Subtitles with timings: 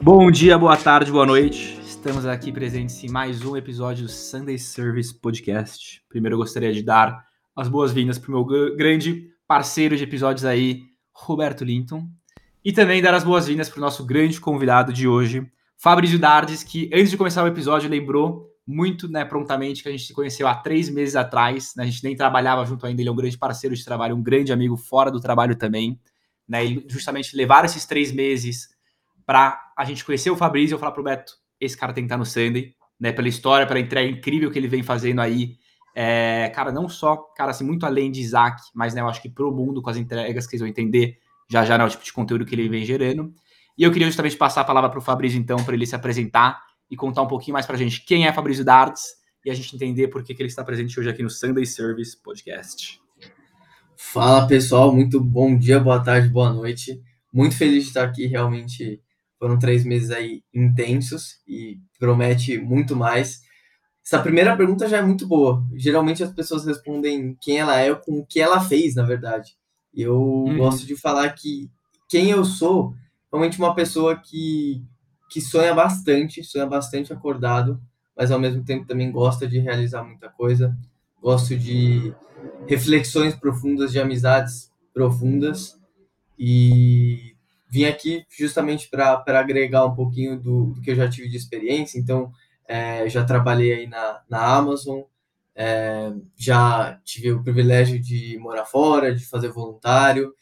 [0.00, 1.78] Bom dia, boa tarde, boa noite.
[1.84, 6.00] Estamos aqui presentes em mais um episódio do Sunday Service Podcast.
[6.08, 7.24] Primeiro eu gostaria de dar
[7.54, 12.06] as boas-vindas para o meu gr- grande parceiro de episódios aí, Roberto Linton.
[12.64, 15.46] E também dar as boas-vindas para o nosso grande convidado de hoje,
[15.78, 20.04] Fabrício Dardes, que antes de começar o episódio lembrou muito né, prontamente que a gente
[20.04, 21.72] se conheceu há três meses atrás.
[21.76, 24.22] né, a gente nem trabalhava junto ainda, ele é um grande parceiro de trabalho, um
[24.22, 26.00] grande amigo fora do trabalho também.
[26.48, 28.68] Né, e justamente levar esses três meses
[29.24, 32.06] para a gente conhecer o Fabrício e eu falar pro Beto, esse cara tem que
[32.06, 33.12] estar no Sunday, né?
[33.12, 35.56] Pela história, pela entrega incrível que ele vem fazendo aí.
[35.94, 39.28] É, cara, não só, cara, assim, muito além de Isaac, mas né, eu acho que
[39.28, 42.12] pro mundo, com as entregas que vocês vão entender já já, né, o tipo de
[42.12, 43.32] conteúdo que ele vem gerando.
[43.78, 46.96] E eu queria justamente passar a palavra pro Fabrício, então, para ele se apresentar e
[46.96, 49.02] contar um pouquinho mais pra gente quem é Fabrício Dardes
[49.44, 52.16] e a gente entender por que, que ele está presente hoje aqui no Sunday Service
[52.22, 53.00] Podcast.
[53.96, 57.00] Fala pessoal, muito bom dia, boa tarde, boa noite.
[57.32, 59.00] Muito feliz de estar aqui, realmente
[59.38, 63.42] foram três meses aí intensos e promete muito mais.
[64.04, 65.62] Essa primeira pergunta já é muito boa.
[65.74, 69.52] Geralmente as pessoas respondem quem ela é com o que ela fez, na verdade.
[69.92, 70.56] Eu Uhum.
[70.58, 71.70] gosto de falar que
[72.08, 72.94] quem eu sou,
[73.36, 74.82] realmente uma pessoa que,
[75.30, 77.78] que sonha bastante, sonha bastante acordado,
[78.16, 80.74] mas ao mesmo tempo também gosta de realizar muita coisa.
[81.20, 82.14] Gosto de
[82.66, 85.78] reflexões profundas, de amizades profundas.
[86.38, 87.36] E
[87.68, 91.98] vim aqui justamente para agregar um pouquinho do, do que eu já tive de experiência.
[91.98, 92.32] Então,
[92.66, 95.02] é, já trabalhei aí na, na Amazon,
[95.54, 100.32] é, já tive o privilégio de morar fora, de fazer voluntário.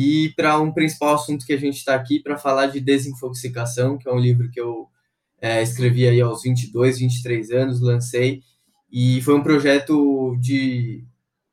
[0.00, 4.08] E para um principal assunto que a gente está aqui para falar de desinfoxicação, que
[4.08, 4.88] é um livro que eu
[5.42, 8.40] é, escrevi aí aos 22, 23 anos, lancei.
[8.88, 11.04] E foi um projeto de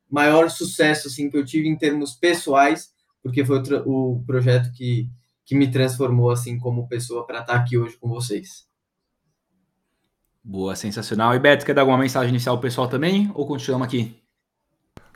[0.08, 5.10] maior sucesso assim que eu tive em termos pessoais, porque foi o, o projeto que,
[5.44, 8.64] que me transformou assim como pessoa para estar aqui hoje com vocês.
[10.44, 11.34] Boa, sensacional.
[11.34, 13.28] E Beto, quer dar alguma mensagem inicial pro pessoal também?
[13.34, 14.14] Ou continuamos aqui?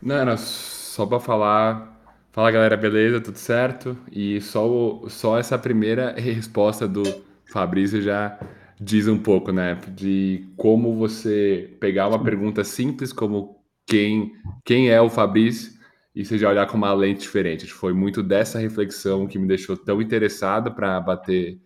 [0.03, 2.00] Não, era só pra falar.
[2.33, 3.21] Fala galera, beleza?
[3.21, 3.97] Tudo certo?
[4.11, 7.03] E só, o- só essa primeira resposta do
[7.45, 8.39] Fabrício já
[8.81, 9.75] diz um pouco, né?
[9.89, 14.33] De como você pegar uma pergunta simples como quem,
[14.65, 15.73] quem é o Fabrício
[16.15, 17.67] e você já olhar com uma lente diferente.
[17.67, 21.59] Foi muito dessa reflexão que me deixou tão interessado para bater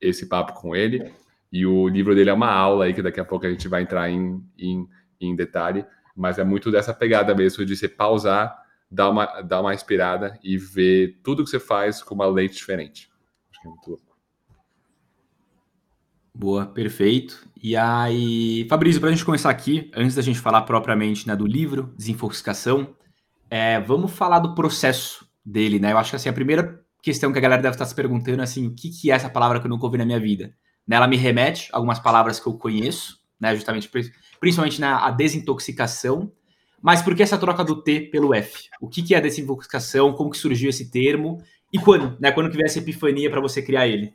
[0.00, 1.10] esse papo com ele.
[1.52, 3.82] E o livro dele é uma aula aí que daqui a pouco a gente vai
[3.82, 4.86] entrar em, em,
[5.20, 5.84] em detalhe
[6.16, 8.54] mas é muito dessa pegada mesmo de você pausar,
[8.90, 13.10] dar uma, dar uma inspirada e ver tudo que você faz com uma lente diferente.
[13.50, 14.10] Acho que é muito louco.
[16.34, 17.46] Boa, perfeito.
[17.62, 21.46] E aí, Fabrício, para a gente começar aqui, antes da gente falar propriamente né, do
[21.46, 22.94] livro, Desinfoxicação,
[23.50, 25.92] é, vamos falar do processo dele, né?
[25.92, 28.44] Eu acho que assim, a primeira questão que a galera deve estar se perguntando é
[28.44, 30.54] assim, o que, que é essa palavra que eu nunca ouvi na minha vida?
[30.86, 33.54] Né, ela me remete a algumas palavras que eu conheço, né?
[33.54, 36.32] Justamente, pri- principalmente na a desintoxicação,
[36.82, 38.68] mas por que essa troca do T pelo F?
[38.80, 40.12] O que, que é a desintoxicação?
[40.12, 41.42] Como que surgiu esse termo?
[41.72, 42.16] E quando?
[42.20, 42.32] Né?
[42.32, 44.14] Quando que veio essa epifania para você criar ele?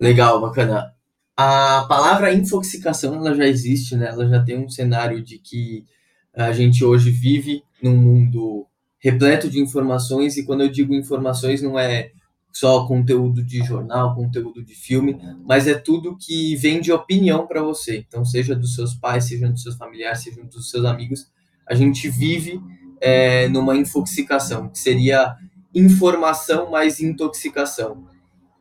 [0.00, 0.92] Legal, bacana.
[1.36, 4.08] A palavra infoxicação ela já existe, né?
[4.08, 5.84] Ela já tem um cenário de que
[6.32, 8.66] a gente hoje vive num mundo
[8.98, 12.10] repleto de informações e quando eu digo informações não é
[12.52, 17.60] só conteúdo de jornal, conteúdo de filme, mas é tudo que vem de opinião para
[17.60, 17.98] você.
[17.98, 21.28] Então, seja dos seus pais, seja dos seus familiares, seja dos seus amigos,
[21.66, 22.60] a gente vive
[23.00, 25.36] é, numa infoxicação, que seria
[25.74, 28.06] informação mais intoxicação.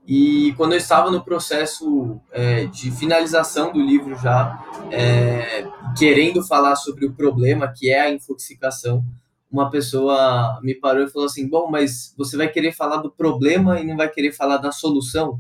[0.05, 4.61] E quando eu estava no processo é, de finalização do livro já,
[4.91, 5.65] é,
[5.97, 9.03] querendo falar sobre o problema que é a infoxicação,
[9.49, 13.79] uma pessoa me parou e falou assim: Bom, mas você vai querer falar do problema
[13.79, 15.39] e não vai querer falar da solução?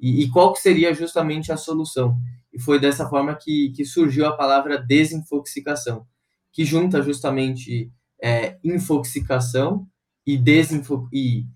[0.00, 2.16] E, e qual que seria justamente a solução?
[2.52, 6.06] E foi dessa forma que, que surgiu a palavra desinfoxicação,
[6.52, 7.90] que junta justamente
[8.22, 9.86] é, infoxicação
[10.26, 11.46] e, desinfo e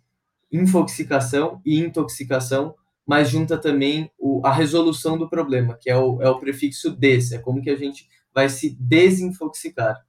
[0.51, 2.75] infoxicação e intoxicação,
[3.07, 7.33] mas junta também o, a resolução do problema, que é o, é o prefixo des,
[7.33, 10.05] é como que a gente vai se desinfoxicar.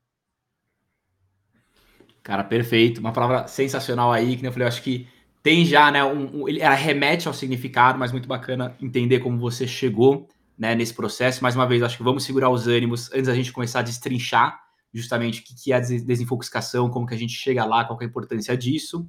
[2.23, 2.99] Cara, perfeito.
[2.99, 5.07] Uma palavra sensacional aí, que eu falei, eu acho que
[5.43, 6.03] tem já, né?
[6.03, 10.27] Um, um, ela remete ao significado, mas muito bacana entender como você chegou
[10.57, 11.43] né, nesse processo.
[11.43, 14.64] Mais uma vez, acho que vamos segurar os ânimos antes da gente começar a destrinchar
[14.97, 18.05] justamente o que, é a des- desinfoxicação, como que a gente chega lá, qual é
[18.05, 19.07] a importância disso.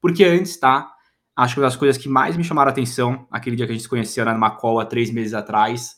[0.00, 0.92] Porque antes, tá?
[1.36, 3.74] acho que uma das coisas que mais me chamaram a atenção, aquele dia que a
[3.74, 5.96] gente se conheceu né, numa call há três meses atrás,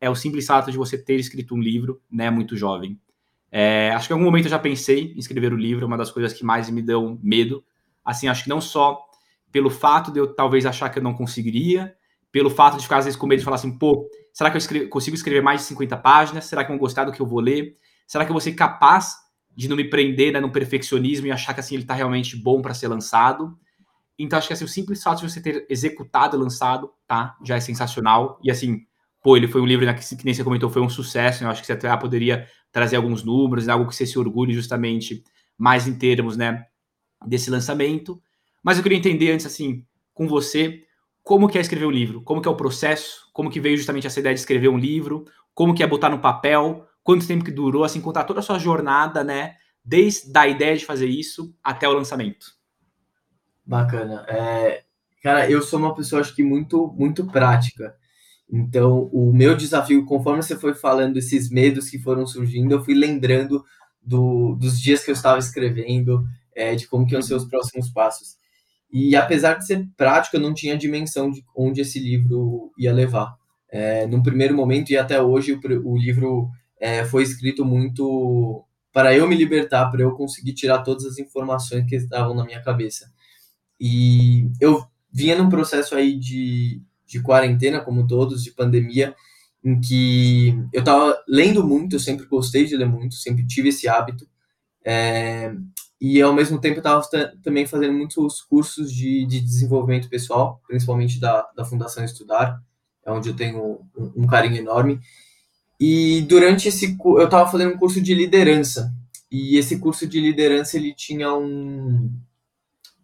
[0.00, 3.00] é o simples fato de você ter escrito um livro, né, muito jovem.
[3.50, 5.96] É, acho que em algum momento eu já pensei em escrever o livro, é uma
[5.96, 7.64] das coisas que mais me dão medo.
[8.04, 9.00] Assim, acho que não só
[9.52, 11.94] pelo fato de eu talvez achar que eu não conseguiria,
[12.32, 14.88] pelo fato de ficar às vezes com medo de falar assim, pô, será que eu
[14.88, 16.46] consigo escrever mais de 50 páginas?
[16.46, 17.76] Será que vão gostar do que eu vou ler?
[18.06, 19.14] Será que eu vou ser capaz
[19.56, 22.60] de não me prender né, no perfeccionismo e achar que assim ele está realmente bom
[22.60, 23.56] para ser lançado?
[24.18, 27.56] Então acho que assim, o simples fato de você ter executado e lançado, tá, já
[27.56, 28.38] é sensacional.
[28.42, 28.80] E assim,
[29.22, 31.42] pô, ele foi um livro né, que, que nem você comentou, foi um sucesso.
[31.42, 31.48] Né?
[31.48, 34.52] Eu acho que você até poderia trazer alguns números, né, algo que você se orgulhe
[34.52, 35.22] justamente
[35.56, 36.64] mais em termos, né,
[37.26, 38.20] desse lançamento.
[38.62, 40.82] Mas eu queria entender antes assim, com você,
[41.22, 44.06] como que é escrever um livro, como que é o processo, como que veio justamente
[44.06, 45.24] essa ideia de escrever um livro,
[45.54, 48.58] como que é botar no papel, quanto tempo que durou, assim, contar toda a sua
[48.58, 49.54] jornada, né,
[49.84, 52.46] desde a ideia de fazer isso até o lançamento.
[53.64, 54.24] Bacana.
[54.26, 54.82] É,
[55.22, 57.94] cara, eu sou uma pessoa, acho que muito, muito prática.
[58.50, 62.94] Então, o meu desafio, conforme você foi falando esses medos que foram surgindo, eu fui
[62.94, 63.64] lembrando
[64.02, 66.24] do, dos dias que eu estava escrevendo,
[66.54, 68.36] é, de como que iam ser os próximos passos.
[68.90, 73.34] E apesar de ser prático, eu não tinha dimensão de onde esse livro ia levar.
[73.68, 76.48] É, num primeiro momento e até hoje, o, o livro
[76.84, 81.88] é, foi escrito muito para eu me libertar, para eu conseguir tirar todas as informações
[81.88, 83.10] que estavam na minha cabeça.
[83.80, 89.16] E eu vinha num processo aí de, de quarentena, como todos, de pandemia,
[89.64, 93.88] em que eu estava lendo muito, eu sempre gostei de ler muito, sempre tive esse
[93.88, 94.28] hábito.
[94.84, 95.54] É,
[95.98, 97.02] e ao mesmo tempo eu estava
[97.42, 102.62] também fazendo muitos cursos de, de desenvolvimento pessoal, principalmente da, da Fundação Estudar,
[103.06, 105.00] é onde eu tenho um, um carinho enorme.
[105.78, 108.92] E durante esse eu estava fazendo um curso de liderança.
[109.30, 112.12] E esse curso de liderança ele tinha um,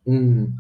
[0.07, 0.53] um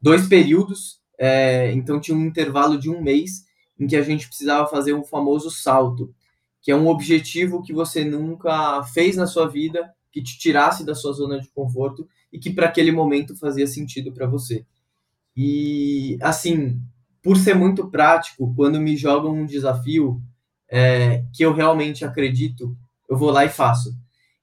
[0.00, 3.46] dois períodos, é, então tinha um intervalo de um mês
[3.78, 6.14] em que a gente precisava fazer um famoso salto,
[6.60, 10.94] que é um objetivo que você nunca fez na sua vida que te tirasse da
[10.94, 14.64] sua zona de conforto e que para aquele momento fazia sentido para você.
[15.36, 16.80] E assim,
[17.22, 20.22] por ser muito prático, quando me jogam um desafio
[20.68, 22.76] é, que eu realmente acredito,
[23.08, 23.96] eu vou lá e faço.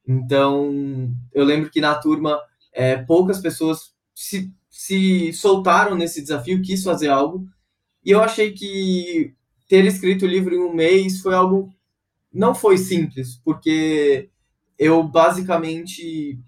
[0.08, 2.40] Então, eu lembro que na turma
[2.74, 7.48] é, poucas pessoas se, se soltaram nesse desafio, quis fazer algo,
[8.04, 9.34] e eu achei que
[9.68, 11.74] ter escrito o livro em um mês foi algo
[12.34, 14.30] não foi simples, porque
[14.78, 16.40] eu basicamente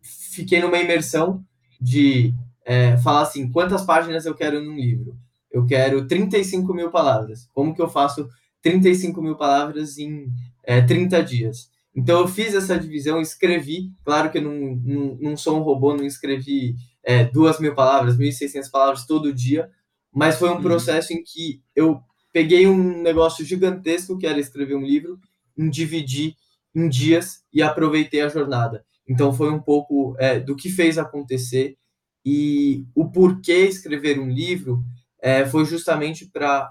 [0.00, 1.44] fiquei numa imersão
[1.80, 5.16] de é, falar assim, quantas páginas eu quero num livro?
[5.50, 7.48] Eu quero 35 mil palavras.
[7.52, 8.28] Como que eu faço
[8.62, 10.28] 35 mil palavras em
[10.64, 11.70] é, 30 dias?
[11.94, 15.96] Então eu fiz essa divisão, escrevi, claro que eu não, não, não sou um robô,
[15.96, 19.68] não escrevi é, duas mil palavras, 1.600 palavras todo dia,
[20.12, 20.62] mas foi um uhum.
[20.62, 22.00] processo em que eu
[22.32, 25.18] peguei um negócio gigantesco, que era escrever um livro,
[25.56, 26.34] em dividir
[26.74, 28.84] em dias e aproveitei a jornada.
[29.08, 31.76] Então foi um pouco é, do que fez acontecer
[32.24, 34.84] e o porquê escrever um livro
[35.20, 36.70] é, foi justamente para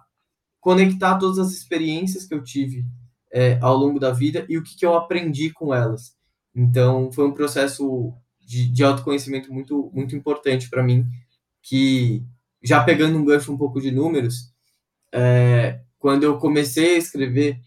[0.60, 2.86] conectar todas as experiências que eu tive
[3.32, 6.16] é, ao longo da vida e o que, que eu aprendi com elas.
[6.56, 11.06] Então foi um processo de, de autoconhecimento muito muito importante para mim
[11.62, 12.24] que
[12.64, 14.52] já pegando um gancho um pouco de números,
[15.14, 17.60] é, quando eu comecei a escrever,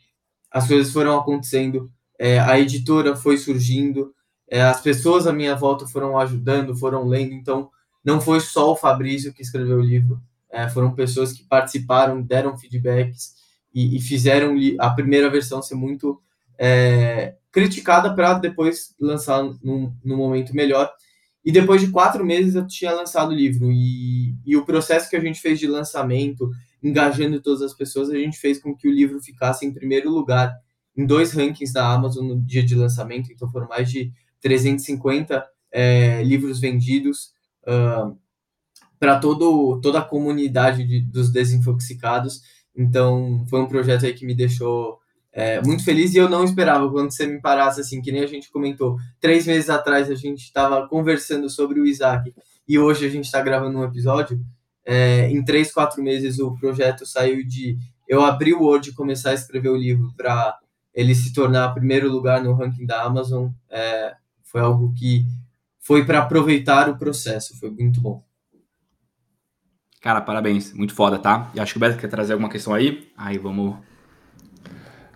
[0.51, 4.15] as coisas foram acontecendo é, a editora foi surgindo,
[4.47, 7.71] é, as pessoas à minha volta foram ajudando, foram lendo, então
[8.05, 10.21] não foi só o Fabrício que escreveu o livro,
[10.53, 13.35] é, foram pessoas que participaram, deram feedbacks
[13.75, 16.21] e, e fizeram a primeira versão ser muito
[16.59, 20.91] é, criticada para depois lançar num, num momento melhor.
[21.45, 23.71] E depois de quatro meses eu tinha lançado o livro.
[23.73, 26.51] E, e, o processo que a gente fez de lançamento,
[26.83, 30.55] engajando todas as pessoas, a gente fez com que o livro ficasse em primeiro lugar
[30.97, 36.23] em dois rankings da Amazon no dia de lançamento, então foram mais de 350 é,
[36.23, 38.19] livros vendidos uh,
[39.01, 42.43] para toda a comunidade de, dos desinfoxicados.
[42.77, 44.99] Então foi um projeto aí que me deixou
[45.33, 48.27] é, muito feliz e eu não esperava quando você me parasse assim, que nem a
[48.27, 48.99] gente comentou.
[49.19, 52.35] Três meses atrás a gente estava conversando sobre o Isaac
[52.69, 54.39] e hoje a gente está gravando um episódio.
[54.85, 59.31] É, em três, quatro meses o projeto saiu de eu abri o Word e começar
[59.31, 60.59] a escrever o livro para
[60.93, 65.25] ele se tornar primeiro lugar no ranking da Amazon é, foi algo que
[65.79, 68.23] foi para aproveitar o processo, foi muito bom.
[70.01, 71.51] Cara, parabéns, muito foda, tá?
[71.55, 73.09] E acho que o Beto quer trazer alguma questão aí.
[73.17, 73.77] Aí vamos.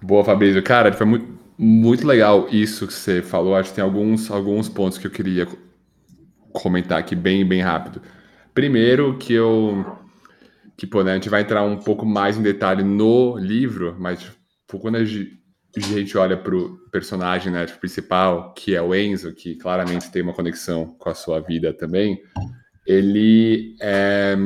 [0.03, 0.63] Boa, Fabrício.
[0.63, 3.57] Cara, foi muito, muito legal isso que você falou.
[3.57, 5.49] Acho que tem alguns, alguns pontos que eu queria
[6.53, 8.03] comentar aqui bem, bem rápido.
[8.53, 9.99] Primeiro que eu
[10.77, 14.21] que pô, né, a gente vai entrar um pouco mais em detalhe no livro, mas
[14.21, 19.33] tipo, quando a gente olha para o personagem né, tipo, principal, que é o Enzo,
[19.33, 22.21] que claramente tem uma conexão com a sua vida também,
[22.87, 24.37] ele é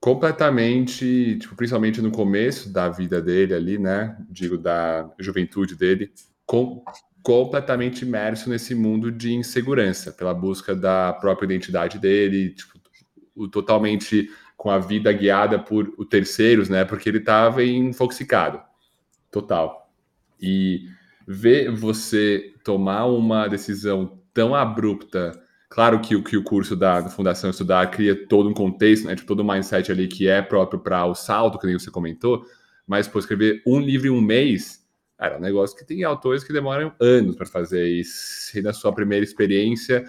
[0.00, 4.16] completamente, tipo, principalmente no começo da vida dele ali, né?
[4.30, 6.12] Digo, da juventude dele,
[6.46, 6.84] com,
[7.22, 12.78] completamente imerso nesse mundo de insegurança, pela busca da própria identidade dele, tipo,
[13.34, 16.84] o, totalmente com a vida guiada por o terceiros, né?
[16.84, 18.60] Porque ele estava infoxicado,
[19.30, 19.90] total.
[20.40, 20.86] E
[21.26, 25.32] ver você tomar uma decisão tão abrupta
[25.68, 29.26] Claro que, que o curso da, da, Fundação Estudar cria todo um contexto, né, tipo,
[29.26, 32.44] todo um mindset ali que é próprio para o salto, que nem você comentou,
[32.86, 34.86] mas por escrever um livro em um mês,
[35.18, 38.56] cara, é um negócio que tem autores que demoram anos para fazer isso.
[38.56, 40.04] E na sua primeira experiência,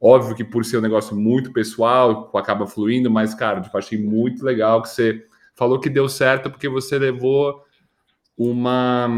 [0.00, 4.44] óbvio que por ser um negócio muito pessoal, acaba fluindo, mas, cara, tipo, achei muito
[4.44, 5.26] legal que você
[5.56, 7.64] falou que deu certo porque você levou
[8.36, 9.08] uma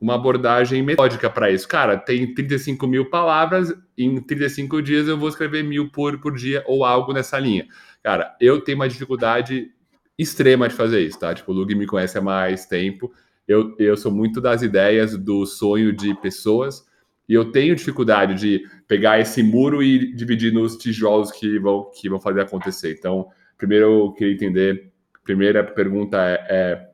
[0.00, 1.68] uma abordagem metódica para isso.
[1.68, 6.64] Cara, tem 35 mil palavras, em 35 dias eu vou escrever mil por, por dia
[6.66, 7.66] ou algo nessa linha.
[8.02, 9.70] Cara, eu tenho uma dificuldade
[10.18, 11.34] extrema de fazer isso, tá?
[11.34, 13.12] Tipo, o Lug me conhece há mais tempo.
[13.46, 16.86] Eu, eu sou muito das ideias do sonho de pessoas
[17.28, 22.08] e eu tenho dificuldade de pegar esse muro e dividir nos tijolos que vão, que
[22.08, 22.96] vão fazer acontecer.
[22.98, 23.28] Então,
[23.58, 24.90] primeiro eu queria entender,
[25.22, 26.89] primeira pergunta é, é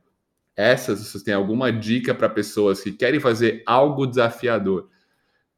[0.56, 4.88] essas, vocês têm alguma dica para pessoas que querem fazer algo desafiador,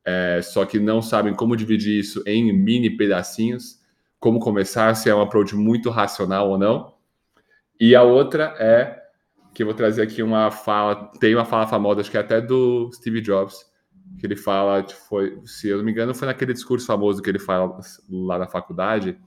[0.04, 3.78] é, só que não sabem como dividir isso em mini pedacinhos,
[4.18, 6.94] como começar, se é um approach muito racional ou não.
[7.78, 9.00] E a outra é
[9.54, 12.40] que eu vou trazer aqui uma fala, tem uma fala famosa, acho que é até
[12.40, 13.64] do Steve Jobs,
[14.18, 17.38] que ele fala, foi, se eu não me engano, foi naquele discurso famoso que ele
[17.38, 17.78] fala
[18.08, 19.18] lá na faculdade,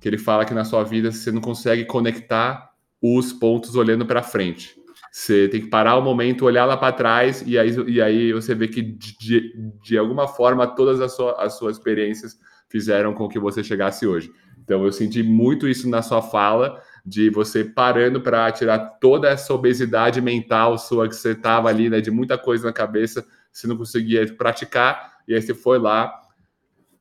[0.00, 2.70] que ele fala que na sua vida você não consegue conectar
[3.00, 4.74] os pontos olhando para frente.
[5.16, 8.54] Você tem que parar o momento, olhar lá para trás e aí, e aí você
[8.54, 9.50] vê que de,
[9.82, 14.30] de alguma forma todas as, sua, as suas experiências fizeram com que você chegasse hoje.
[14.62, 19.54] Então eu senti muito isso na sua fala, de você parando para tirar toda essa
[19.54, 23.78] obesidade mental sua que você estava ali, né, de muita coisa na cabeça, você não
[23.78, 26.12] conseguia praticar, e aí você foi lá,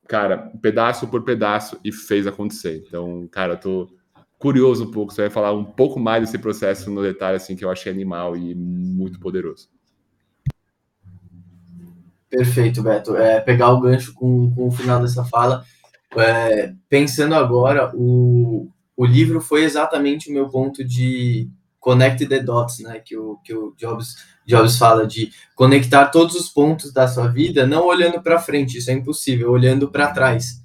[0.08, 2.82] cara, pedaço por pedaço e fez acontecer.
[2.88, 3.90] Então, cara, eu tô
[4.46, 5.12] curioso um pouco.
[5.12, 8.38] Você vai falar um pouco mais desse processo no detalhe, assim, que eu achei animal
[8.38, 9.68] e muito poderoso.
[12.30, 13.16] Perfeito, Beto.
[13.16, 15.66] É, pegar o gancho com, com o final dessa fala.
[16.16, 21.50] É, pensando agora, o, o livro foi exatamente o meu ponto de
[21.80, 23.02] connect the dots, né?
[23.04, 27.66] Que o, que o Jobs, Jobs fala de conectar todos os pontos da sua vida,
[27.66, 30.64] não olhando para frente, isso é impossível, olhando para trás.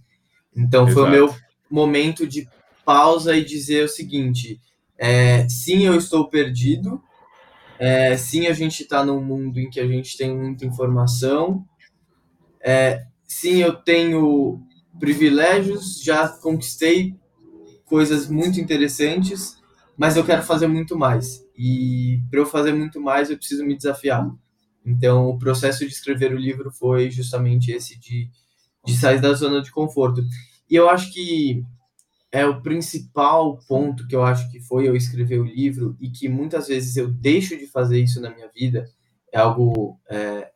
[0.54, 1.00] Então, Exato.
[1.00, 1.34] foi o meu
[1.70, 2.46] momento de
[2.84, 4.60] pausa e dizer o seguinte:
[4.98, 7.02] é, sim, eu estou perdido.
[7.78, 11.64] É, sim, a gente está num mundo em que a gente tem muita informação.
[12.62, 14.60] É, sim, eu tenho
[14.98, 17.16] privilégios, já conquistei
[17.86, 19.56] coisas muito interessantes,
[19.96, 21.42] mas eu quero fazer muito mais.
[21.56, 24.30] E para eu fazer muito mais, eu preciso me desafiar.
[24.84, 28.28] Então, o processo de escrever o livro foi justamente esse de,
[28.84, 30.22] de sair da zona de conforto.
[30.68, 31.62] E eu acho que
[32.32, 36.28] é o principal ponto que eu acho que foi eu escrever o livro e que
[36.28, 38.88] muitas vezes eu deixo de fazer isso na minha vida.
[39.32, 40.48] É algo é,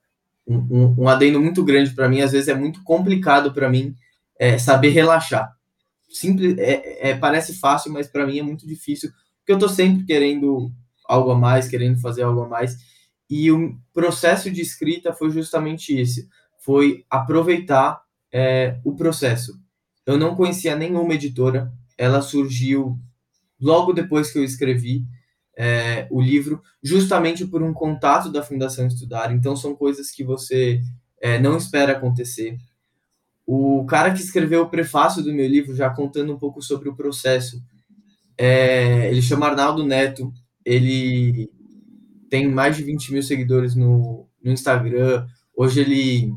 [0.46, 2.20] um, um, adendo muito grande para mim.
[2.20, 3.94] Às vezes é muito complicado para mim
[4.38, 5.52] é, saber relaxar.
[6.08, 10.04] Simples é, é parece fácil mas para mim é muito difícil porque eu estou sempre
[10.04, 10.70] querendo
[11.06, 12.76] algo a mais querendo fazer algo a mais.
[13.28, 16.28] E o processo de escrita foi justamente esse.
[16.60, 18.00] Foi aproveitar
[18.32, 19.63] é, o processo
[20.06, 21.72] eu não conhecia nenhuma editora.
[21.96, 22.98] Ela surgiu
[23.60, 25.04] logo depois que eu escrevi
[25.56, 29.32] é, o livro, justamente por um contato da Fundação Estudar.
[29.32, 30.80] Então, são coisas que você
[31.20, 32.58] é, não espera acontecer.
[33.46, 36.96] O cara que escreveu o prefácio do meu livro, já contando um pouco sobre o
[36.96, 37.62] processo,
[38.36, 40.32] é, ele chama Arnaldo Neto.
[40.64, 41.50] Ele
[42.28, 45.26] tem mais de 20 mil seguidores no, no Instagram.
[45.56, 46.34] Hoje ele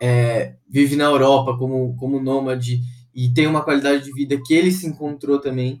[0.00, 2.80] é, vive na Europa como, como nômade
[3.14, 5.80] e tem uma qualidade de vida que ele se encontrou também.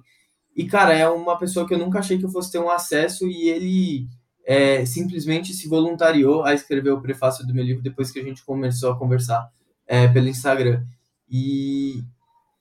[0.56, 3.28] E, cara, é uma pessoa que eu nunca achei que eu fosse ter um acesso
[3.28, 4.08] e ele
[4.46, 8.44] é, simplesmente se voluntariou a escrever o prefácio do meu livro depois que a gente
[8.44, 9.50] começou a conversar
[9.86, 10.82] é, pelo Instagram.
[11.28, 12.02] E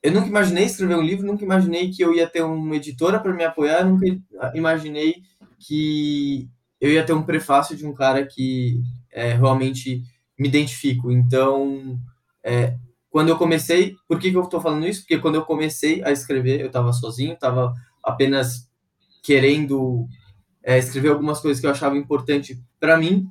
[0.03, 3.33] eu nunca imaginei escrever um livro, nunca imaginei que eu ia ter uma editora para
[3.33, 4.05] me apoiar, nunca
[4.53, 5.15] imaginei
[5.59, 6.49] que
[6.81, 8.81] eu ia ter um prefácio de um cara que
[9.11, 10.03] é, realmente
[10.37, 11.11] me identifico.
[11.11, 11.99] Então,
[12.43, 12.75] é,
[13.09, 15.01] quando eu comecei, por que, que eu estou falando isso?
[15.01, 17.73] Porque quando eu comecei a escrever, eu estava sozinho, estava
[18.03, 18.69] apenas
[19.23, 20.07] querendo
[20.63, 23.27] é, escrever algumas coisas que eu achava importante para mim,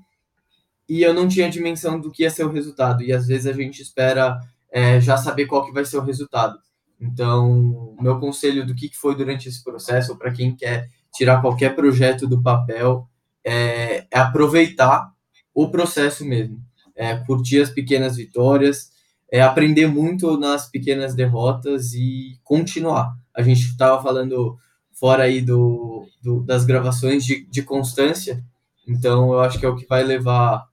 [0.89, 3.03] e eu não tinha dimensão do que ia ser o resultado.
[3.03, 4.39] E às vezes a gente espera
[4.71, 6.59] é, já saber qual que vai ser o resultado.
[7.01, 12.27] Então, meu conselho do que foi durante esse processo, para quem quer tirar qualquer projeto
[12.27, 13.09] do papel,
[13.45, 15.13] é, é aproveitar
[15.55, 16.61] o processo mesmo,
[16.95, 18.91] é curtir as pequenas vitórias,
[19.31, 23.17] é aprender muito nas pequenas derrotas e continuar.
[23.35, 24.57] A gente estava falando
[24.93, 28.45] fora aí do, do das gravações de, de, constância,
[28.87, 30.65] então eu acho que é o que vai levar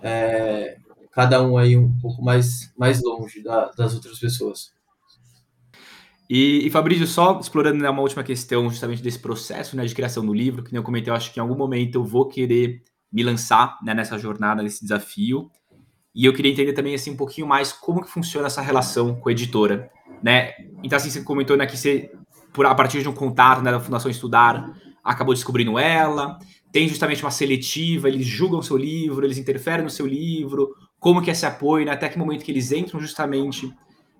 [0.00, 0.76] é,
[1.10, 4.72] cada um aí um pouco mais, mais longe da, das outras pessoas.
[6.28, 10.24] E, e Fabrício, só explorando né, uma última questão justamente desse processo né, de criação
[10.24, 12.82] do livro, que nem eu comentei, eu acho que em algum momento eu vou querer
[13.12, 15.50] me lançar né, nessa jornada, nesse desafio.
[16.14, 19.28] E eu queria entender também assim um pouquinho mais como que funciona essa relação com
[19.28, 19.90] a editora,
[20.22, 20.52] né?
[20.82, 22.10] Então assim, você comentou né, que você
[22.52, 26.38] por a partir de um contato né, da Fundação Estudar acabou descobrindo ela,
[26.72, 31.20] tem justamente uma seletiva, eles julgam o seu livro, eles interferem no seu livro, como
[31.20, 33.70] que é esse apoio, né, até que momento que eles entram justamente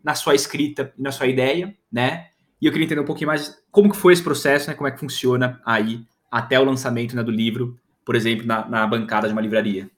[0.02, 2.26] na sua escrita e na sua ideia, né?
[2.60, 4.74] E eu queria entender um pouquinho mais como que foi esse processo, né?
[4.74, 8.86] Como é que funciona aí até o lançamento né, do livro, por exemplo, na, na
[8.86, 9.90] bancada de uma livraria.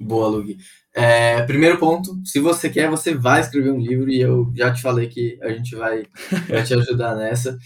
[0.00, 0.56] Boa, Lug.
[0.98, 4.80] É, primeiro ponto, se você quer, você vai escrever um livro e eu já te
[4.80, 6.04] falei que a gente vai,
[6.48, 7.58] vai te ajudar nessa.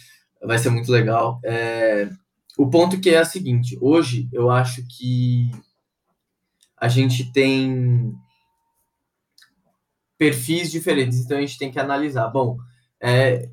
[0.43, 1.41] Vai ser muito legal.
[1.45, 2.11] É,
[2.59, 5.49] o ponto que é o seguinte, hoje eu acho que
[6.77, 8.13] a gente tem
[10.19, 12.29] perfis diferentes, então a gente tem que analisar.
[12.31, 12.57] Bom,
[13.01, 13.49] é,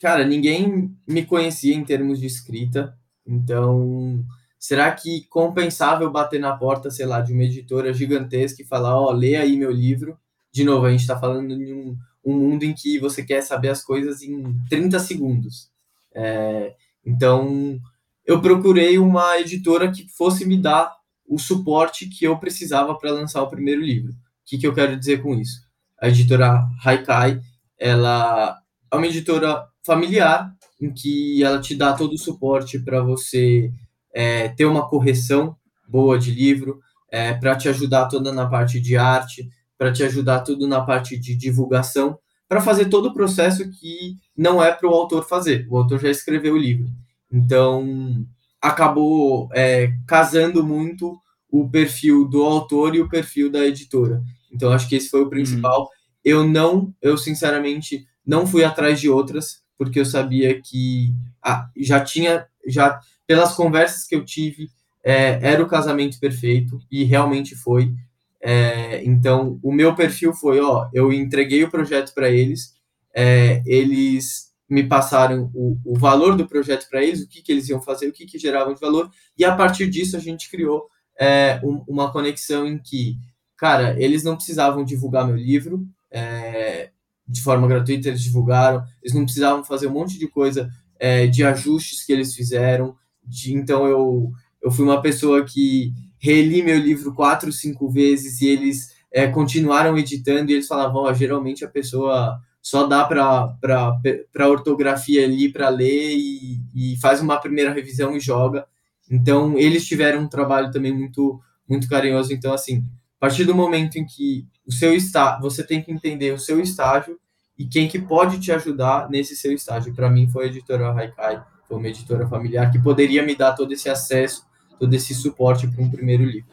[0.00, 4.24] cara, ninguém me conhecia em termos de escrita, então
[4.66, 8.98] será que compensava eu bater na porta, sei lá, de uma editora gigantesca e falar,
[8.98, 10.18] ó, oh, lê aí meu livro?
[10.52, 13.68] De novo, a gente está falando de um, um, mundo em que você quer saber
[13.68, 15.68] as coisas em 30 segundos.
[16.14, 17.78] É, então,
[18.24, 20.94] eu procurei uma editora que fosse me dar
[21.26, 24.12] o suporte que eu precisava para lançar o primeiro livro.
[24.12, 25.64] O que, que eu quero dizer com isso?
[26.04, 27.40] a editora Haikai,
[27.78, 28.58] ela
[28.92, 33.72] é uma editora familiar, em que ela te dá todo o suporte para você
[34.14, 35.56] é, ter uma correção
[35.88, 40.40] boa de livro, é, para te ajudar toda na parte de arte, para te ajudar
[40.40, 44.94] tudo na parte de divulgação, para fazer todo o processo que não é para o
[44.94, 45.66] autor fazer.
[45.68, 46.86] O autor já escreveu o livro.
[47.30, 48.24] Então,
[48.60, 51.18] acabou é, casando muito
[51.50, 54.22] o perfil do autor e o perfil da editora.
[54.52, 55.82] Então, acho que esse foi o principal.
[55.82, 55.88] Uhum.
[56.24, 62.00] Eu não, eu sinceramente não fui atrás de outras, porque eu sabia que ah, já
[62.00, 64.68] tinha, já pelas conversas que eu tive,
[65.02, 67.92] é, era o casamento perfeito, e realmente foi.
[68.40, 72.74] É, então, o meu perfil foi: ó, eu entreguei o projeto para eles,
[73.14, 77.68] é, eles me passaram o, o valor do projeto para eles, o que, que eles
[77.68, 80.88] iam fazer, o que, que geravam de valor, e a partir disso a gente criou
[81.18, 83.18] é, um, uma conexão em que
[83.56, 86.90] cara, eles não precisavam divulgar meu livro é,
[87.26, 91.44] de forma gratuita, eles divulgaram, eles não precisavam fazer um monte de coisa é, de
[91.44, 92.94] ajustes que eles fizeram,
[93.26, 94.32] de, então eu,
[94.62, 99.96] eu fui uma pessoa que reli meu livro quatro, cinco vezes e eles é, continuaram
[99.96, 106.16] editando e eles falavam, oh, geralmente a pessoa só dá para ortografia ali para ler
[106.16, 108.66] e, e faz uma primeira revisão e joga.
[109.10, 112.32] Então, eles tiveram um trabalho também muito, muito carinhoso.
[112.32, 112.78] Então, assim,
[113.18, 116.58] a partir do momento em que o seu está, você tem que entender o seu
[116.58, 117.18] estágio
[117.58, 119.94] e quem que pode te ajudar nesse seu estágio.
[119.94, 123.72] Para mim foi a editora Haikai, foi uma editora familiar que poderia me dar todo
[123.72, 124.44] esse acesso,
[124.78, 126.48] todo esse suporte para um primeiro livro.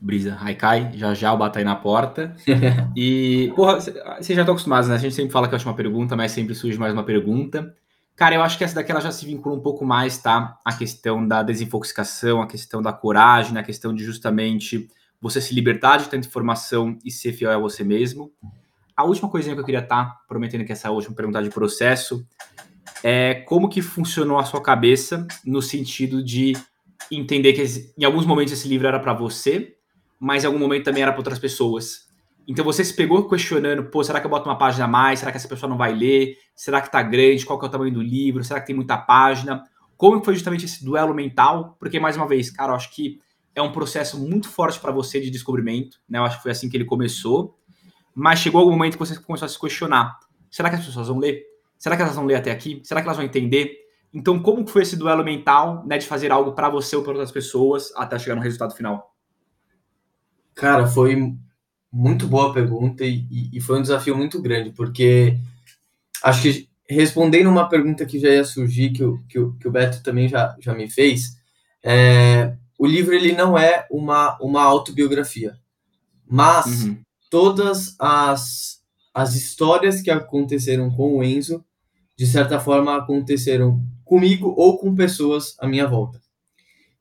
[0.00, 2.34] Brisa, Haikai, já já o bata aí na porta.
[2.96, 4.96] e, porra, vocês já estão acostumados, né?
[4.96, 7.72] A gente sempre fala que é a última pergunta, mas sempre surge mais uma pergunta.
[8.16, 10.58] Cara, eu acho que essa daqui ela já se vincula um pouco mais, tá?
[10.64, 14.88] A questão da desinfoxicação, a questão da coragem, a questão de justamente
[15.20, 18.32] você se libertar de tanta informação e ser fiel a você mesmo.
[18.96, 22.26] A última coisinha que eu queria estar tá prometendo que essa última pergunta de processo
[23.02, 26.52] é como que funcionou a sua cabeça no sentido de
[27.10, 27.62] entender que
[27.98, 29.76] em alguns momentos esse livro era para você,
[30.18, 32.08] mas em algum momento também era para outras pessoas.
[32.46, 35.20] Então você se pegou questionando, pô, será que eu boto uma página a mais?
[35.20, 36.36] Será que essa pessoa não vai ler?
[36.54, 37.44] Será que tá grande?
[37.44, 38.42] Qual que é o tamanho do livro?
[38.42, 39.62] Será que tem muita página?
[39.96, 41.76] Como foi justamente esse duelo mental?
[41.78, 43.18] Porque mais uma vez, cara, eu acho que
[43.54, 46.18] é um processo muito forte para você de descobrimento, né?
[46.18, 47.56] Eu acho que foi assim que ele começou.
[48.14, 50.18] Mas chegou algum momento que você começou a se questionar:
[50.50, 51.51] será que as pessoas vão ler?
[51.82, 52.80] Será que elas vão ler até aqui?
[52.84, 53.76] Será que elas vão entender?
[54.14, 57.32] Então, como foi esse duelo mental, né, de fazer algo para você ou para outras
[57.32, 59.12] pessoas até chegar no resultado final?
[60.54, 61.34] Cara, foi
[61.92, 65.36] muito boa pergunta e, e, e foi um desafio muito grande, porque
[66.22, 69.72] acho que respondendo uma pergunta que já ia surgir, que o, que o, que o
[69.72, 71.36] Beto também já, já me fez,
[71.82, 75.58] é, o livro ele não é uma, uma autobiografia,
[76.24, 77.02] mas Uhum.
[77.28, 78.80] todas as,
[79.12, 81.64] as histórias que aconteceram com o Enzo,
[82.22, 86.20] de certa forma, aconteceram comigo ou com pessoas à minha volta.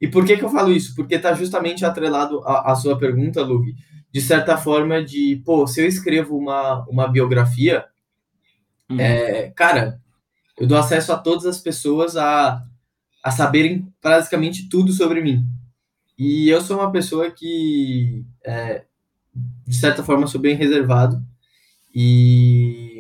[0.02, 0.96] E por que, que eu falo isso?
[0.96, 3.72] Porque está justamente atrelado à, à sua pergunta, Lug,
[4.12, 7.86] de certa forma de, pô, se eu escrevo uma, uma biografia,
[8.90, 9.00] Uhum.
[9.00, 10.02] é, cara,
[10.60, 12.66] eu dou acesso a todas as pessoas a,
[13.24, 15.46] a saberem basicamente tudo sobre mim.
[16.18, 18.86] E eu sou uma pessoa que, é,
[19.68, 21.24] de certa forma, sou bem reservado.
[21.94, 22.91] E,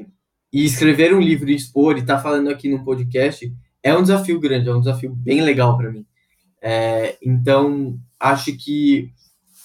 [0.51, 3.51] e escrever um livro e expor e estar tá falando aqui no podcast
[3.83, 6.05] é um desafio grande, é um desafio bem legal para mim.
[6.61, 9.11] É, então, acho que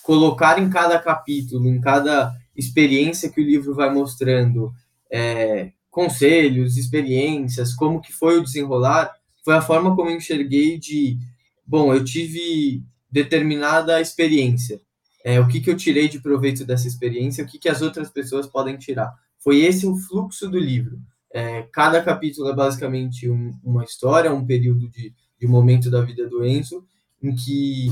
[0.03, 4.73] colocar em cada capítulo, em cada experiência que o livro vai mostrando,
[5.13, 9.13] é, conselhos, experiências, como que foi o desenrolar,
[9.45, 11.19] foi a forma como eu enxerguei de,
[11.67, 14.81] bom, eu tive determinada experiência,
[15.25, 18.11] é, o que, que eu tirei de proveito dessa experiência, o que, que as outras
[18.11, 19.13] pessoas podem tirar.
[19.39, 20.99] Foi esse o fluxo do livro.
[21.33, 26.29] É, cada capítulo é basicamente um, uma história, um período de, de momento da vida
[26.29, 26.85] do Enzo,
[27.23, 27.89] em que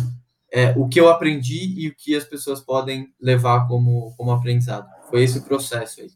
[0.53, 4.89] é, o que eu aprendi e o que as pessoas podem levar como, como aprendizado.
[5.11, 6.11] Foi esse o processo aí.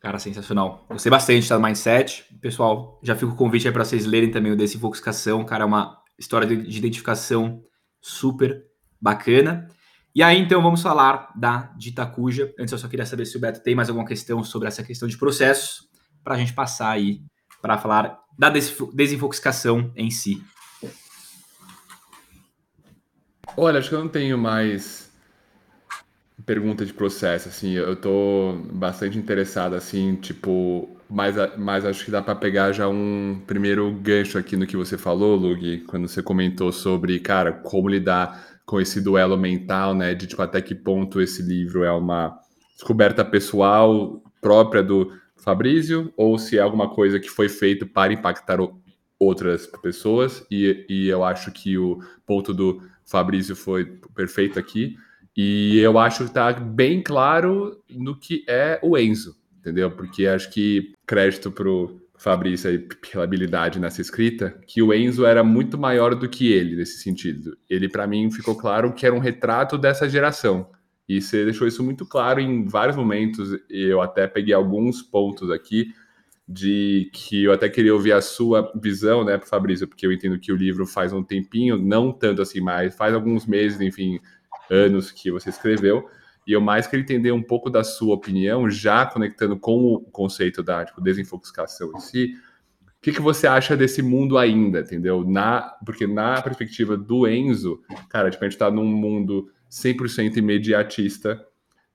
[0.00, 0.84] Cara, sensacional.
[0.88, 2.24] Gostei bastante da Mindset.
[2.40, 5.44] Pessoal, já fica o convite aí para vocês lerem também o Desinfoxicação.
[5.44, 7.62] Cara, é uma história de, de identificação
[8.00, 8.64] super
[9.00, 9.68] bacana.
[10.12, 12.52] E aí, então, vamos falar da Ditacuja.
[12.58, 15.06] Antes, eu só queria saber se o Beto tem mais alguma questão sobre essa questão
[15.06, 15.88] de processos,
[16.24, 17.22] para a gente passar aí
[17.62, 20.42] para falar da desinfoxicação em si.
[23.56, 25.10] Olha, acho que eu não tenho mais
[26.46, 32.22] pergunta de processo, assim, eu tô bastante interessado, assim, tipo, mas, mas acho que dá
[32.22, 36.72] para pegar já um primeiro gancho aqui no que você falou, Lug, quando você comentou
[36.72, 41.42] sobre, cara, como lidar com esse duelo mental, né, de, tipo, até que ponto esse
[41.42, 42.38] livro é uma
[42.72, 48.58] descoberta pessoal própria do Fabrício, ou se é alguma coisa que foi feito para impactar
[49.18, 54.94] outras pessoas, e, e eu acho que o ponto do Fabrício foi perfeito aqui.
[55.36, 59.90] E eu acho que está bem claro no que é o Enzo, entendeu?
[59.90, 65.42] Porque acho que crédito pro Fabrício aí pela habilidade nessa escrita, que o Enzo era
[65.42, 67.56] muito maior do que ele nesse sentido.
[67.68, 70.68] Ele para mim ficou claro que era um retrato dessa geração.
[71.08, 73.58] E você deixou isso muito claro em vários momentos.
[73.70, 75.94] Eu até peguei alguns pontos aqui
[76.46, 80.52] de que eu até queria ouvir a sua visão, né, Fabrício, porque eu entendo que
[80.52, 84.20] o livro faz um tempinho, não tanto assim mais, faz alguns meses, enfim,
[84.70, 86.06] anos que você escreveu,
[86.46, 90.62] e eu mais queria entender um pouco da sua opinião, já conectando com o conceito
[90.62, 92.34] da tipo, desinfoxicação em si,
[92.86, 95.24] o que, que você acha desse mundo ainda, entendeu?
[95.24, 101.42] Na, porque na perspectiva do Enzo, cara, tipo, a gente está num mundo 100% imediatista,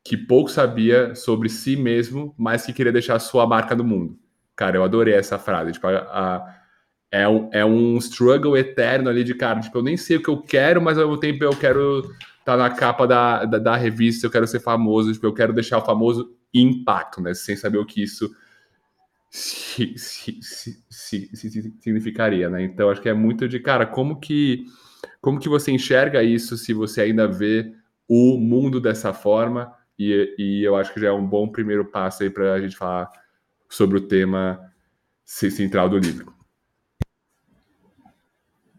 [0.04, 4.18] que pouco sabia sobre si mesmo, mas que queria deixar a sua marca no mundo.
[4.56, 5.74] Cara, eu adorei essa frase.
[5.74, 6.56] Tipo, a, a,
[7.12, 9.60] é, um, é um struggle eterno ali de cara.
[9.60, 12.10] Tipo, eu nem sei o que eu quero, mas ao mesmo tempo eu quero
[12.46, 15.80] tá na capa da, da, da, revista, eu quero ser famoso, tipo, eu quero deixar
[15.80, 17.34] o famoso impacto, né?
[17.34, 18.34] Sem saber o que isso
[19.32, 20.40] se, se,
[20.88, 21.30] se,
[21.82, 22.64] significaria, né?
[22.64, 24.64] Então, acho que é muito de, cara, como que,
[25.20, 27.74] como que você enxerga isso se você ainda vê
[28.08, 29.74] o mundo dessa forma?
[29.98, 32.78] E, e eu acho que já é um bom primeiro passo aí para a gente
[32.78, 33.12] falar
[33.68, 34.72] sobre o tema
[35.26, 36.35] central do livro.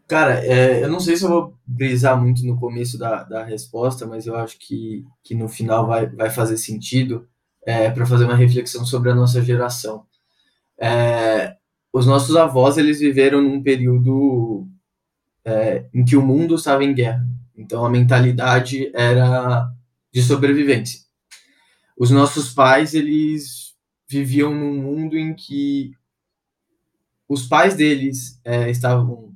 [0.07, 4.05] Cara, é, eu não sei se eu vou brisar muito no começo da, da resposta,
[4.05, 7.27] mas eu acho que, que no final vai, vai fazer sentido
[7.65, 10.05] é, para fazer uma reflexão sobre a nossa geração.
[10.79, 11.57] É,
[11.91, 14.65] os nossos avós, eles viveram num período
[15.43, 17.27] é, em que o mundo estava em guerra.
[17.57, 19.69] Então, a mentalidade era
[20.13, 21.01] de sobrevivência.
[21.97, 23.75] Os nossos pais, eles
[24.07, 25.91] viviam num mundo em que
[27.27, 29.35] os pais deles é, estavam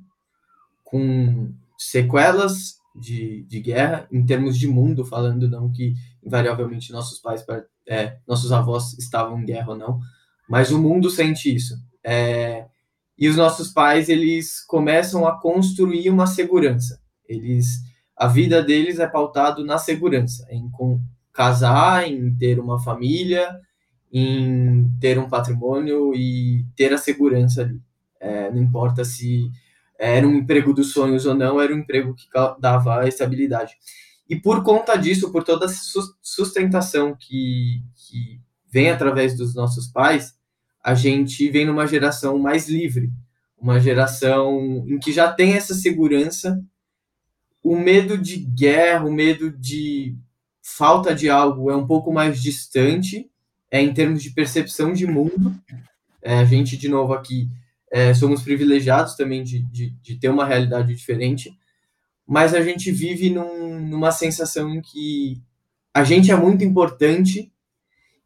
[0.92, 7.42] com sequelas de, de guerra, em termos de mundo, falando não que invariavelmente nossos pais,
[7.88, 10.00] é, nossos avós estavam em guerra ou não,
[10.46, 11.74] mas o mundo sente isso.
[12.04, 12.66] É,
[13.16, 17.00] e os nossos pais, eles começam a construir uma segurança.
[17.26, 17.80] Eles,
[18.14, 21.00] a vida deles é pautado na segurança, em com,
[21.32, 23.58] casar, em ter uma família,
[24.12, 27.80] em ter um patrimônio e ter a segurança ali.
[28.20, 29.50] É, não importa se
[30.02, 32.26] era um emprego dos sonhos ou não, era um emprego que
[32.58, 33.74] dava estabilidade.
[34.28, 35.72] E por conta disso, por toda a
[36.20, 40.34] sustentação que, que vem através dos nossos pais,
[40.82, 43.12] a gente vem numa geração mais livre,
[43.56, 46.60] uma geração em que já tem essa segurança,
[47.62, 50.16] o medo de guerra, o medo de
[50.60, 53.30] falta de algo é um pouco mais distante,
[53.70, 55.54] é em termos de percepção de mundo.
[56.20, 57.48] É, a gente, de novo, aqui
[57.92, 61.54] é, somos privilegiados também de, de, de, ter uma realidade diferente,
[62.26, 65.42] mas a gente vive num, numa sensação em que
[65.92, 67.52] a gente é muito importante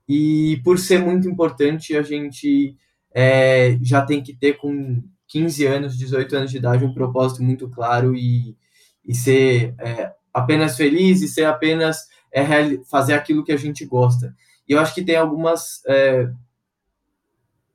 [0.08, 2.76] e por ser muito importante a gente
[3.12, 7.68] é, já tem que ter com 15 anos, 18 anos de idade um propósito muito
[7.68, 8.56] claro e,
[9.04, 12.44] e ser é, apenas feliz e ser apenas é,
[12.88, 14.32] fazer aquilo que a gente gosta.
[14.68, 16.30] E eu acho que tem algumas é,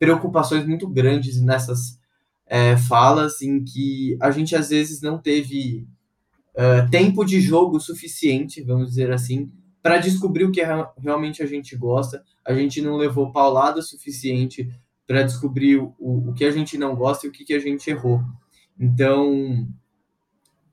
[0.02, 2.00] preocupações muito grandes nessas
[2.48, 5.88] é, falas em que a gente às vezes não teve
[6.56, 10.64] uh, tempo de jogo suficiente, vamos dizer assim, para descobrir o que
[10.98, 12.24] realmente a gente gosta.
[12.44, 14.74] A gente não levou paulada suficiente
[15.06, 17.88] para descobrir o, o que a gente não gosta e o que, que a gente
[17.92, 18.24] errou.
[18.80, 19.68] Então,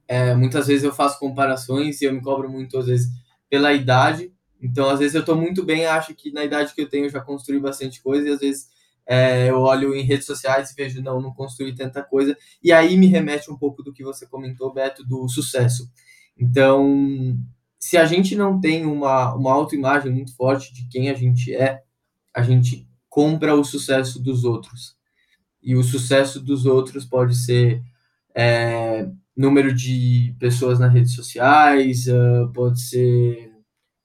[0.08, 3.08] é, muitas vezes eu faço comparações e eu me cobro muitas vezes
[3.50, 4.32] pela idade.
[4.58, 7.10] Então, às vezes eu estou muito bem, acho que na idade que eu tenho eu
[7.10, 8.77] já construí bastante coisa e às vezes
[9.08, 12.36] é, eu olho em redes sociais e vejo, não, não construí tanta coisa.
[12.62, 15.90] E aí me remete um pouco do que você comentou, Beto, do sucesso.
[16.38, 17.38] Então,
[17.78, 21.82] se a gente não tem uma, uma autoimagem muito forte de quem a gente é,
[22.34, 24.94] a gente compra o sucesso dos outros.
[25.62, 27.82] E o sucesso dos outros pode ser
[28.34, 33.52] é, número de pessoas nas redes sociais, uh, pode ser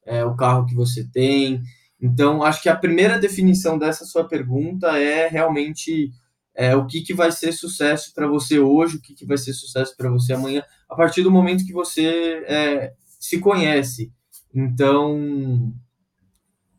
[0.06, 1.62] é, o carro que você tem,
[2.04, 6.12] então, acho que a primeira definição dessa sua pergunta é realmente
[6.54, 9.54] é, o que, que vai ser sucesso para você hoje, o que, que vai ser
[9.54, 14.12] sucesso para você amanhã, a partir do momento que você é, se conhece.
[14.54, 15.74] Então,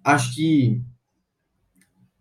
[0.05, 0.83] acho que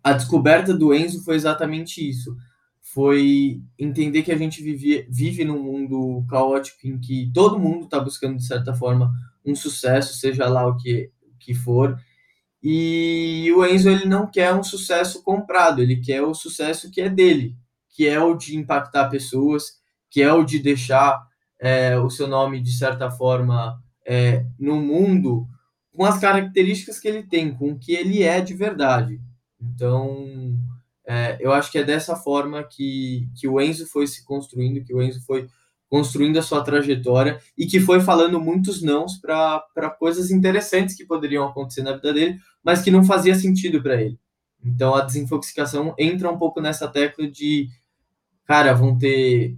[0.01, 2.33] a descoberta do Enzo foi exatamente isso.
[2.81, 7.99] Foi entender que a gente vive, vive num mundo caótico em que todo mundo está
[7.99, 9.11] buscando, de certa forma,
[9.45, 11.99] um sucesso, seja lá o que, o que for,
[12.63, 17.09] e o Enzo ele não quer um sucesso comprado, ele quer o sucesso que é
[17.09, 17.57] dele,
[17.89, 21.21] que é o de impactar pessoas, que é o de deixar
[21.59, 25.45] é, o seu nome de certa forma é, no mundo
[25.91, 29.19] com as características que ele tem, com o que ele é de verdade.
[29.61, 30.57] Então,
[31.05, 34.93] é, eu acho que é dessa forma que, que o Enzo foi se construindo, que
[34.93, 35.47] o Enzo foi
[35.89, 41.47] construindo a sua trajetória e que foi falando muitos nãos para coisas interessantes que poderiam
[41.47, 44.19] acontecer na vida dele, mas que não fazia sentido para ele.
[44.63, 47.69] Então a desintoxicação entra um pouco nessa tecla de,
[48.45, 49.57] cara, vão ter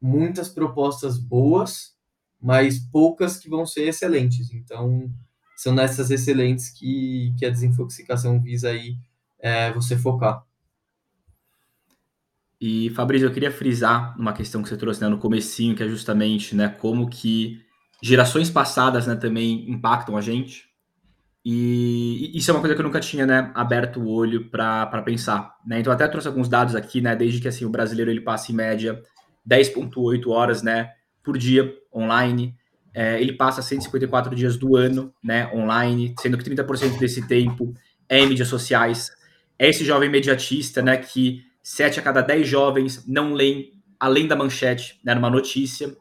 [0.00, 1.94] muitas propostas boas,
[2.40, 4.52] mas poucas que vão ser excelentes.
[4.52, 5.12] Então
[5.56, 8.96] são nessas excelentes que, que a desintoxicação visa aí
[9.38, 10.42] é, você focar.
[12.58, 15.88] E, Fabrício, eu queria frisar uma questão que você trouxe né, no comecinho, que é
[15.88, 17.60] justamente né, como que
[18.02, 20.69] gerações passadas né, também impactam a gente.
[21.44, 25.56] E isso é uma coisa que eu nunca tinha né, aberto o olho para pensar.
[25.66, 25.80] Né?
[25.80, 28.54] Então, até trouxe alguns dados aqui, né, desde que assim, o brasileiro ele passa em
[28.54, 29.02] média
[29.48, 30.90] 10,8 horas né,
[31.22, 32.54] por dia online.
[32.92, 37.72] É, ele passa 154 dias do ano né, online, sendo que 30% desse tempo
[38.08, 39.10] é em mídias sociais.
[39.58, 44.36] É esse jovem imediatista né, que 7 a cada 10 jovens não leem além da
[44.36, 45.94] manchete, né, numa notícia.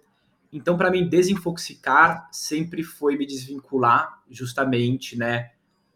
[0.52, 5.52] Então, para mim, desinfoxicar sempre foi me desvincular justamente, né,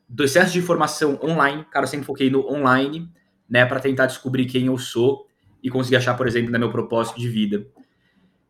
[0.08, 1.66] do excesso de informação online.
[1.72, 3.10] Cara, eu sempre foquei no online,
[3.50, 5.28] né, para tentar descobrir quem eu sou
[5.62, 7.66] e conseguir achar, por exemplo, né, meu propósito de vida.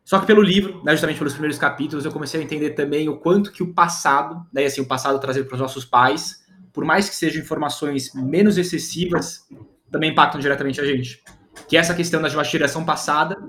[0.04, 3.16] Só que pelo livro, né, justamente pelos primeiros capítulos, eu comecei a entender também o
[3.16, 7.08] quanto que o passado, né, assim, o passado trazido para os nossos pais, por mais
[7.08, 9.48] que sejam informações menos excessivas,
[9.90, 11.22] também impactam diretamente a gente.
[11.68, 13.40] Que é essa questão da geração passada,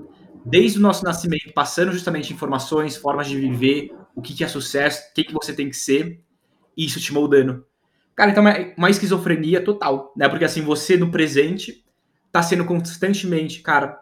[0.46, 5.10] desde o nosso nascimento, passando justamente informações, formas de viver, o que, que é sucesso,
[5.10, 6.20] o que, que você tem que ser,
[6.76, 7.66] e isso te moldando.
[8.14, 10.28] Cara, então é uma esquizofrenia total, né?
[10.28, 11.84] Porque assim, você no presente
[12.30, 14.00] tá sendo constantemente, cara,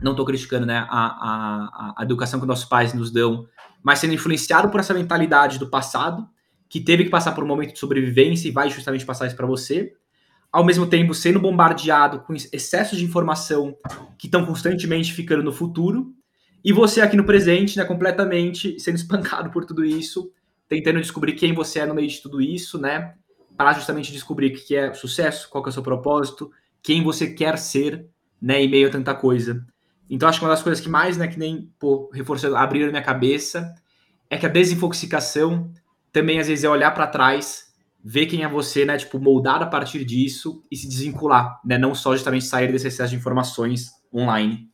[0.00, 3.46] não tô criticando, né, a, a, a educação que nossos pais nos dão,
[3.82, 6.26] mas sendo influenciado por essa mentalidade do passado,
[6.68, 9.46] que teve que passar por um momento de sobrevivência e vai justamente passar isso para
[9.46, 9.94] você,
[10.52, 13.74] ao mesmo tempo sendo bombardeado com excessos de informação
[14.18, 16.12] que estão constantemente ficando no futuro,
[16.64, 20.30] e você aqui no presente, né, completamente sendo espancado por tudo isso,
[20.68, 23.14] tentando descobrir quem você é no meio de tudo isso, né,
[23.56, 26.50] para justamente descobrir o que é sucesso, qual que é o seu propósito,
[26.82, 28.06] quem você quer ser,
[28.40, 29.64] né, em meio a tanta coisa.
[30.08, 33.02] Então acho que uma das coisas que mais, né, que nem, pô, reforçando, abriram minha
[33.02, 33.74] cabeça,
[34.28, 35.70] é que a desinfoxicação
[36.12, 37.61] também às vezes é olhar para trás,
[38.04, 38.96] ver quem é você, né?
[38.96, 41.78] Tipo, moldar a partir disso e se desvincular, né?
[41.78, 44.68] Não só justamente sair desse excesso de informações online.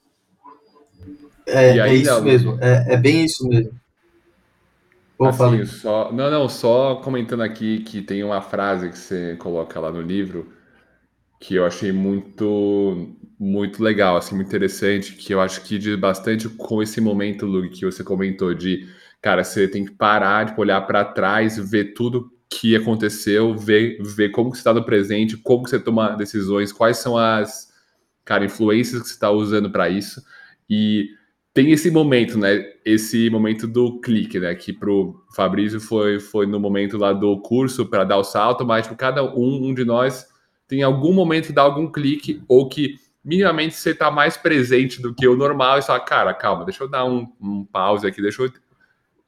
[1.46, 2.24] É, E é aí, isso Léo?
[2.24, 2.58] mesmo.
[2.60, 3.78] É, é bem isso mesmo.
[5.20, 9.90] Assim, só, não, não, só comentando aqui que tem uma frase que você coloca lá
[9.90, 10.52] no livro
[11.40, 16.48] que eu achei muito muito legal, assim, muito interessante, que eu acho que diz bastante
[16.48, 18.88] com esse momento, Lug, que você comentou de,
[19.22, 24.30] cara, você tem que parar, tipo, olhar para trás, ver tudo que aconteceu, ver, ver
[24.30, 27.68] como você está no presente, como você toma decisões, quais são as,
[28.24, 30.22] cara, influências que você está usando para isso.
[30.68, 31.10] E
[31.52, 32.64] tem esse momento, né?
[32.84, 34.54] Esse momento do clique, né?
[34.54, 38.86] Que pro Fabrício foi, foi no momento lá do curso para dar o salto, mas
[38.86, 40.26] tipo, cada um, um de nós
[40.66, 45.14] tem algum momento que dá algum clique ou que minimamente você tá mais presente do
[45.14, 48.42] que o normal e fala, cara, calma, deixa eu dar um, um pause aqui, deixa
[48.42, 48.52] eu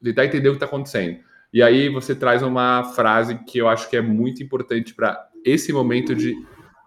[0.03, 1.19] tentar entender o que está acontecendo.
[1.53, 5.73] E aí você traz uma frase que eu acho que é muito importante para esse
[5.73, 6.35] momento de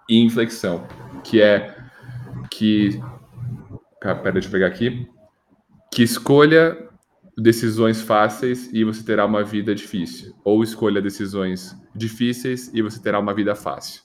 [0.09, 0.87] inflexão,
[1.23, 1.75] que é
[2.51, 3.01] que.
[4.01, 5.09] Cara, pera, deixa eu pegar aqui.
[5.93, 6.89] Que escolha
[7.37, 10.35] decisões fáceis e você terá uma vida difícil.
[10.45, 14.03] Ou escolha decisões difíceis e você terá uma vida fácil.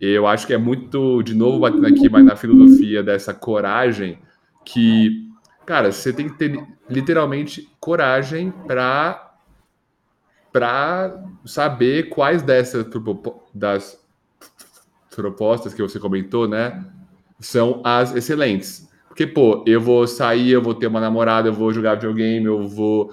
[0.00, 4.18] Eu acho que é muito, de novo, batendo aqui, mas na filosofia dessa coragem,
[4.64, 5.28] que,
[5.66, 6.58] cara, você tem que ter
[6.88, 9.29] literalmente coragem para
[10.52, 12.86] para saber quais dessas
[13.54, 14.00] das
[15.14, 16.84] propostas que você comentou, né,
[17.38, 18.88] são as excelentes.
[19.08, 22.66] Porque, pô, eu vou sair, eu vou ter uma namorada, eu vou jogar videogame, eu
[22.66, 23.12] vou,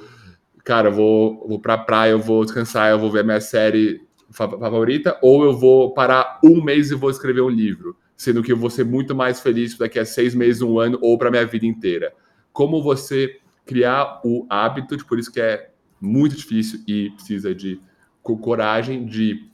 [0.64, 4.48] cara, eu vou, vou pra praia, eu vou descansar, eu vou ver minha série fa-
[4.48, 8.58] favorita, ou eu vou parar um mês e vou escrever um livro, sendo que eu
[8.58, 11.66] vou ser muito mais feliz daqui a seis meses, um ano, ou para minha vida
[11.66, 12.14] inteira.
[12.54, 17.80] Como você criar o hábito, por isso que é muito difícil e precisa de
[18.22, 19.48] co- coragem de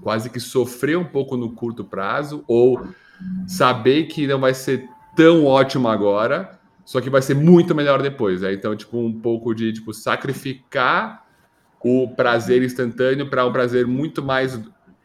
[0.00, 2.86] quase que sofrer um pouco no curto prazo ou
[3.46, 8.40] saber que não vai ser tão ótimo agora, só que vai ser muito melhor depois.
[8.40, 8.54] Né?
[8.54, 11.24] Então, tipo, um pouco de tipo sacrificar
[11.84, 14.58] o prazer instantâneo para um prazer muito mais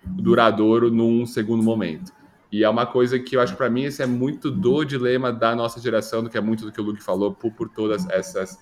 [0.05, 2.13] duradouro num segundo momento.
[2.51, 5.53] E é uma coisa que eu acho para mim esse é muito do dilema da
[5.53, 8.57] nossa geração, do que é muito do que o Luke falou por, por todas essas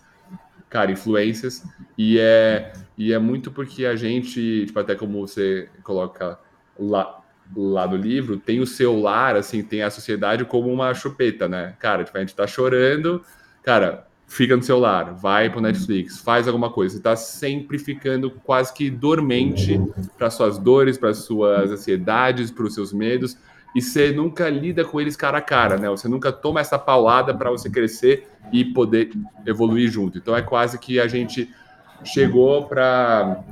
[0.76, 1.64] cara, influências.
[1.98, 6.38] E é, e é muito porque a gente, tipo, até como você coloca
[6.78, 7.22] lá,
[7.56, 11.76] lá no livro, tem o seu lar, assim, tem a sociedade como uma chupeta, né?
[11.80, 13.24] Cara, tipo, a gente tá chorando,
[13.64, 16.98] cara, fica no seu lar, vai pro Netflix, faz alguma coisa.
[16.98, 19.80] Você tá sempre ficando quase que dormente
[20.18, 23.38] para suas dores, para suas ansiedades, para os seus medos.
[23.76, 25.90] E você nunca lida com eles cara a cara, né?
[25.90, 29.12] Você nunca toma essa paulada para você crescer e poder
[29.46, 30.18] evoluir junto.
[30.18, 31.54] Então é quase que a gente
[32.04, 33.44] chegou para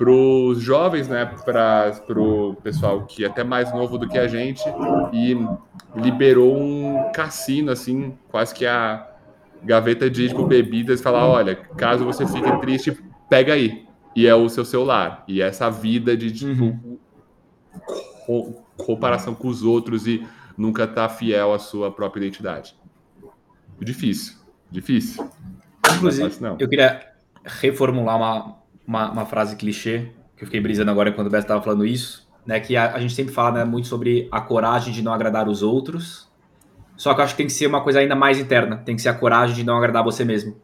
[0.00, 4.62] os jovens, né, para o pessoal que é até mais novo do que a gente
[5.12, 5.36] e
[5.96, 9.06] liberou um cassino assim, quase que a
[9.64, 12.96] gaveta de tipo, bebidas, falar, olha, caso você fique triste,
[13.28, 13.84] pega aí.
[14.14, 15.24] E é o seu celular.
[15.26, 16.98] E essa vida de tipo
[18.26, 22.76] co- comparação com os outros e nunca tá fiel à sua própria identidade.
[23.80, 24.36] Difícil,
[24.70, 25.24] difícil.
[25.24, 26.56] Não é Inclusive, não.
[26.58, 27.12] eu queria
[27.44, 31.62] reformular uma, uma, uma frase clichê, que eu fiquei brisando agora enquanto o Beto estava
[31.62, 32.60] falando isso, né?
[32.60, 35.62] Que a, a gente sempre fala né, muito sobre a coragem de não agradar os
[35.62, 36.28] outros.
[36.96, 38.78] Só que eu acho que tem que ser uma coisa ainda mais interna.
[38.78, 40.56] Tem que ser a coragem de não agradar você mesmo.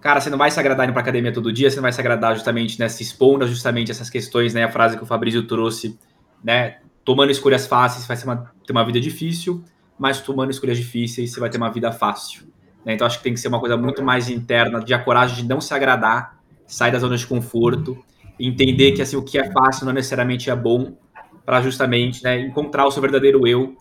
[0.00, 2.00] Cara, você não vai se agradar indo pra academia todo dia, você não vai se
[2.00, 2.88] agradar justamente, né?
[2.88, 4.64] Se expondo justamente essas questões, né?
[4.64, 5.98] A frase que o Fabrício trouxe,
[6.42, 6.78] né?
[7.04, 9.64] Tomando escolhas fáceis, vai uma, ter uma vida difícil,
[9.98, 12.44] mas tomando escolhas difíceis, você vai ter uma vida fácil.
[12.84, 12.94] né?
[12.94, 15.48] Então acho que tem que ser uma coisa muito mais interna, de a coragem de
[15.48, 17.98] não se agradar, sair da zona de conforto,
[18.38, 20.96] entender que assim o que é fácil não necessariamente é bom,
[21.44, 23.76] para justamente né, encontrar o seu verdadeiro eu,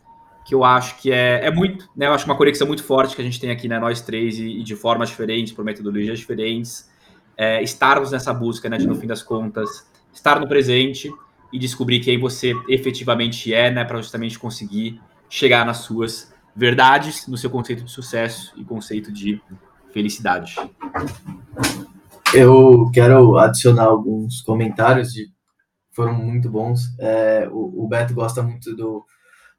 [0.46, 2.08] que eu acho que é, é muito, né?
[2.08, 3.80] Eu acho uma conexão muito forte que a gente tem aqui, né?
[3.80, 6.90] Nós três, e, e de formas diferentes, por metodologias diferentes,
[7.38, 8.78] é, estarmos nessa busca, né?
[8.78, 11.14] De no fim das contas, estar no presente
[11.52, 13.84] e descobrir quem você efetivamente é, né?
[13.84, 15.00] Para justamente conseguir
[15.30, 19.42] chegar nas suas verdades, no seu conceito de sucesso e conceito de
[19.94, 20.56] felicidade.
[22.34, 25.30] Eu quero adicionar alguns comentários de
[25.92, 26.98] foram muito bons.
[27.00, 29.06] É, o, o Beto gosta muito do,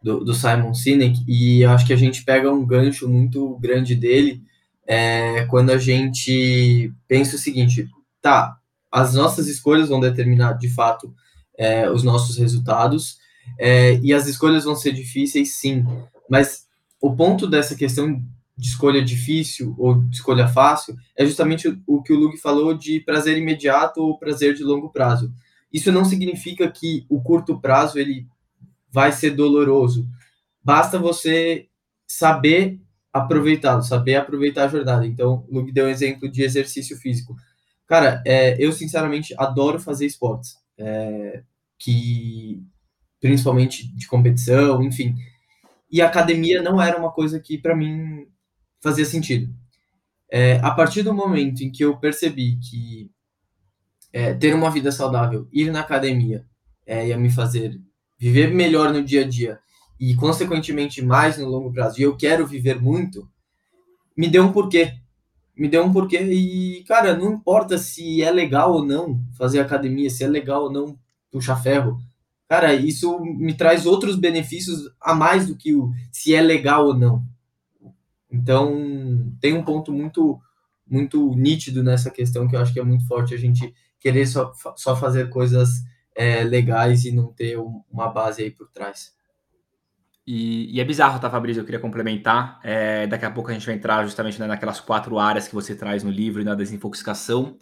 [0.03, 3.95] do, do Simon Sinek e eu acho que a gente pega um gancho muito grande
[3.95, 4.43] dele
[4.87, 7.89] é, quando a gente pensa o seguinte:
[8.21, 8.57] tá,
[8.91, 11.15] as nossas escolhas vão determinar de fato
[11.59, 13.19] é, os nossos resultados
[13.59, 15.85] é, e as escolhas vão ser difíceis, sim,
[16.29, 16.67] mas
[17.01, 18.23] o ponto dessa questão
[18.57, 22.75] de escolha difícil ou de escolha fácil, é justamente o, o que o Lug falou
[22.75, 25.33] de prazer imediato ou prazer de longo prazo.
[25.73, 28.27] Isso não significa que o curto prazo ele
[28.91, 30.07] vai ser doloroso.
[30.63, 31.67] Basta você
[32.07, 32.79] saber
[33.13, 35.07] aproveitá-lo, saber aproveitar a jornada.
[35.07, 37.35] Então, o Lug deu um exemplo de exercício físico.
[37.87, 41.43] Cara, é, eu sinceramente adoro fazer esportes, é,
[41.79, 42.63] que
[43.21, 45.15] principalmente de competição, enfim.
[45.91, 48.27] E academia não era uma coisa que para mim
[48.81, 49.55] fazia sentido.
[50.31, 53.11] É, a partir do momento em que eu percebi que
[54.13, 56.45] é, ter uma vida saudável, ir na academia,
[56.87, 57.81] é, ia me fazer
[58.19, 59.59] viver melhor no dia a dia
[59.99, 63.29] e, consequentemente, mais no longo prazo, e eu quero viver muito,
[64.17, 64.95] me deu um porquê.
[65.57, 70.09] Me deu um porquê e, cara, não importa se é legal ou não fazer academia,
[70.09, 70.99] se é legal ou não
[71.31, 71.99] puxar ferro.
[72.49, 76.95] Cara, isso me traz outros benefícios a mais do que o se é legal ou
[76.95, 77.23] não.
[78.31, 80.41] Então, tem um ponto muito
[80.87, 84.53] muito nítido nessa questão que eu acho que é muito forte a gente querer só,
[84.77, 85.83] só fazer coisas
[86.15, 87.57] é, legais e não ter
[87.91, 89.15] uma base aí por trás.
[90.27, 91.61] E, e, é bizarro, tá, Fabrício?
[91.61, 92.61] Eu queria complementar.
[92.63, 95.75] É, daqui a pouco a gente vai entrar justamente né, naquelas quatro áreas que você
[95.75, 97.57] traz no livro e na desinfoxicação,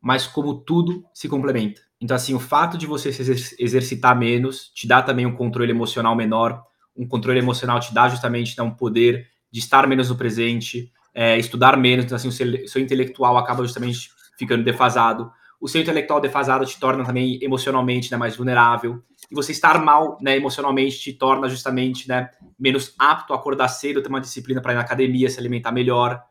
[0.00, 1.80] mas como tudo se complementa.
[2.00, 6.16] Então, assim, o fato de você se exercitar menos te dá também um controle emocional
[6.16, 6.62] menor.
[6.96, 11.38] Um controle emocional te dá justamente né, um poder de estar menos no presente, é,
[11.38, 15.30] estudar menos, então assim, o seu, seu, intelectual acaba justamente ficando defasado.
[15.60, 19.02] O seu intelectual defasado te torna também emocionalmente né, mais vulnerável.
[19.30, 24.02] E você estar mal né, emocionalmente te torna justamente né, menos apto a acordar cedo,
[24.02, 26.22] ter uma disciplina para ir na academia, se alimentar melhor.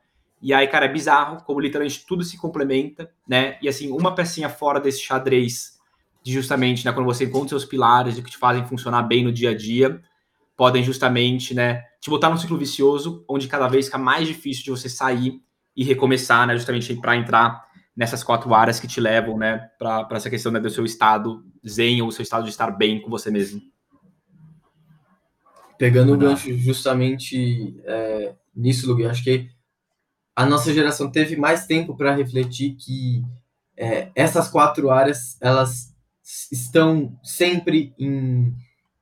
[0.41, 3.57] E aí, cara, é bizarro como literalmente tudo se complementa, né?
[3.61, 5.77] E assim, uma pecinha fora desse xadrez
[6.23, 9.31] de justamente, né, quando você encontra seus pilares e que te fazem funcionar bem no
[9.31, 10.01] dia a dia,
[10.55, 14.71] podem justamente, né, te botar num ciclo vicioso, onde cada vez fica mais difícil de
[14.71, 15.41] você sair
[15.75, 17.68] e recomeçar, né, justamente para entrar
[17.99, 22.01] nessas quatro áreas que te levam, né, para essa questão né, do seu estado zen
[22.01, 23.61] ou seu estado de estar bem com você mesmo.
[25.77, 29.49] Pegando o gancho justamente é, nisso, Lugue, acho que
[30.33, 33.21] a nossa geração teve mais tempo para refletir que
[33.75, 35.93] é, essas quatro áreas elas
[36.49, 38.55] estão sempre em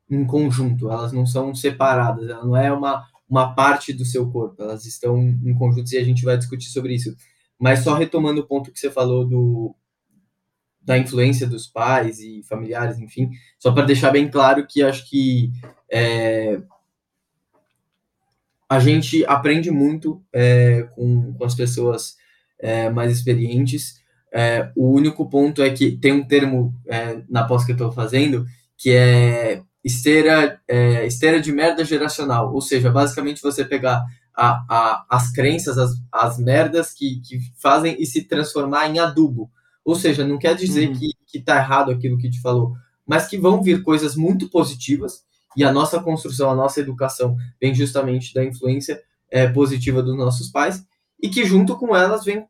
[0.10, 4.64] em conjunto, elas não são separadas, ela não é uma, uma parte do seu corpo,
[4.64, 7.14] elas estão em conjunto e a gente vai discutir sobre isso.
[7.60, 9.76] Mas só retomando o ponto que você falou do
[10.82, 13.30] da influência dos pais e familiares, enfim,
[13.60, 15.52] só para deixar bem claro que acho que
[15.92, 16.62] é,
[18.70, 22.16] a gente aprende muito é, com, com as pessoas
[22.58, 24.02] é, mais experientes.
[24.32, 27.92] É, o único ponto é que tem um termo é, na pós que eu estou
[27.92, 28.46] fazendo
[28.78, 34.04] que é esteira, é, esteira de merda geracional, ou seja, basicamente você pegar
[34.36, 39.50] a, a, as crenças, as, as merdas que, que fazem e se transformar em adubo.
[39.84, 40.96] Ou seja, não quer dizer uhum.
[40.96, 42.74] que, que tá errado aquilo que te falou,
[43.06, 45.26] mas que vão vir coisas muito positivas
[45.56, 49.02] e a nossa construção, a nossa educação vem justamente da influência
[49.32, 50.86] é, positiva dos nossos pais
[51.20, 52.46] e que junto com elas vem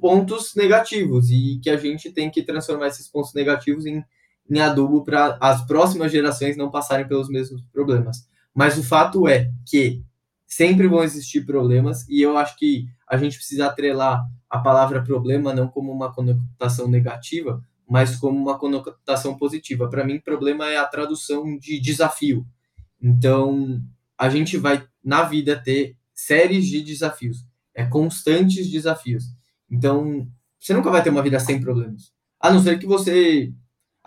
[0.00, 4.02] pontos negativos e que a gente tem que transformar esses pontos negativos em
[4.50, 8.28] em adubo para as próximas gerações não passarem pelos mesmos problemas.
[8.54, 10.02] Mas o fato é que
[10.46, 15.54] sempre vão existir problemas e eu acho que a gente precisa atrelar a palavra problema
[15.54, 19.88] não como uma conotação negativa, mas como uma conotação positiva.
[19.88, 22.46] Para mim, problema é a tradução de desafio.
[23.00, 23.82] Então,
[24.16, 29.24] a gente vai na vida ter séries de desafios, é constantes desafios.
[29.70, 30.28] Então,
[30.58, 32.12] você nunca vai ter uma vida sem problemas.
[32.40, 33.52] A não ser que você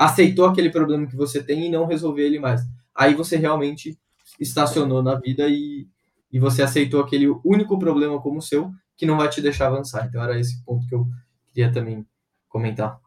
[0.02, 2.62] aceitou aquele problema que você tem e não resolveu ele mais.
[2.96, 4.00] Aí você realmente
[4.40, 5.88] estacionou na vida e,
[6.32, 10.08] e você aceitou aquele único problema como seu que não vai te deixar avançar.
[10.08, 11.06] Então era esse ponto que eu
[11.54, 12.04] queria também
[12.50, 13.00] comentar.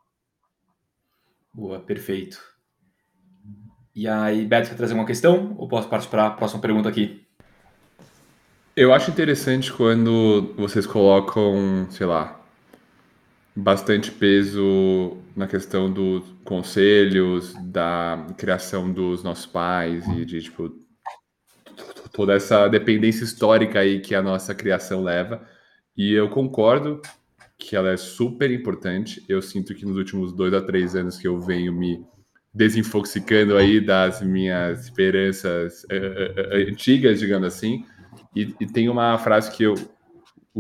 [1.53, 2.41] Boa, perfeito.
[3.93, 5.57] E aí, Beto, quer trazer uma questão?
[5.59, 7.27] Ou posso partir para a próxima pergunta aqui?
[8.77, 12.44] Eu acho interessante quando vocês colocam, sei lá,
[13.57, 20.73] bastante peso na questão dos conselhos, da criação dos nossos pais e de tipo
[22.13, 25.47] toda essa dependência histórica aí que a nossa criação leva.
[25.97, 27.01] E eu concordo
[27.59, 29.25] que ela é super importante.
[29.29, 32.05] Eu sinto que nos últimos dois a três anos que eu venho me
[32.53, 37.85] desinfoxicando aí das minhas esperanças uh, uh, antigas, digamos assim.
[38.35, 39.75] E, e tem uma frase que eu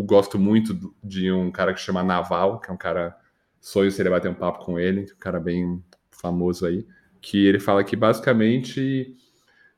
[0.02, 3.16] gosto muito de um cara que chama Naval, que é um cara.
[3.60, 6.86] Sonho seria bater um papo com ele, um cara bem famoso aí.
[7.20, 9.16] Que ele fala que basicamente,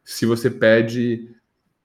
[0.04, 1.30] se você pede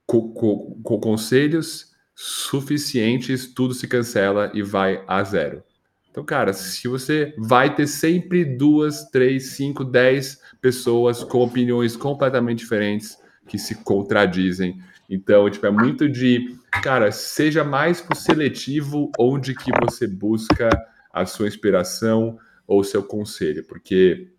[0.06, 5.62] co co co conselhos, suficientes, tudo se cancela e vai a zero.
[6.10, 12.58] Então, cara, se você vai ter sempre duas, três, cinco, dez pessoas com opiniões completamente
[12.58, 13.16] diferentes
[13.48, 14.78] que se contradizem.
[15.14, 20.70] Então, tipo, é muito de, cara, seja mais seletivo onde que você busca
[21.12, 24.32] a sua inspiração ou seu conselho, porque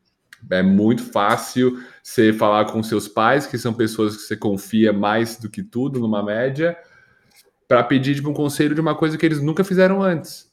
[0.50, 5.38] é muito fácil você falar com seus pais, que são pessoas que você confia mais
[5.38, 6.76] do que tudo numa média,
[7.68, 10.52] para pedir tipo, um conselho de uma coisa que eles nunca fizeram antes.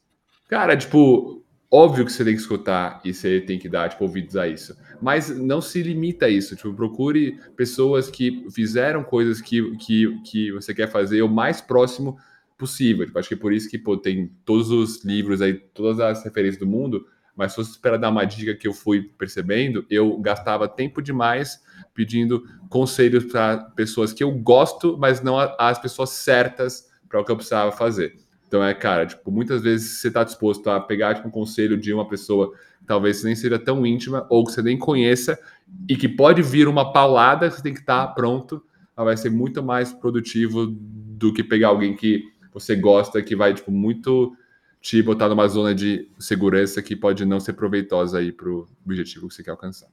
[0.50, 1.39] Cara, tipo,
[1.70, 4.76] óbvio que você tem que escutar e você tem que dar tipo, ouvidos a isso.
[5.00, 6.56] Mas não se limita a isso.
[6.56, 12.18] Tipo, procure pessoas que fizeram coisas que, que, que você quer fazer o mais próximo
[12.58, 13.06] possível.
[13.06, 16.24] Tipo, acho que é por isso que pô, tem todos os livros aí, todas as
[16.24, 17.06] referências do mundo
[17.40, 21.58] mas se você esperar dar uma dica que eu fui percebendo, eu gastava tempo demais
[21.94, 27.32] pedindo conselhos para pessoas que eu gosto, mas não as pessoas certas para o que
[27.32, 28.14] eu precisava fazer.
[28.51, 31.94] Então é, cara, tipo, muitas vezes você está disposto a pegar tipo, um conselho de
[31.94, 35.38] uma pessoa que talvez nem seja tão íntima ou que você nem conheça
[35.88, 38.61] e que pode vir uma paulada você tem que estar tá pronto,
[38.96, 43.70] vai ser muito mais produtivo do que pegar alguém que você gosta, que vai, tipo,
[43.70, 44.36] muito
[44.80, 49.28] te botar numa zona de segurança que pode não ser proveitosa aí para o objetivo
[49.28, 49.86] que você quer alcançar.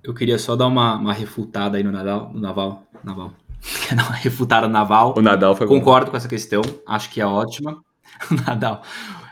[0.00, 3.34] Eu queria só dar uma, uma refutada aí no Nadal, no Naval, Naval.
[4.22, 5.14] Refutada no Naval?
[5.16, 6.10] O Nadal foi Concordo bom.
[6.12, 7.82] com essa questão, acho que é ótima.
[8.46, 8.82] Nadal.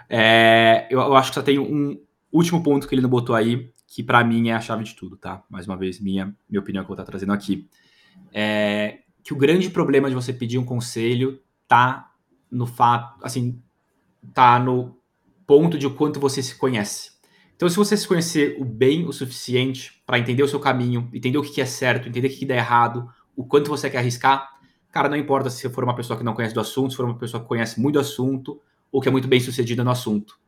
[0.09, 1.99] É, eu, eu, acho que só tem um
[2.31, 5.17] último ponto que ele não botou aí, que para mim é a chave de tudo,
[5.17, 5.43] tá?
[5.49, 7.69] Mais uma vez, minha, minha opinião que eu vou estar trazendo aqui.
[8.33, 12.11] É que o grande problema de você pedir um conselho tá
[12.51, 13.63] no fato, assim,
[14.35, 14.99] tá no
[15.47, 17.13] ponto de o quanto você se conhece.
[17.55, 21.39] Então, se você se conhecer o bem o suficiente para entender o seu caminho, entender
[21.39, 24.49] o que é certo, entender o que dá errado, o quanto você quer arriscar,
[24.91, 27.19] cara, não importa se for uma pessoa que não conhece do assunto, se for uma
[27.19, 28.61] pessoa que conhece muito do assunto
[28.91, 30.39] ou que é muito bem sucedida no assunto.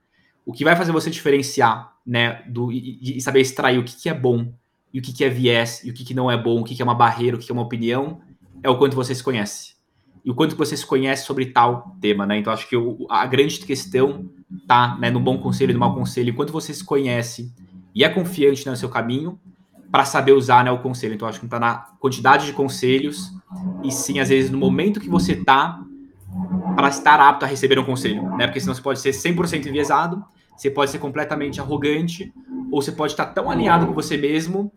[0.45, 4.09] O que vai fazer você diferenciar, né, do, e, e saber extrair o que, que
[4.09, 4.53] é bom
[4.93, 6.75] e o que, que é viés e o que, que não é bom, o que,
[6.75, 8.21] que é uma barreira, o que, que é uma opinião,
[8.63, 9.75] é o quanto você se conhece
[10.25, 12.39] e o quanto você se conhece sobre tal tema, né?
[12.39, 12.77] Então acho que
[13.11, 14.31] a grande questão
[14.67, 17.53] tá, né, no bom conselho e no mau conselho, enquanto você se conhece
[17.95, 19.39] e é confiante né, no seu caminho
[19.95, 21.15] para saber usar né, o conselho.
[21.15, 23.33] Então acho que não tá na quantidade de conselhos
[23.85, 25.81] e sim às vezes no momento que você tá
[26.75, 28.49] para estar apto a receber um conselho, né?
[28.49, 30.25] Porque senão você pode ser 100% enviesado,
[30.57, 32.35] você pode ser completamente arrogante
[32.73, 34.73] ou você pode estar tão alinhado com você mesmo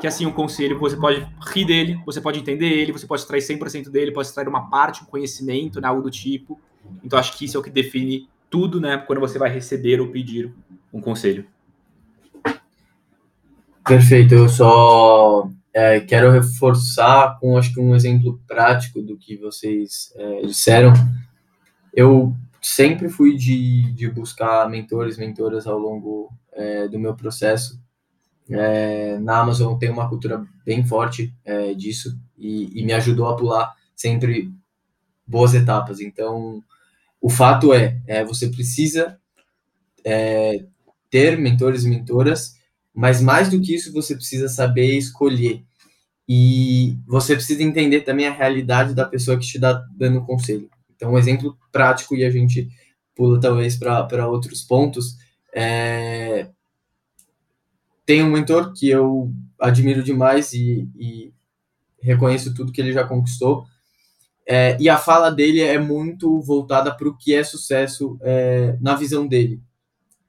[0.00, 3.42] que assim, um conselho, você pode rir dele, você pode entender ele, você pode extrair
[3.42, 6.58] 100% dele, pode extrair uma parte, um conhecimento, né, algo do tipo.
[7.04, 10.08] Então, acho que isso é o que define tudo, né, quando você vai receber ou
[10.08, 10.50] pedir
[10.90, 11.46] um conselho.
[13.84, 20.12] Perfeito, eu só é, quero reforçar com, acho que um exemplo prático do que vocês
[20.16, 20.92] é, disseram.
[21.92, 27.82] Eu sempre fui de, de buscar mentores, mentoras ao longo é, do meu processo
[28.50, 33.36] é, na Amazon tem uma cultura bem forte é, disso e, e, me ajudou a
[33.36, 34.52] pular sempre
[35.26, 36.00] boas etapas.
[36.00, 36.62] Então,
[37.20, 39.18] o fato é, é você precisa
[40.04, 40.64] é,
[41.10, 42.56] ter mentores e mentoras,
[42.94, 45.62] mas mais do que isso, você precisa saber escolher.
[46.28, 50.70] E você precisa entender também a realidade da pessoa que te dá dando conselho.
[50.94, 52.68] Então, um exemplo prático, e a gente
[53.14, 55.16] pula talvez para outros pontos,
[55.54, 56.48] é,
[58.06, 61.32] tem um mentor que eu admiro demais e, e
[62.00, 63.64] reconheço tudo que ele já conquistou.
[64.46, 68.96] É, e a fala dele é muito voltada para o que é sucesso é, na
[68.96, 69.62] visão dele.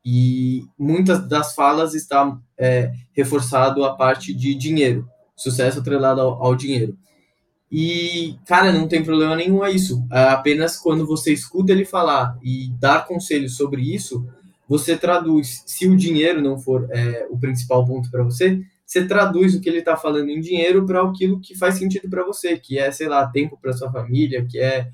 [0.06, 5.06] E muitas das falas está é, reforçado a parte de dinheiro,
[5.36, 6.98] sucesso atrelado ao, ao, dinheiro.
[7.70, 10.06] E, cara, não tem problema nenhum a isso.
[10.10, 14.26] É apenas quando você escuta ele falar e dar conselhos sobre isso,
[14.70, 19.56] você traduz, se o dinheiro não for é, o principal ponto para você, você traduz
[19.56, 22.80] o que ele está falando em dinheiro para aquilo que faz sentido para você, que
[22.80, 24.88] é, sei lá, tempo para sua família, que é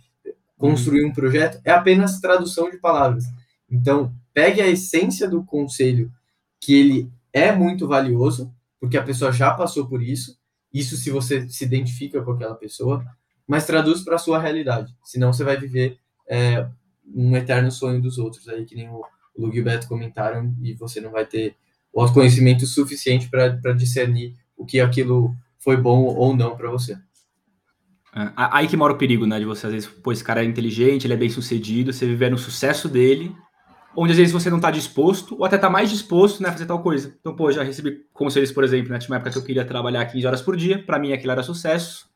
[0.57, 3.25] construir um projeto, é apenas tradução de palavras.
[3.69, 6.11] Então, pegue a essência do conselho,
[6.59, 10.37] que ele é muito valioso, porque a pessoa já passou por isso,
[10.73, 13.03] isso se você se identifica com aquela pessoa,
[13.47, 16.67] mas traduz para a sua realidade, senão você vai viver é,
[17.13, 19.03] um eterno sonho dos outros, aí que nem o
[19.37, 21.55] Luke e o Beto comentaram, e você não vai ter
[21.91, 26.97] o autoconhecimento suficiente para discernir o que aquilo foi bom ou não para você.
[28.15, 29.39] É, aí que mora o perigo, né?
[29.39, 32.29] De você, às vezes, pô, esse cara é inteligente, ele é bem sucedido, você viver
[32.29, 33.35] no sucesso dele,
[33.95, 36.65] onde às vezes você não está disposto, ou até está mais disposto né, a fazer
[36.65, 37.15] tal coisa.
[37.19, 38.99] Então, pô, já recebi conselhos, por exemplo, né?
[38.99, 41.43] Tinha uma época que eu queria trabalhar 15 horas por dia, para mim aquilo era
[41.43, 42.07] sucesso.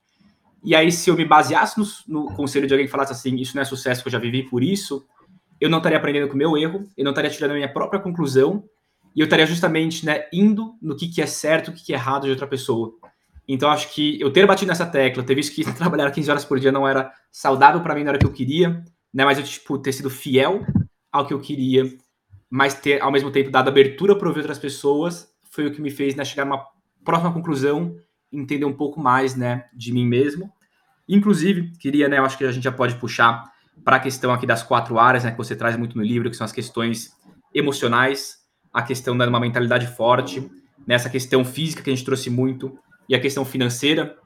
[0.64, 3.56] E aí, se eu me baseasse no, no conselho de alguém que falasse assim, isso
[3.56, 5.06] não é sucesso, que eu já vivi por isso,
[5.60, 8.00] eu não estaria aprendendo com o meu erro, eu não estaria tirando a minha própria
[8.00, 8.64] conclusão,
[9.16, 11.96] e eu estaria justamente né, indo no que, que é certo, o que, que é
[11.96, 12.94] errado de outra pessoa.
[13.48, 16.60] Então, acho que eu ter batido nessa tecla, ter visto que trabalhar 15 horas por
[16.60, 19.78] dia não era saudável para mim na hora que eu queria, né, mas eu tipo,
[19.78, 20.66] ter sido fiel
[21.14, 21.86] ao que eu queria,
[22.50, 25.92] mas ter, ao mesmo tempo, dado abertura para ouvir outras pessoas, foi o que me
[25.92, 26.66] fez né, chegar a uma
[27.06, 27.96] próxima conclusão,
[28.32, 30.52] entender um pouco mais né, de mim mesmo.
[31.08, 33.44] Inclusive, queria, né, eu acho que a gente já pode puxar
[33.84, 36.36] para a questão aqui das quatro áreas né, que você traz muito no livro, que
[36.36, 37.12] são as questões
[37.54, 38.40] emocionais,
[38.74, 40.50] a questão de uma mentalidade forte,
[40.88, 44.18] nessa questão física que a gente trouxe muito, e a questão financeira.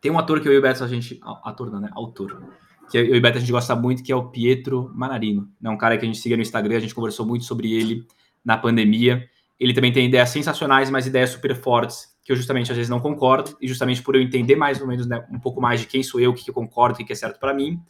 [0.00, 1.20] Tem um ator que eu e o Beto, a gente.
[1.44, 1.90] Ator não, né?
[1.92, 2.42] Autor.
[2.90, 5.48] Que eu e Beto a gente gosta muito, que é o Pietro Manarino.
[5.62, 8.06] É um cara que a gente siga no Instagram, a gente conversou muito sobre ele
[8.44, 9.28] na pandemia.
[9.58, 13.00] Ele também tem ideias sensacionais, mas ideias super fortes, que eu justamente às vezes não
[13.00, 16.02] concordo, e justamente por eu entender mais ou menos né, um pouco mais de quem
[16.02, 17.80] sou eu, o que, eu concordo, o que, que é certo para mim.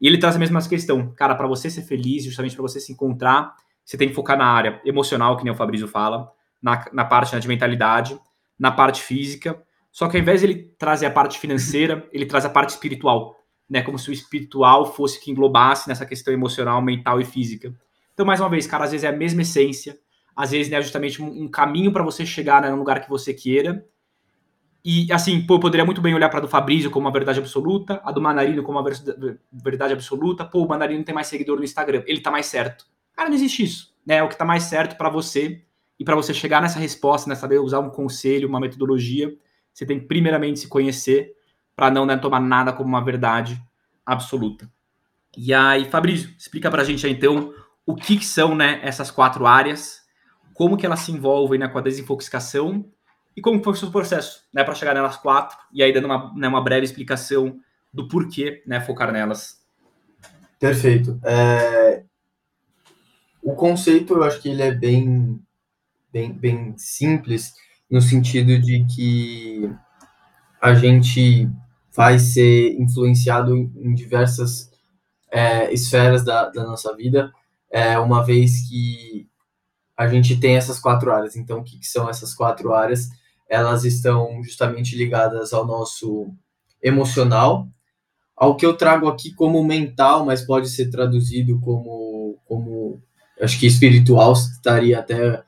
[0.00, 2.92] E ele traz a mesma questão, cara, para você ser feliz, justamente para você se
[2.92, 6.30] encontrar, você tem que focar na área emocional, que nem o Fabrício fala,
[6.62, 8.18] na, na parte né, de mentalidade,
[8.58, 9.60] na parte física.
[9.90, 13.34] Só que ao invés de ele trazer a parte financeira, ele traz a parte espiritual,
[13.68, 13.82] né?
[13.82, 17.74] Como se o espiritual fosse que englobasse nessa questão emocional, mental e física.
[18.14, 19.98] Então, mais uma vez, cara, às vezes é a mesma essência,
[20.34, 23.08] às vezes é né, justamente um, um caminho para você chegar né, no lugar que
[23.08, 23.84] você queira.
[24.84, 28.00] E assim, pô, eu poderia muito bem olhar para do Fabrício como uma verdade absoluta,
[28.04, 28.90] a do Manarino como uma
[29.52, 30.44] verdade absoluta.
[30.44, 32.86] Pô, o Manarino tem mais seguidor no Instagram, ele tá mais certo.
[33.12, 34.16] Cara, não existe isso, né?
[34.16, 35.62] É o que está mais certo para você
[35.98, 39.36] e para você chegar nessa resposta, né, saber usar um conselho, uma metodologia,
[39.72, 41.34] você tem que primeiramente se conhecer
[41.78, 43.62] para não né, tomar nada como uma verdade
[44.04, 44.68] absoluta.
[45.36, 47.54] E aí, Fabrício, explica para a gente aí, então
[47.86, 50.00] o que, que, são né, essas quatro áreas,
[50.54, 52.84] como que elas se envolvem né, com a desinfoxicação
[53.36, 56.34] e como foi o seu processo né, para chegar nelas quatro, e aí dando uma,
[56.34, 57.60] né, uma breve explicação
[57.94, 59.62] do porquê né, focar nelas.
[60.58, 61.20] Perfeito.
[61.22, 62.02] É,
[63.40, 65.40] o conceito, eu acho que ele é bem,
[66.12, 67.54] bem, bem simples,
[67.88, 69.72] no sentido de que
[70.60, 71.48] a gente
[71.98, 74.70] vai ser influenciado em diversas
[75.32, 77.32] é, esferas da, da, nossa vida,
[77.68, 79.26] é, uma vez que
[79.96, 81.34] a gente tem essas quatro áreas.
[81.34, 83.08] Então, o que, que são essas quatro áreas?
[83.50, 86.32] Elas estão justamente ligadas ao nosso
[86.80, 87.66] emocional,
[88.36, 93.02] ao que eu trago aqui como mental, mas pode ser traduzido como, como
[93.40, 95.42] acho que espiritual estaria até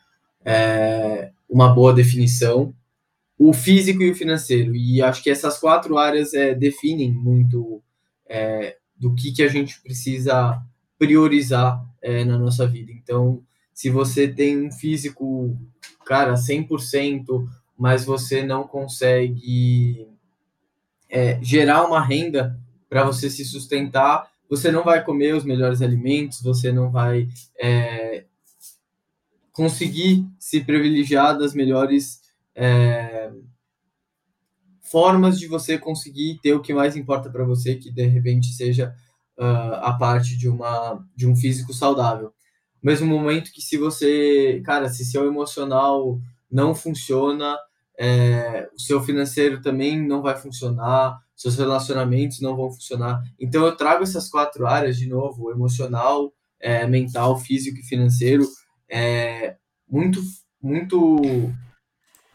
[0.45, 2.75] é, uma boa definição,
[3.43, 4.77] o físico e o financeiro.
[4.77, 7.83] E acho que essas quatro áreas é, definem muito
[8.29, 10.63] é, do que, que a gente precisa
[10.99, 12.93] priorizar é, na nossa vida.
[12.93, 15.57] Então, se você tem um físico,
[16.05, 20.07] cara, 100%, mas você não consegue
[21.09, 22.61] é, gerar uma renda
[22.91, 27.27] para você se sustentar, você não vai comer os melhores alimentos, você não vai
[27.59, 28.25] é,
[29.51, 32.20] conseguir se privilegiar das melhores
[32.61, 33.33] é,
[34.83, 38.95] formas de você conseguir ter o que mais importa para você, que de repente seja
[39.39, 42.35] uh, a parte de uma de um físico saudável.
[42.83, 47.57] mesmo momento que se você, cara, se seu emocional não funciona,
[47.99, 53.23] é, o seu financeiro também não vai funcionar, seus relacionamentos não vão funcionar.
[53.39, 56.31] Então eu trago essas quatro áreas de novo, emocional,
[56.61, 58.47] é, mental, físico e financeiro,
[58.87, 59.57] é,
[59.89, 60.21] muito
[60.63, 61.23] muito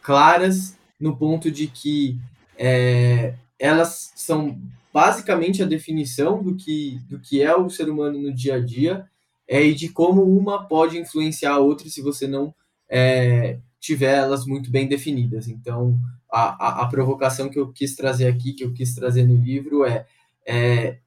[0.06, 2.16] claras no ponto de que
[2.56, 4.56] é, elas são
[4.94, 9.04] basicamente a definição do que do que é o ser humano no dia a dia
[9.48, 12.54] é, e de como uma pode influenciar a outra se você não
[12.88, 15.48] é, tiver elas muito bem definidas.
[15.48, 15.98] Então,
[16.30, 19.84] a, a, a, provocação que eu quis trazer aqui, que eu quis trazer no livro,
[19.84, 20.06] é,
[20.46, 20.98] é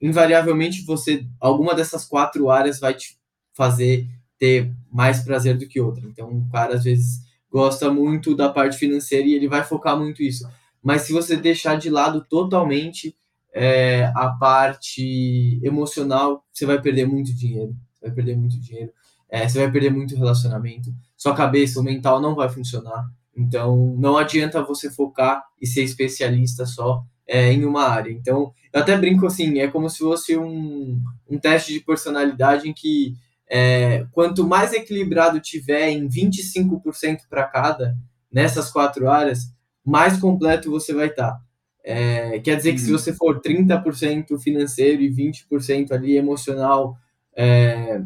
[0.00, 3.18] invariavelmente você, alguma dessas quatro áreas vai te
[3.54, 4.06] fazer
[4.38, 6.06] ter mais prazer do que outra.
[6.06, 10.22] Então, um cara às vezes gosta muito da parte financeira e ele vai focar muito
[10.22, 10.48] isso.
[10.82, 13.16] Mas se você deixar de lado totalmente
[13.52, 17.74] é, a parte emocional, você vai perder muito dinheiro.
[17.94, 18.92] Você vai perder muito dinheiro.
[19.28, 23.08] É, você vai perder muito relacionamento sua cabeça, o mental não vai funcionar.
[23.36, 28.10] Então, não adianta você focar e ser especialista só é, em uma área.
[28.10, 32.74] Então, eu até brinco assim, é como se fosse um, um teste de personalidade em
[32.74, 33.16] que
[33.48, 37.96] é, quanto mais equilibrado tiver em 25% para cada,
[38.30, 39.52] nessas quatro áreas,
[39.84, 41.32] mais completo você vai estar.
[41.32, 41.40] Tá.
[41.84, 42.98] É, quer dizer que se uhum.
[42.98, 46.96] você for 30% financeiro e 20% ali emocional,
[47.36, 48.02] é,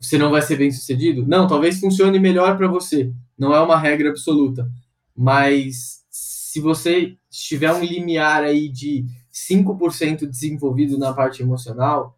[0.00, 1.26] você não vai ser bem sucedido?
[1.26, 3.12] Não, talvez funcione melhor para você.
[3.36, 4.70] Não é uma regra absoluta.
[5.14, 12.15] Mas se se você tiver um limiar aí de 5% desenvolvido na parte emocional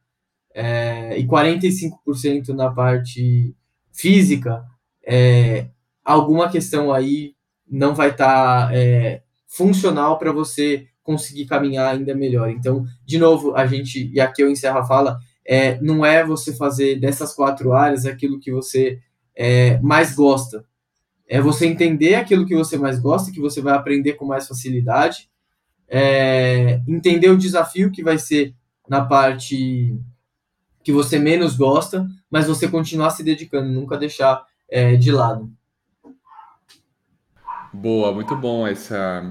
[0.61, 3.55] é, e 45% na parte
[3.93, 4.65] física,
[5.07, 5.69] é,
[6.05, 7.35] alguma questão aí
[7.71, 12.51] não vai estar tá, é, funcional para você conseguir caminhar ainda melhor.
[12.51, 16.53] Então, de novo, a gente, e aqui eu encerro a fala, é, não é você
[16.53, 18.99] fazer dessas quatro áreas aquilo que você
[19.37, 20.65] é, mais gosta.
[21.29, 25.31] É você entender aquilo que você mais gosta, que você vai aprender com mais facilidade,
[25.87, 28.55] é, entender o desafio que vai ser
[28.89, 29.97] na parte
[30.89, 35.53] que você menos gosta, mas você continuar se dedicando, nunca deixar é, de lado.
[37.71, 39.23] Boa, muito bom essa,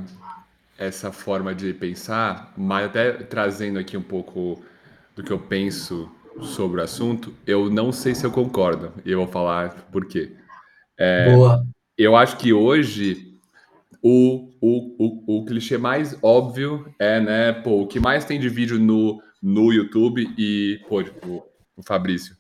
[0.78, 4.62] essa forma de pensar, mas até trazendo aqui um pouco
[5.16, 6.08] do que eu penso
[6.44, 10.34] sobre o assunto, eu não sei se eu concordo, e eu vou falar por quê.
[10.96, 11.66] É, Boa.
[11.98, 13.40] Eu acho que hoje
[14.00, 18.48] o, o, o, o clichê mais óbvio é, né, pô, o que mais tem de
[18.48, 21.47] vídeo no, no YouTube e, pô, tipo,
[21.84, 22.36] Fabrício,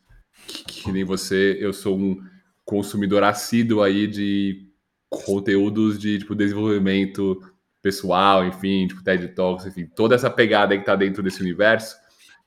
[0.47, 2.21] que, que nem você, eu sou um
[2.65, 4.67] consumidor assíduo aí de
[5.09, 7.41] conteúdos de, tipo, desenvolvimento
[7.81, 11.95] pessoal, enfim, tipo TED Talks, enfim, toda essa pegada que está dentro desse universo.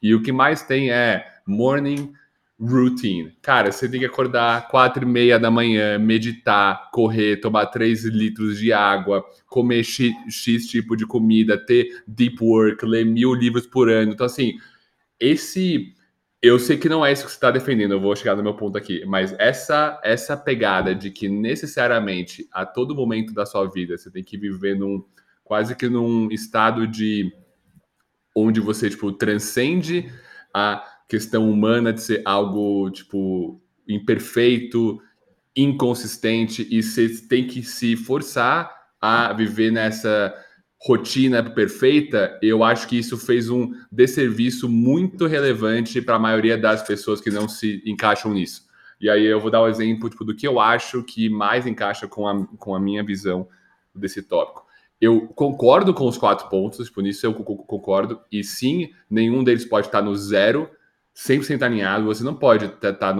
[0.02, 2.12] E o que mais tem é morning
[2.60, 3.32] routine.
[3.40, 8.58] Cara, você tem que acordar quatro e meia da manhã, meditar, correr, tomar três litros
[8.58, 13.88] de água, comer x, x tipo de comida, ter deep work, ler mil livros por
[13.88, 14.12] ano.
[14.12, 14.58] Então, assim,
[15.18, 15.94] esse
[16.42, 18.54] eu sei que não é isso que você está defendendo, eu vou chegar no meu
[18.54, 23.96] ponto aqui, mas essa essa pegada de que necessariamente a todo momento da sua vida
[23.96, 25.04] você tem que viver num
[25.44, 27.30] quase que num estado de
[28.34, 30.10] onde você tipo transcende
[30.54, 34.98] a questão humana de ser algo tipo imperfeito,
[35.54, 40.34] inconsistente e você tem que se forçar a viver nessa
[40.82, 46.82] rotina perfeita, eu acho que isso fez um desserviço muito relevante para a maioria das
[46.82, 48.66] pessoas que não se encaixam nisso.
[48.98, 51.66] E aí eu vou dar o um exemplo tipo, do que eu acho que mais
[51.66, 53.46] encaixa com a, com a minha visão
[53.94, 54.64] desse tópico.
[54.98, 59.64] Eu concordo com os quatro pontos, por tipo, isso eu concordo, e sim, nenhum deles
[59.64, 60.68] pode estar no zero,
[61.14, 63.16] 100% alinhado, você não pode estar tá, tá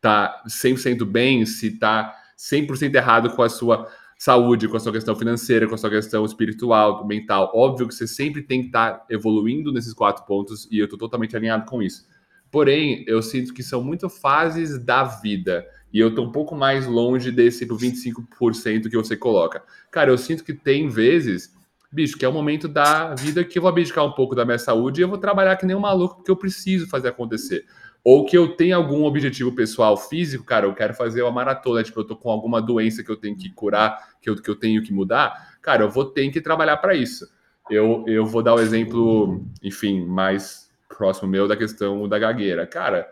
[0.00, 3.90] tá 100% bem se está 100% errado com a sua
[4.20, 7.50] saúde, com a sua questão financeira, com a sua questão espiritual, mental.
[7.54, 10.98] Óbvio que você sempre tem que estar tá evoluindo nesses quatro pontos e eu estou
[10.98, 12.06] totalmente alinhado com isso.
[12.50, 15.66] Porém, eu sinto que são muito fases da vida.
[15.90, 19.62] E eu tô um pouco mais longe desse 25% que você coloca.
[19.90, 21.56] Cara, eu sinto que tem vezes,
[21.90, 24.58] bicho, que é o momento da vida que eu vou abdicar um pouco da minha
[24.58, 27.64] saúde e eu vou trabalhar que nem um maluco porque eu preciso fazer acontecer.
[28.02, 32.00] Ou que eu tenho algum objetivo pessoal físico, cara, eu quero fazer uma maratona, tipo,
[32.00, 34.82] eu tô com alguma doença que eu tenho que curar, que eu, que eu tenho
[34.82, 37.28] que mudar, cara, eu vou ter que trabalhar para isso.
[37.70, 42.66] Eu, eu vou dar o um exemplo, enfim, mais próximo meu da questão da gagueira.
[42.66, 43.08] Cara,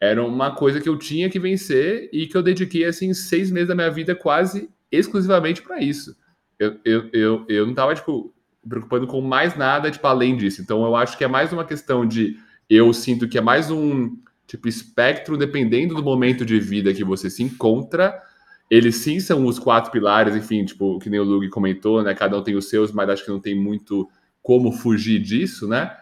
[0.00, 3.68] era uma coisa que eu tinha que vencer e que eu dediquei assim seis meses
[3.68, 6.16] da minha vida quase exclusivamente para isso.
[6.58, 8.34] Eu, eu, eu, eu não estava tipo
[8.68, 10.60] preocupando com mais nada tipo além disso.
[10.60, 12.36] Então eu acho que é mais uma questão de
[12.68, 17.30] eu sinto que é mais um tipo espectro dependendo do momento de vida que você
[17.30, 18.20] se encontra.
[18.70, 22.14] Eles sim são os quatro pilares, enfim, tipo, que nem o Lug comentou, né?
[22.14, 24.08] Cada um tem os seus, mas acho que não tem muito
[24.42, 25.96] como fugir disso, né?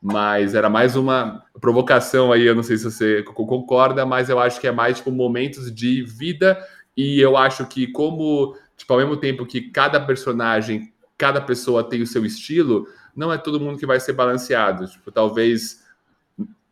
[0.00, 4.60] mas era mais uma provocação aí, eu não sei se você concorda, mas eu acho
[4.60, 6.58] que é mais tipo momentos de vida
[6.96, 12.02] e eu acho que como, tipo, ao mesmo tempo que cada personagem, cada pessoa tem
[12.02, 14.86] o seu estilo, não é todo mundo que vai ser balanceado.
[14.86, 15.84] Tipo, talvez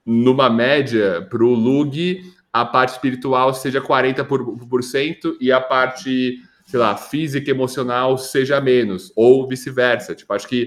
[0.06, 6.96] numa média para o Lug a parte espiritual seja 40% e a parte, sei lá,
[6.96, 10.14] física, emocional seja menos, ou vice-versa.
[10.14, 10.66] Tipo, acho que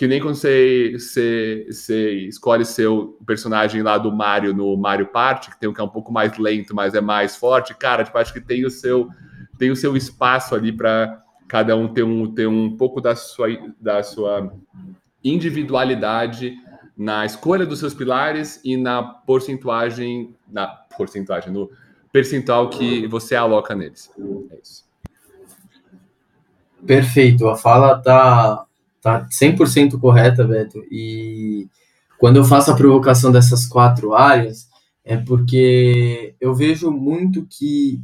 [0.00, 5.50] que nem quando você, você, você escolhe seu personagem lá do Mario no Mario Party,
[5.50, 8.16] que tem um que é um pouco mais lento, mas é mais forte, cara, tipo,
[8.16, 9.10] acho que tem o seu,
[9.58, 13.48] tem o seu espaço ali para cada um ter um, ter um pouco da sua,
[13.78, 14.50] da sua
[15.22, 16.56] individualidade
[17.00, 21.70] na escolha dos seus pilares e na porcentagem, na porcentagem, no
[22.12, 24.10] percentual que você aloca neles.
[24.50, 24.84] É isso.
[26.86, 28.66] Perfeito, a fala tá
[29.00, 30.84] tá 100% correta, Beto.
[30.90, 31.70] E
[32.18, 34.68] quando eu faço a provocação dessas quatro áreas,
[35.02, 37.98] é porque eu vejo muito que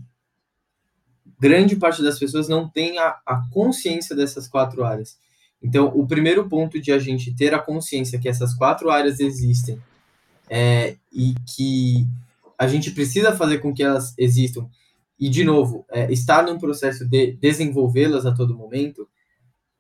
[1.39, 5.19] grande parte das pessoas não tem a, a consciência dessas quatro áreas.
[5.63, 9.81] Então, o primeiro ponto de a gente ter a consciência que essas quatro áreas existem
[10.49, 12.07] é, e que
[12.59, 14.69] a gente precisa fazer com que elas existam,
[15.19, 19.09] e, de novo, é, estar num processo de desenvolvê-las a todo momento,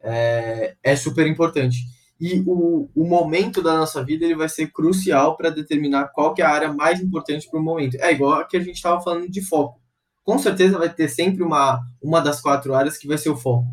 [0.00, 1.78] é, é super importante.
[2.18, 6.40] E o, o momento da nossa vida ele vai ser crucial para determinar qual que
[6.40, 7.96] é a área mais importante para o momento.
[8.00, 9.78] É igual a que a gente estava falando de foco.
[10.24, 13.66] Com certeza vai ter sempre uma, uma das quatro áreas que vai ser o foco.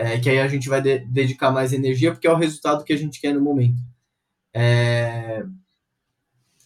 [0.00, 2.92] É, que aí a gente vai de, dedicar mais energia, porque é o resultado que
[2.92, 3.82] a gente quer no momento.
[4.54, 5.44] É,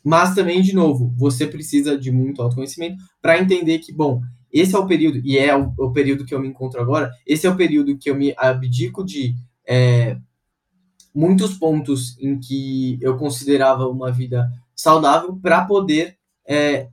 [0.04, 4.20] mas também, de novo, você precisa de muito autoconhecimento para entender que, bom,
[4.52, 7.46] esse é o período, e é o, o, período que eu me encontro agora, esse
[7.46, 9.34] é o período que eu me abdico de
[9.66, 10.18] é,
[11.14, 16.88] muitos pontos em que eu considerava uma vida saudável para poder é,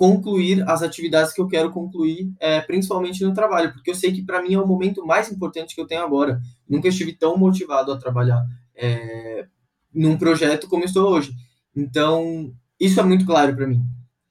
[0.00, 4.24] concluir as atividades que eu quero concluir, é, principalmente no trabalho, porque eu sei que
[4.24, 6.40] para mim é o momento mais importante que eu tenho agora.
[6.66, 8.42] Nunca estive tão motivado a trabalhar
[8.74, 9.46] é,
[9.92, 11.34] num projeto como estou hoje.
[11.76, 13.82] Então, isso é muito claro para mim.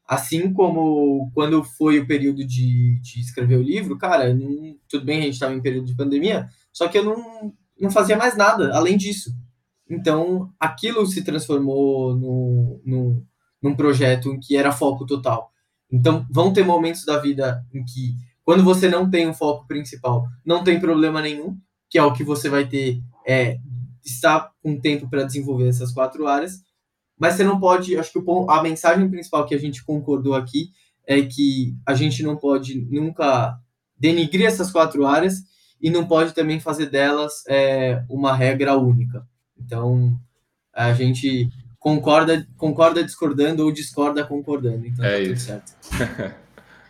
[0.08, 5.20] Assim como quando foi o período de, de escrever o livro, cara, não, tudo bem,
[5.20, 8.76] a gente estava em período de pandemia, só que eu não, não fazia mais nada
[8.76, 9.30] além disso.
[9.88, 13.24] Então, aquilo se transformou no, no,
[13.62, 15.52] num projeto que era foco total.
[15.92, 20.28] Então, vão ter momentos da vida em que, quando você não tem um foco principal,
[20.46, 21.58] não tem problema nenhum,
[21.90, 23.58] que é o que você vai ter, é,
[24.06, 26.62] estar com tempo para desenvolver essas quatro áreas,
[27.18, 30.72] mas você não pode, acho que o, a mensagem principal que a gente concordou aqui
[31.06, 33.60] é que a gente não pode nunca
[33.98, 35.44] denigrir essas quatro áreas
[35.82, 39.28] e não pode também fazer delas é, uma regra única.
[39.58, 40.18] Então,
[40.74, 41.50] a gente
[41.80, 44.86] concorda, concorda discordando ou discorda concordando.
[44.86, 45.46] Então, é tá isso.
[45.46, 45.74] certo.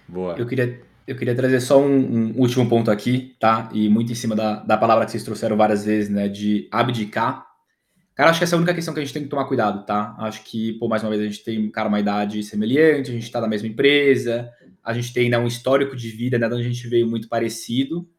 [0.08, 0.36] Boa.
[0.38, 3.70] Eu queria, eu queria trazer só um, um, último ponto aqui, tá?
[3.72, 6.28] E muito em cima da, da palavra que vocês trouxeram várias vezes, né?
[6.28, 7.48] De abdicar.
[8.16, 9.86] Cara, acho que essa é a única questão que a gente tem que tomar cuidado,
[9.86, 10.16] tá?
[10.18, 13.32] Acho que, pô, mais uma vez, a gente tem, cara, uma idade semelhante, a gente
[13.32, 14.50] tá na mesma empresa,
[14.84, 16.50] a gente tem né, um histórico de vida, né?
[16.50, 18.10] De onde a gente veio muito parecido.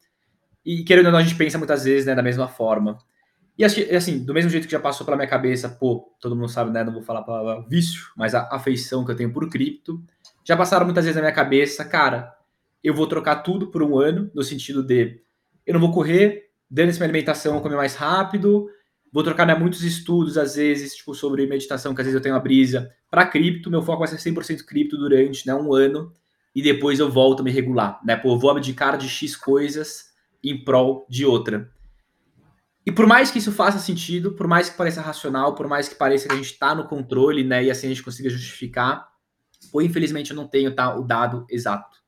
[0.64, 2.96] E, querendo ou não, a gente pensa muitas vezes, né, da mesma forma.
[3.60, 6.70] E assim, do mesmo jeito que já passou pela minha cabeça, pô, todo mundo sabe,
[6.70, 6.82] né?
[6.82, 10.02] Não vou falar a palavra vício, mas a afeição que eu tenho por cripto.
[10.42, 12.34] Já passaram muitas vezes na minha cabeça, cara,
[12.82, 15.20] eu vou trocar tudo por um ano, no sentido de
[15.66, 18.66] eu não vou correr, dando minha alimentação, vou comer mais rápido,
[19.12, 22.34] vou trocar né, muitos estudos, às vezes, tipo, sobre meditação, que às vezes eu tenho
[22.34, 26.10] uma brisa, para cripto, meu foco vai ser 100% cripto durante né, um ano,
[26.54, 28.16] e depois eu volto a me regular, né?
[28.16, 30.06] Pô, eu vou abdicar de X coisas
[30.42, 31.70] em prol de outra.
[32.84, 35.94] E por mais que isso faça sentido, por mais que pareça racional, por mais que
[35.94, 39.06] pareça que a gente está no controle, né, e assim a gente consiga justificar,
[39.72, 41.98] ou infelizmente eu não tenho tá, o dado exato.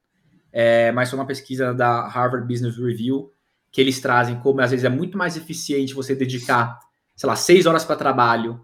[0.50, 3.30] É, mas foi uma pesquisa da Harvard Business Review
[3.70, 6.78] que eles trazem como às vezes é muito mais eficiente você dedicar,
[7.16, 8.60] sei lá, seis horas para trabalho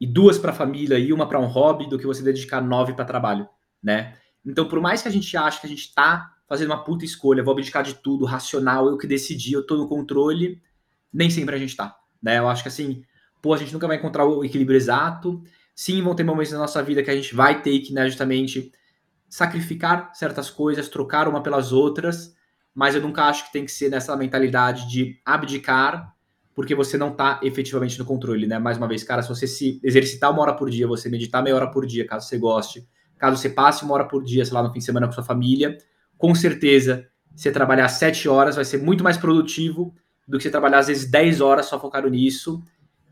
[0.00, 3.04] e duas para família e uma para um hobby do que você dedicar nove para
[3.04, 3.48] trabalho,
[3.82, 4.16] né?
[4.44, 7.42] Então, por mais que a gente ache que a gente está fazendo uma puta escolha,
[7.42, 10.60] vou abdicar de tudo, racional, eu que decidi, eu tô no controle,
[11.12, 12.38] nem sempre a gente tá, né?
[12.38, 13.02] Eu acho que assim,
[13.42, 15.42] pô, a gente nunca vai encontrar o equilíbrio exato.
[15.74, 18.72] Sim, vão ter momentos na nossa vida que a gente vai ter que, né, justamente
[19.28, 22.34] sacrificar certas coisas, trocar uma pelas outras,
[22.74, 26.14] mas eu nunca acho que tem que ser nessa mentalidade de abdicar
[26.58, 28.58] porque você não tá efetivamente no controle, né?
[28.58, 31.54] Mais uma vez, cara, se você se exercitar uma hora por dia, você meditar meia
[31.54, 32.84] hora por dia, caso você goste,
[33.16, 35.22] caso você passe uma hora por dia, sei lá, no fim de semana com sua
[35.22, 35.78] família,
[36.16, 39.94] com certeza, você trabalhar sete horas vai ser muito mais produtivo
[40.28, 42.62] do que você trabalhar, às vezes, 10 horas só focado nisso.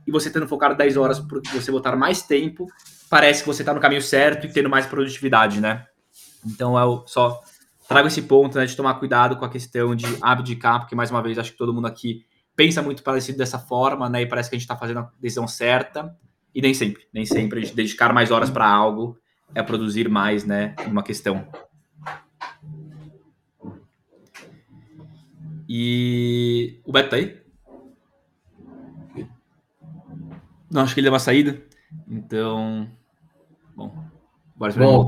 [0.07, 2.67] E você tendo focado 10 horas porque você botar mais tempo,
[3.11, 5.85] parece que você está no caminho certo e tendo mais produtividade, né?
[6.47, 7.41] Então eu só
[7.89, 11.23] trago esse ponto, né, de tomar cuidado com a questão de abdicar, porque mais uma
[11.23, 14.23] vez acho que todo mundo aqui pensa muito parecido dessa forma, né?
[14.23, 16.17] E parece que a gente está fazendo a decisão certa.
[16.55, 19.19] E nem sempre, nem sempre a gente dedicar mais horas para algo
[19.55, 20.75] é produzir mais, né?
[20.87, 21.47] Uma questão.
[25.69, 27.37] E o Beto tá aí?
[30.71, 31.61] Não, acho que ele deu uma saída.
[32.09, 32.89] Então,
[33.75, 33.93] bom,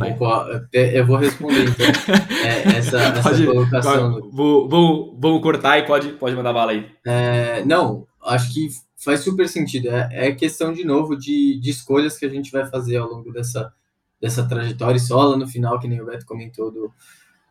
[0.04, 0.96] aí.
[0.96, 1.86] Eu vou responder então
[2.44, 4.12] é, essa, essa pode, colocação.
[4.14, 6.86] Pode, vou, vou, vou cortar e pode, pode mandar bala aí.
[7.04, 9.88] É, não, acho que faz super sentido.
[9.88, 13.32] É, é questão, de novo, de, de escolhas que a gente vai fazer ao longo
[13.32, 13.72] dessa,
[14.20, 16.92] dessa trajetória e só lá no final, que nem o Beto comentou, do,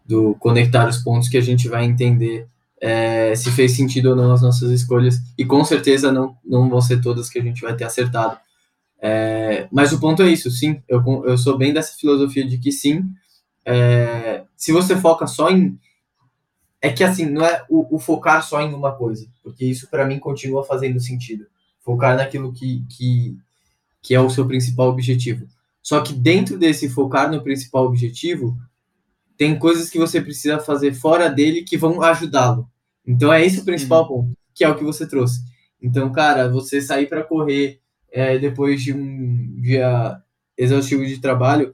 [0.05, 2.47] do conectar os pontos que a gente vai entender
[2.81, 6.81] é, se fez sentido ou não as nossas escolhas, e com certeza não, não vão
[6.81, 8.37] ser todas que a gente vai ter acertado.
[8.99, 12.71] É, mas o ponto é isso, sim, eu, eu sou bem dessa filosofia de que
[12.71, 13.03] sim,
[13.69, 15.77] é, se você foca só em.
[16.81, 20.05] É que assim, não é o, o focar só em uma coisa, porque isso para
[20.05, 21.45] mim continua fazendo sentido.
[21.81, 23.37] Focar naquilo que, que,
[24.01, 25.45] que é o seu principal objetivo.
[25.83, 28.57] Só que dentro desse focar no principal objetivo,
[29.37, 32.67] tem coisas que você precisa fazer fora dele que vão ajudá-lo.
[33.05, 34.07] Então é esse o principal uhum.
[34.07, 34.37] ponto.
[34.53, 35.41] que é o que você trouxe.
[35.81, 37.79] Então, cara, você sair para correr
[38.11, 40.19] é, depois de um dia
[40.57, 41.73] exaustivo de trabalho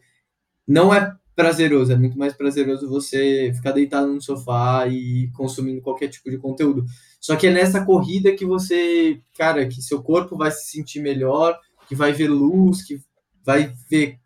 [0.68, 6.08] não é prazeroso, é muito mais prazeroso você ficar deitado no sofá e consumindo qualquer
[6.08, 6.86] tipo de conteúdo.
[7.20, 11.58] Só que é nessa corrida que você, cara, que seu corpo vai se sentir melhor,
[11.88, 13.00] que vai ver luz, que
[13.44, 14.20] vai ver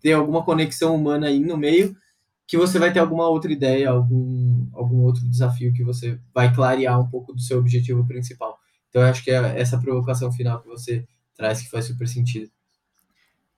[0.00, 1.96] ter alguma conexão humana aí no meio,
[2.46, 7.00] que você vai ter alguma outra ideia, algum, algum outro desafio que você vai clarear
[7.00, 8.58] um pouco do seu objetivo principal.
[8.88, 12.50] Então, eu acho que é essa provocação final que você traz que faz super sentido.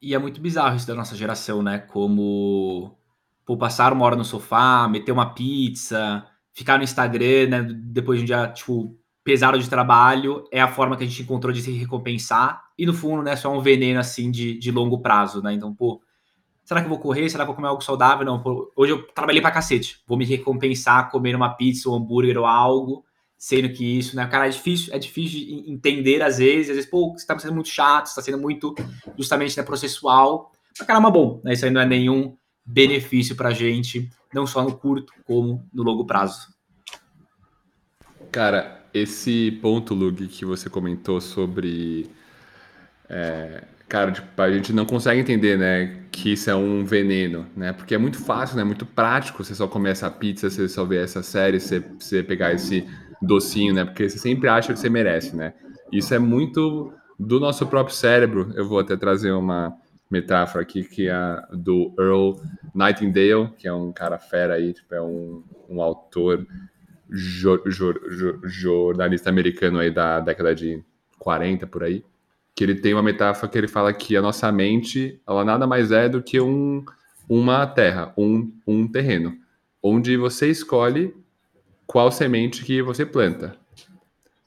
[0.00, 1.78] E é muito bizarro isso da nossa geração, né?
[1.78, 2.96] Como
[3.44, 7.62] pô, passar uma hora no sofá, meter uma pizza, ficar no Instagram, né?
[7.62, 11.52] Depois de um dia, tipo, pesado de trabalho, é a forma que a gente encontrou
[11.52, 12.62] de se recompensar.
[12.78, 15.52] E no fundo, né, só um veneno assim de, de longo prazo, né?
[15.52, 16.00] Então, pô,
[16.68, 17.30] será que eu vou correr?
[17.30, 18.26] Será que eu vou comer algo saudável?
[18.26, 18.42] Não,
[18.76, 20.02] hoje eu trabalhei pra cacete.
[20.06, 23.02] Vou me recompensar comendo uma pizza, um hambúrguer ou algo
[23.38, 26.90] sendo que isso, né, cara, é difícil, é difícil de entender às vezes, às vezes,
[26.90, 28.74] pô, você tá sendo muito chato, está sendo muito
[29.16, 34.10] justamente né, processual, mas caramba, bom, né, isso aí não é nenhum benefício pra gente,
[34.34, 36.48] não só no curto, como no longo prazo.
[38.32, 42.10] Cara, esse ponto, Lug, que você comentou sobre.
[43.08, 47.72] É, cara, tipo, a gente não consegue entender, né, que isso é um veneno, né?
[47.72, 48.64] Porque é muito fácil, né?
[48.64, 49.44] Muito prático.
[49.44, 52.84] Você só comer essa pizza, você só ver essa série, você, você pegar esse
[53.22, 53.84] docinho, né?
[53.84, 55.54] Porque você sempre acha que você merece, né?
[55.92, 58.52] Isso é muito do nosso próprio cérebro.
[58.56, 59.72] Eu vou até trazer uma
[60.10, 62.32] metáfora aqui que é do Earl
[62.74, 66.44] Nightingale, que é um cara fera aí, tipo, é um, um autor
[67.08, 70.82] jo, jo, jo, jornalista americano aí da década de
[71.16, 72.04] 40 por aí,
[72.58, 75.92] que ele tem uma metáfora que ele fala que a nossa mente, ela nada mais
[75.92, 76.84] é do que um,
[77.28, 79.38] uma terra, um, um terreno,
[79.80, 81.14] onde você escolhe
[81.86, 83.54] qual semente que você planta.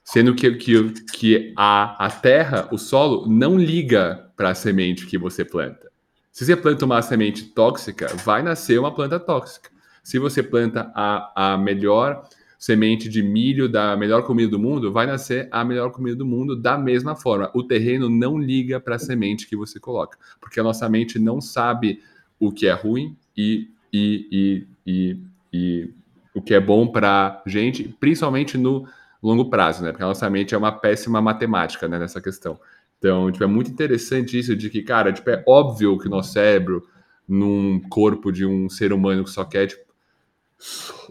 [0.04, 5.16] Sendo que, que, que a, a terra, o solo, não liga para a semente que
[5.16, 5.90] você planta.
[6.30, 9.70] Se você planta uma semente tóxica, vai nascer uma planta tóxica.
[10.04, 12.28] Se você planta a, a melhor
[12.62, 16.54] semente de milho da melhor comida do mundo, vai nascer a melhor comida do mundo
[16.54, 17.50] da mesma forma.
[17.52, 21.40] O terreno não liga para a semente que você coloca, porque a nossa mente não
[21.40, 22.00] sabe
[22.38, 25.18] o que é ruim e, e, e,
[25.52, 25.90] e,
[26.32, 28.86] o que é bom para gente, principalmente no
[29.20, 29.90] longo prazo, né?
[29.90, 32.60] Porque a nossa mente é uma péssima matemática, né, nessa questão.
[32.96, 36.34] Então, tipo, é muito interessante isso de que, cara, tipo, é óbvio que o nosso
[36.34, 36.86] cérebro,
[37.26, 39.91] num corpo de um ser humano que só quer, tipo,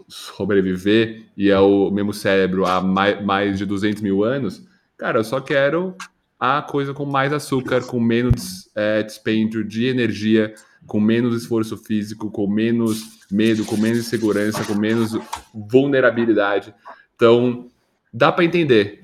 [0.08, 5.24] sobreviver e é o mesmo cérebro há mais, mais de 200 mil anos, cara, eu
[5.24, 5.94] só quero
[6.40, 10.54] a coisa com mais açúcar, com menos é, dispêndio de energia,
[10.86, 15.12] com menos esforço físico, com menos medo, com menos insegurança, com menos
[15.54, 16.74] vulnerabilidade.
[17.14, 17.68] Então,
[18.12, 19.02] dá para entender.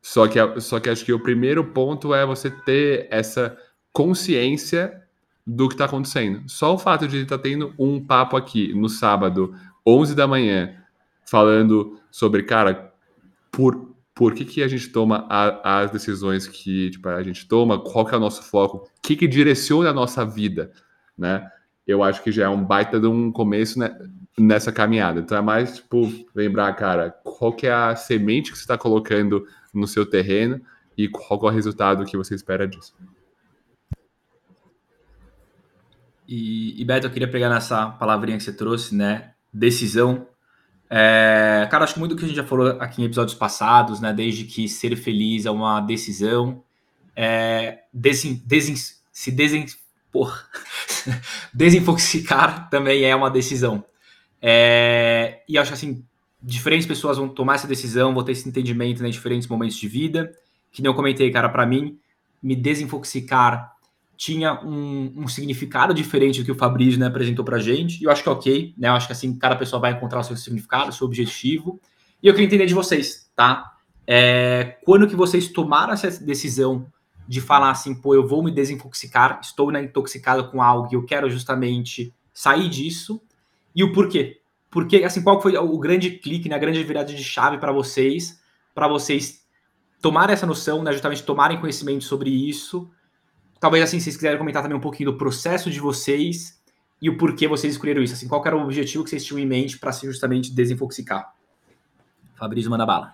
[0.00, 3.56] Só que, só que acho que o primeiro ponto é você ter essa
[3.92, 5.02] consciência
[5.44, 6.42] do que está acontecendo.
[6.48, 9.54] Só o fato de estar tá tendo um papo aqui no sábado,
[9.86, 10.74] 11 da manhã,
[11.28, 12.92] falando sobre, cara,
[13.50, 17.78] por, por que, que a gente toma a, as decisões que tipo, a gente toma,
[17.78, 20.72] qual que é o nosso foco, o que, que direciona a nossa vida,
[21.16, 21.50] né?
[21.86, 23.96] eu acho que já é um baita de um começo né,
[24.36, 25.20] nessa caminhada.
[25.20, 29.46] Então é mais, tipo, lembrar, cara, qual que é a semente que você está colocando
[29.72, 30.60] no seu terreno
[30.96, 32.94] e qual é o resultado que você espera disso.
[36.26, 39.34] E, e Beto, eu queria pegar nessa palavrinha que você trouxe, né?
[39.56, 40.26] Decisão.
[40.90, 44.00] É, cara, acho que muito do que a gente já falou aqui em episódios passados,
[44.00, 44.12] né?
[44.12, 46.62] Desde que ser feliz é uma decisão,
[47.14, 48.76] é, desin, desin,
[49.10, 49.76] se
[50.12, 50.44] porra,
[51.54, 53.82] desinfoxicar também é uma decisão.
[54.42, 56.04] É, e acho assim,
[56.42, 59.88] diferentes pessoas vão tomar essa decisão, vão ter esse entendimento né, em diferentes momentos de
[59.88, 60.32] vida.
[60.70, 61.98] Que nem eu comentei, cara, para mim,
[62.42, 63.72] me desinfoxicar
[64.16, 68.00] tinha um, um, significado diferente do que o Fabrício né, apresentou pra gente.
[68.00, 68.88] E eu acho que é ok, né?
[68.88, 71.80] Eu acho que assim, cada pessoa vai encontrar o seu significado, o seu objetivo.
[72.22, 73.72] E eu queria entender de vocês, tá?
[74.06, 76.86] É, quando que vocês tomaram essa decisão
[77.28, 81.04] de falar assim, pô, eu vou me desintoxicar, estou né, intoxicado com algo e eu
[81.04, 83.20] quero justamente sair disso.
[83.74, 84.40] E o porquê?
[84.70, 88.40] Porque, assim, qual foi o grande clique, né, a grande virada de chave para vocês,
[88.74, 89.44] para vocês
[90.00, 92.90] tomarem essa noção, né, justamente tomarem conhecimento sobre isso.
[93.58, 96.60] Talvez, assim, se vocês quiserem comentar também um pouquinho do processo de vocês
[97.00, 98.14] e o porquê vocês escolheram isso.
[98.14, 101.32] Assim, qual era o objetivo que vocês tinham em mente para se justamente desintoxicar?
[102.36, 103.12] Fabrício, manda bala.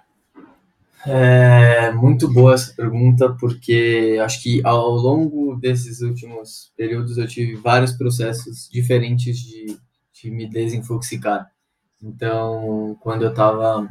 [1.05, 7.57] É muito boa essa pergunta, porque acho que ao longo desses últimos períodos eu tive
[7.57, 9.77] vários processos diferentes de,
[10.13, 11.51] de me desinfoxicar.
[12.01, 13.89] Então, quando eu estava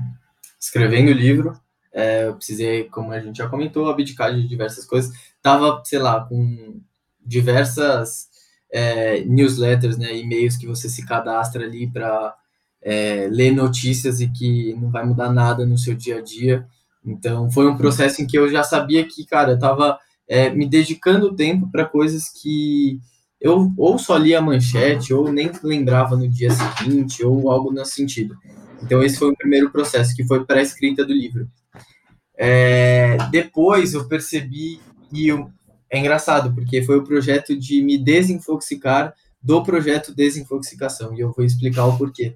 [0.60, 1.54] escrevendo o livro,
[1.94, 5.14] É, eu precisei, como a gente já comentou, abdicar de diversas coisas.
[5.42, 6.80] Tava, sei lá, com
[7.26, 8.28] diversas
[8.72, 12.36] é, newsletters, né, e-mails que você se cadastra ali para
[12.82, 16.66] é, ler notícias e que não vai mudar nada no seu dia a dia.
[17.06, 20.68] Então, foi um processo em que eu já sabia que, cara, eu estava é, me
[20.68, 23.00] dedicando tempo para coisas que
[23.40, 27.94] eu ou só lia a manchete, ou nem lembrava no dia seguinte, ou algo nesse
[27.94, 28.38] sentido.
[28.84, 31.50] Então, esse foi o primeiro processo, que foi para a escrita do livro.
[32.44, 34.82] É, depois eu percebi,
[35.14, 35.52] e eu,
[35.92, 41.46] é engraçado, porque foi o projeto de me desinfoxicar do projeto Desinfoxicação, e eu vou
[41.46, 42.36] explicar o porquê.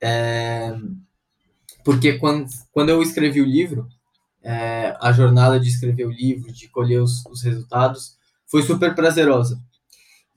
[0.00, 0.74] É,
[1.84, 3.86] porque quando, quando eu escrevi o livro,
[4.42, 9.60] é, a jornada de escrever o livro, de colher os, os resultados, foi super prazerosa.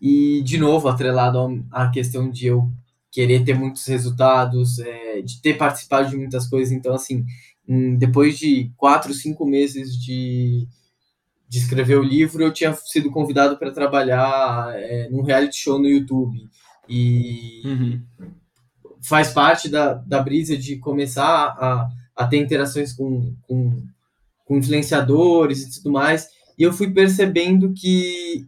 [0.01, 2.69] E, de novo, atrelado à questão de eu
[3.11, 6.73] querer ter muitos resultados, é, de ter participado de muitas coisas.
[6.73, 7.25] Então, assim,
[7.67, 10.67] depois de quatro, cinco meses de,
[11.47, 15.87] de escrever o livro, eu tinha sido convidado para trabalhar é, num reality show no
[15.87, 16.37] YouTube.
[16.87, 18.01] E uhum.
[19.01, 23.83] faz parte da, da brisa de começar a, a ter interações com, com,
[24.45, 26.29] com influenciadores e tudo mais.
[26.57, 28.45] E eu fui percebendo que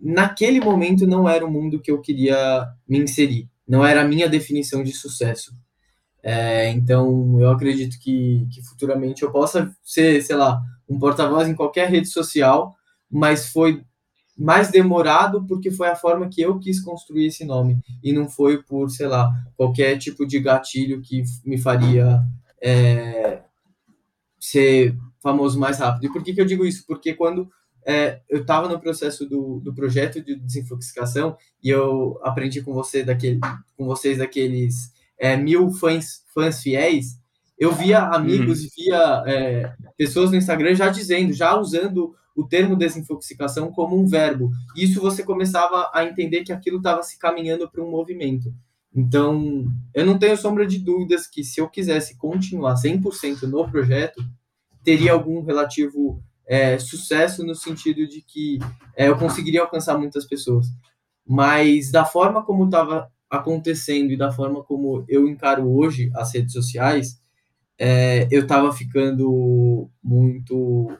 [0.00, 4.28] naquele momento não era o mundo que eu queria me inserir, não era a minha
[4.28, 5.52] definição de sucesso.
[6.26, 10.58] É, então, eu acredito que, que futuramente eu possa ser, sei lá,
[10.88, 12.74] um porta-voz em qualquer rede social,
[13.10, 13.84] mas foi
[14.34, 18.62] mais demorado porque foi a forma que eu quis construir esse nome e não foi
[18.62, 22.22] por, sei lá, qualquer tipo de gatilho que me faria
[22.60, 23.42] é,
[24.40, 26.06] ser famoso mais rápido.
[26.06, 26.86] E por que, que eu digo isso?
[26.86, 27.50] Porque quando
[27.86, 33.04] é, eu estava no processo do, do projeto de desinfoxicação e eu aprendi com você
[33.04, 33.40] daquele,
[33.76, 37.18] com vocês daqueles é, mil fãs, fãs fiéis,
[37.58, 38.66] eu via amigos uhum.
[38.66, 44.06] e via é, pessoas no Instagram já dizendo, já usando o termo desinfoxicação como um
[44.06, 44.50] verbo.
[44.76, 48.52] Isso você começava a entender que aquilo estava se caminhando para um movimento.
[48.94, 54.24] Então, eu não tenho sombra de dúvidas que se eu quisesse continuar 100% no projeto,
[54.82, 58.58] teria algum relativo é, sucesso no sentido de que
[58.96, 60.66] é, eu conseguiria alcançar muitas pessoas.
[61.26, 66.52] Mas da forma como estava acontecendo e da forma como eu encaro hoje as redes
[66.52, 67.20] sociais,
[67.78, 70.90] é, eu estava ficando muito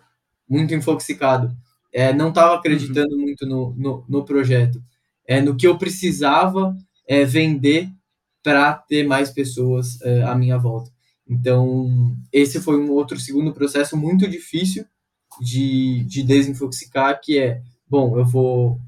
[0.49, 1.55] muito infoxicado.
[1.93, 3.23] É, não estava acreditando uhum.
[3.23, 4.83] muito no, no, no, projeto.
[5.27, 6.77] É, no que eu precisava
[7.09, 7.89] é, vender
[8.43, 10.91] para ter mais pessoas é, à minha volta.
[11.27, 14.85] Então, esse foi um outro segundo processo muito difícil
[15.41, 18.79] de, de desinfoxicar, que é, bom, eu vou,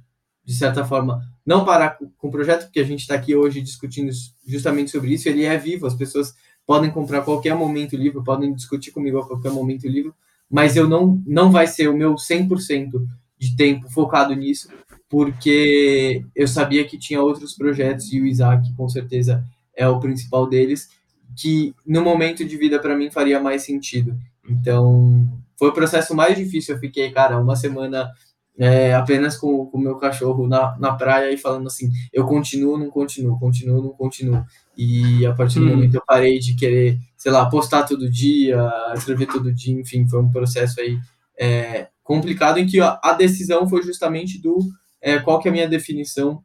[0.44, 4.10] de certa forma, não parar com o projeto, porque a gente está aqui hoje discutindo
[4.46, 6.34] justamente sobre isso, ele é vivo, as pessoas
[6.66, 10.12] podem comprar a qualquer momento o livro, podem discutir comigo a qualquer momento o livro,
[10.50, 13.06] mas eu não, não vai ser o meu 100%
[13.38, 14.68] de tempo focado nisso,
[15.08, 19.44] porque eu sabia que tinha outros projetos e o Isaac com certeza
[19.74, 20.90] é o principal deles,
[21.36, 24.18] que no momento de vida para mim faria mais sentido.
[24.48, 26.74] Então, foi o processo mais difícil.
[26.74, 28.10] Eu fiquei, cara, uma semana
[28.58, 32.90] é, apenas com o meu cachorro na, na praia e falando assim: eu continuo, não
[32.90, 34.44] continuo, continuo, não continuo.
[34.76, 35.70] E a partir do hum.
[35.70, 40.20] momento eu parei de querer, sei lá, postar todo dia, escrever todo dia, enfim, foi
[40.20, 40.98] um processo aí
[41.38, 44.58] é, complicado em que a, a, decisão foi justamente do
[45.00, 46.42] é, qual que é a minha definição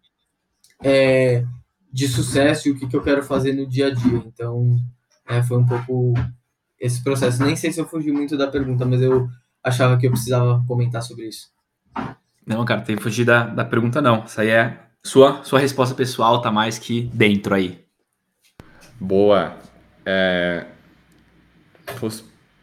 [0.83, 1.45] é,
[1.91, 4.23] de sucesso e o que, que eu quero fazer no dia a dia.
[4.25, 4.77] Então,
[5.27, 6.13] é, foi um pouco
[6.79, 7.43] esse processo.
[7.43, 9.29] Nem sei se eu fugi muito da pergunta, mas eu
[9.63, 11.49] achava que eu precisava comentar sobre isso.
[12.45, 14.25] Não, cara, tem que fugir da, da pergunta, não.
[14.25, 17.79] Isso aí é sua, sua resposta pessoal, tá mais que dentro aí.
[18.99, 19.55] Boa.
[20.05, 20.65] É...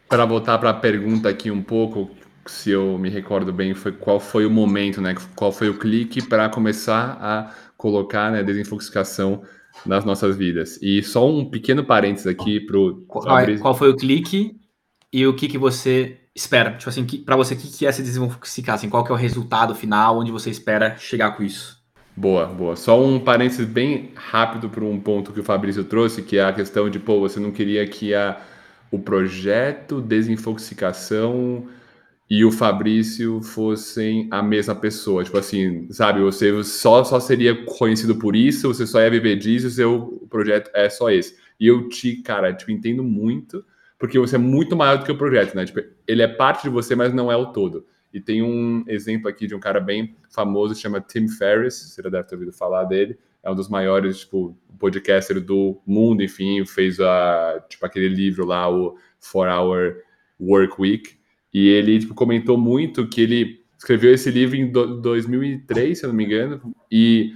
[0.07, 2.09] Para voltar para a pergunta aqui um pouco,
[2.45, 5.15] se eu me recordo bem, foi qual foi o momento, né?
[5.35, 9.43] Qual foi o clique para começar a colocar né, desinfoxicação
[9.85, 10.77] nas nossas vidas.
[10.81, 12.95] E só um pequeno parênteses aqui para o.
[13.07, 14.58] Qual, é, qual, foi o clique
[15.11, 16.77] e o que, que você espera?
[16.77, 18.75] Tipo assim, para você, o que, que é se desinfoxicar?
[18.75, 20.19] Assim, qual que é o resultado final?
[20.19, 21.79] Onde você espera chegar com isso?
[22.15, 22.75] Boa, boa.
[22.75, 26.53] Só um parênteses bem rápido para um ponto que o Fabrício trouxe, que é a
[26.53, 28.39] questão de, pô, você não queria que a,
[28.91, 31.67] o projeto desinfoxicação
[32.29, 35.23] e o Fabrício fossem a mesma pessoa.
[35.23, 39.67] Tipo assim, sabe, você só, só seria conhecido por isso, você só ia viver disso,
[39.67, 41.35] o seu projeto é só esse.
[41.59, 43.63] E eu te, cara, tipo, entendo muito,
[43.99, 45.65] porque você é muito maior do que o projeto, né?
[45.65, 47.85] Tipo, ele é parte de você, mas não é o todo.
[48.11, 52.09] E tem um exemplo aqui de um cara bem famoso, chama Tim Ferriss, você já
[52.09, 53.19] deve ter ouvido falar dele.
[53.43, 58.71] É um dos maiores, tipo, podcaster do mundo, enfim, fez a, tipo, aquele livro lá,
[58.71, 59.97] o Four Hour
[60.39, 61.19] Work Week,
[61.53, 66.09] e ele tipo, comentou muito que ele escreveu esse livro em do, 2003, se eu
[66.09, 66.61] não me engano,
[66.91, 67.33] e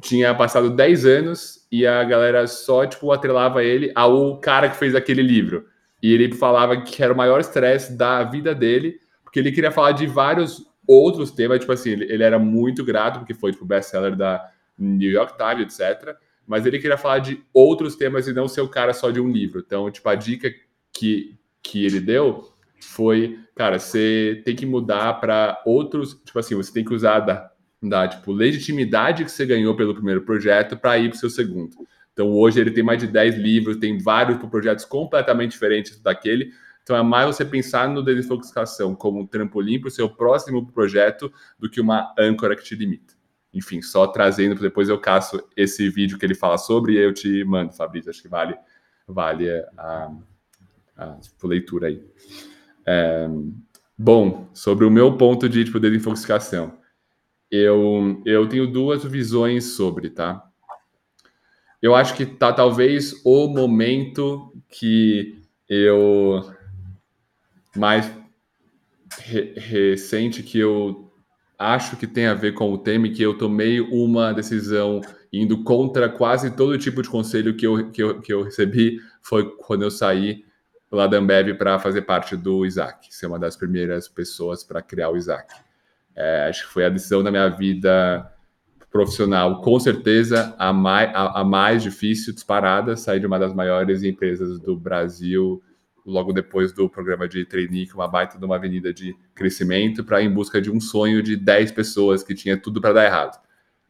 [0.00, 4.94] tinha passado 10 anos e a galera só tipo atrelava ele ao cara que fez
[4.94, 5.66] aquele livro.
[6.04, 9.92] E ele falava que era o maior estresse da vida dele, porque ele queria falar
[9.92, 14.14] de vários outros temas, tipo assim, ele, ele era muito grato porque foi tipo best-seller
[14.14, 16.14] da New York Times, etc.
[16.46, 19.32] Mas ele queria falar de outros temas e não ser o cara só de um
[19.32, 19.62] livro.
[19.64, 20.52] Então, tipo, a dica
[20.92, 22.52] que, que ele deu
[22.82, 27.50] foi, cara, você tem que mudar para outros, tipo assim, você tem que usar da,
[27.82, 31.74] da tipo, legitimidade que você ganhou pelo primeiro projeto para ir para o seu segundo.
[32.14, 36.52] Então hoje ele tem mais de 10 livros, tem vários projetos completamente diferentes daquele.
[36.82, 41.30] Então é mais você pensar no desinfoxicação como um trampolim para o seu próximo projeto
[41.58, 43.14] do que uma âncora que te limita.
[43.52, 47.44] Enfim, só trazendo, depois eu caço esse vídeo que ele fala sobre e eu te
[47.44, 48.10] mando, Fabrício.
[48.10, 48.54] Acho que vale,
[49.08, 50.12] vale a,
[50.96, 52.02] a tipo, leitura aí.
[52.86, 53.28] É,
[53.98, 56.78] bom, sobre o meu ponto de tipo, desinfoxicação,
[57.50, 60.44] eu, eu tenho duas visões sobre, tá?
[61.84, 65.38] Eu acho que tá talvez o momento que
[65.68, 66.40] eu
[67.76, 68.10] mais
[69.18, 71.12] re, recente que eu
[71.58, 75.62] acho que tem a ver com o tema e que eu tomei uma decisão indo
[75.62, 79.82] contra quase todo tipo de conselho que eu, que eu, que eu recebi foi quando
[79.82, 80.42] eu saí
[80.90, 85.10] lá da Ambev para fazer parte do Isaac, ser uma das primeiras pessoas para criar
[85.10, 85.54] o Isaac.
[86.16, 88.33] É, acho que foi a decisão da minha vida
[88.94, 94.04] profissional, com certeza a mais, a, a mais difícil, disparada, sair de uma das maiores
[94.04, 95.60] empresas do Brasil
[96.06, 100.04] logo depois do programa de trainee, que é uma baita de uma avenida de crescimento,
[100.04, 103.42] para em busca de um sonho de 10 pessoas que tinha tudo para dar errado.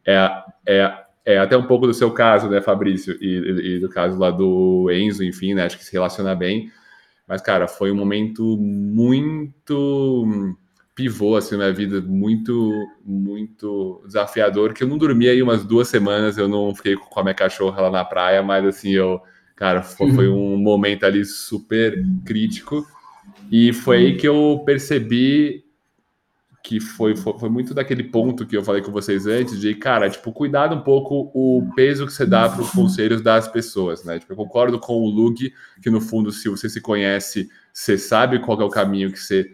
[0.03, 0.27] É,
[0.65, 4.31] é, é até um pouco do seu caso, né, Fabrício, e, e do caso lá
[4.31, 6.71] do Enzo, enfim, né, acho que se relaciona bem,
[7.27, 10.57] mas, cara, foi um momento muito
[10.95, 15.89] pivô, assim, na minha vida, muito, muito desafiador, que eu não dormia aí umas duas
[15.89, 19.21] semanas, eu não fiquei com a minha cachorra lá na praia, mas, assim, eu,
[19.57, 22.87] cara, foi, foi um momento ali super crítico,
[23.51, 25.65] e foi aí que eu percebi
[26.63, 30.09] que foi, foi, foi, muito daquele ponto que eu falei com vocês antes, de, cara,
[30.09, 34.17] tipo, cuidado um pouco o peso que você dá para os conselhos das pessoas, né?
[34.17, 38.39] Tipo, eu concordo com o Luke, que no fundo, se você se conhece, você sabe
[38.39, 39.51] qual é o caminho que você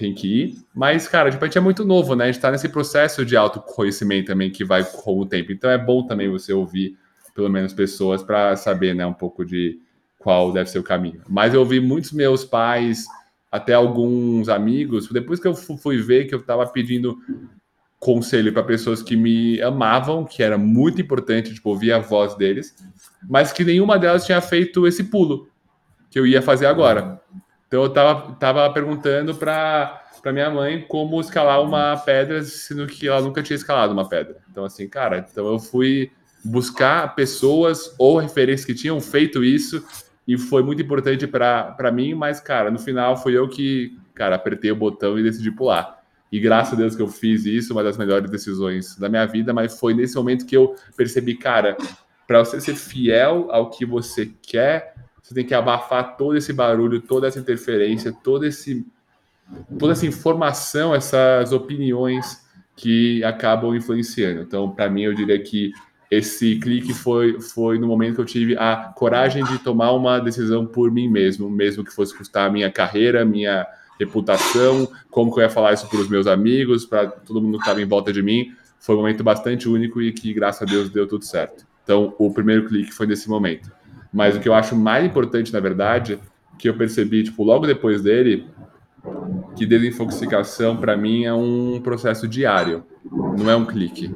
[0.00, 2.24] tem que ir, mas, cara, tipo, a gente é muito novo, né?
[2.24, 5.76] A gente tá nesse processo de autoconhecimento também que vai com o tempo, então é
[5.76, 6.96] bom também você ouvir,
[7.34, 9.78] pelo menos, pessoas para saber, né, um pouco de
[10.18, 11.20] qual deve ser o caminho.
[11.28, 13.04] Mas eu ouvi muitos meus pais
[13.52, 17.18] até alguns amigos, depois que eu fui ver que eu estava pedindo
[17.98, 22.74] conselho para pessoas que me amavam, que era muito importante, tipo, ouvir a voz deles,
[23.28, 25.46] mas que nenhuma delas tinha feito esse pulo
[26.10, 27.20] que eu ia fazer agora.
[27.70, 33.08] Então eu estava tava perguntando para para minha mãe como escalar uma pedra, sendo que
[33.08, 34.38] ela nunca tinha escalado uma pedra.
[34.50, 36.10] Então assim, cara, então eu fui
[36.44, 39.86] buscar pessoas ou referências que tinham feito isso
[40.26, 44.72] e foi muito importante para mim, mas, cara, no final foi eu que, cara, apertei
[44.72, 46.02] o botão e decidi pular.
[46.30, 49.52] E graças a Deus que eu fiz isso, uma das melhores decisões da minha vida,
[49.52, 51.76] mas foi nesse momento que eu percebi, cara,
[52.26, 54.94] para você ser fiel ao que você quer,
[55.30, 58.84] você tem que abafar todo esse barulho, toda essa interferência, todo esse,
[59.78, 62.44] toda essa informação, essas opiniões
[62.74, 64.40] que acabam influenciando.
[64.40, 65.70] Então, para mim, eu diria que
[66.10, 70.66] esse clique foi, foi no momento que eu tive a coragem de tomar uma decisão
[70.66, 73.64] por mim mesmo, mesmo que fosse custar a minha carreira, minha
[74.00, 77.62] reputação, como que eu ia falar isso para os meus amigos, para todo mundo que
[77.62, 78.52] estava em volta de mim.
[78.80, 81.64] Foi um momento bastante único e que, graças a Deus, deu tudo certo.
[81.84, 83.70] Então, o primeiro clique foi nesse momento.
[84.12, 86.18] Mas o que eu acho mais importante, na verdade,
[86.58, 88.46] que eu percebi, tipo, logo depois dele,
[89.56, 92.84] que desinfoxicação, para mim, é um processo diário,
[93.38, 94.14] não é um clique.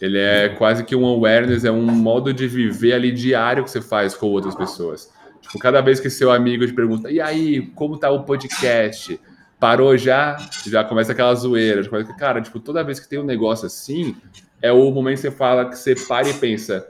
[0.00, 3.80] Ele é quase que um awareness, é um modo de viver ali diário que você
[3.80, 5.10] faz com outras pessoas.
[5.40, 9.18] Tipo, cada vez que seu amigo te pergunta, e aí, como tá o podcast?
[9.58, 10.36] Parou já?
[10.66, 11.82] Já começa aquela zoeira.
[11.82, 14.14] Já começa, cara, tipo, toda vez que tem um negócio assim,
[14.60, 16.86] é o momento que você fala, que você para e pensa,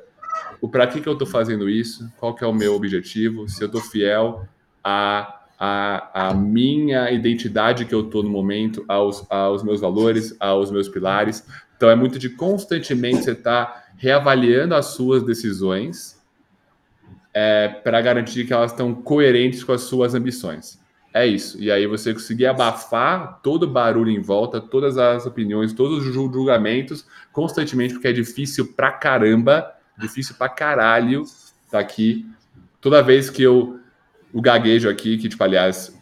[0.67, 2.11] o para que que eu tô fazendo isso?
[2.19, 3.49] Qual que é o meu objetivo?
[3.49, 4.45] Se eu tô fiel
[4.83, 11.47] a minha identidade que eu tô no momento, aos, aos meus valores, aos meus pilares,
[11.77, 16.21] então é muito de constantemente você estar tá reavaliando as suas decisões
[17.33, 20.81] é, para garantir que elas estão coerentes com as suas ambições.
[21.15, 21.63] É isso.
[21.63, 26.13] E aí você conseguir abafar todo o barulho em volta, todas as opiniões, todos os
[26.13, 31.24] julgamentos constantemente, porque é difícil pra caramba, difícil pra caralho
[31.70, 32.27] tá aqui.
[32.81, 33.81] Toda vez que eu
[34.32, 35.98] o gaguejo aqui, que tipo, aliás,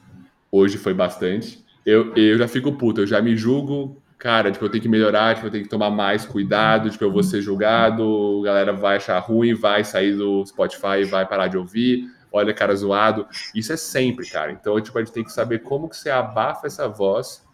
[0.50, 1.64] hoje foi bastante.
[1.86, 5.34] Eu, eu já fico puto, eu já me julgo, cara, tipo, eu tenho que melhorar,
[5.34, 8.96] tipo, eu tenho que tomar mais cuidado, tipo, eu vou ser julgado, a galera vai
[8.96, 13.26] achar ruim, vai sair do Spotify, vai parar de ouvir, olha, cara zoado.
[13.54, 14.50] Isso é sempre, cara.
[14.50, 17.44] Então, tipo, a gente tem que saber como que você abafa essa voz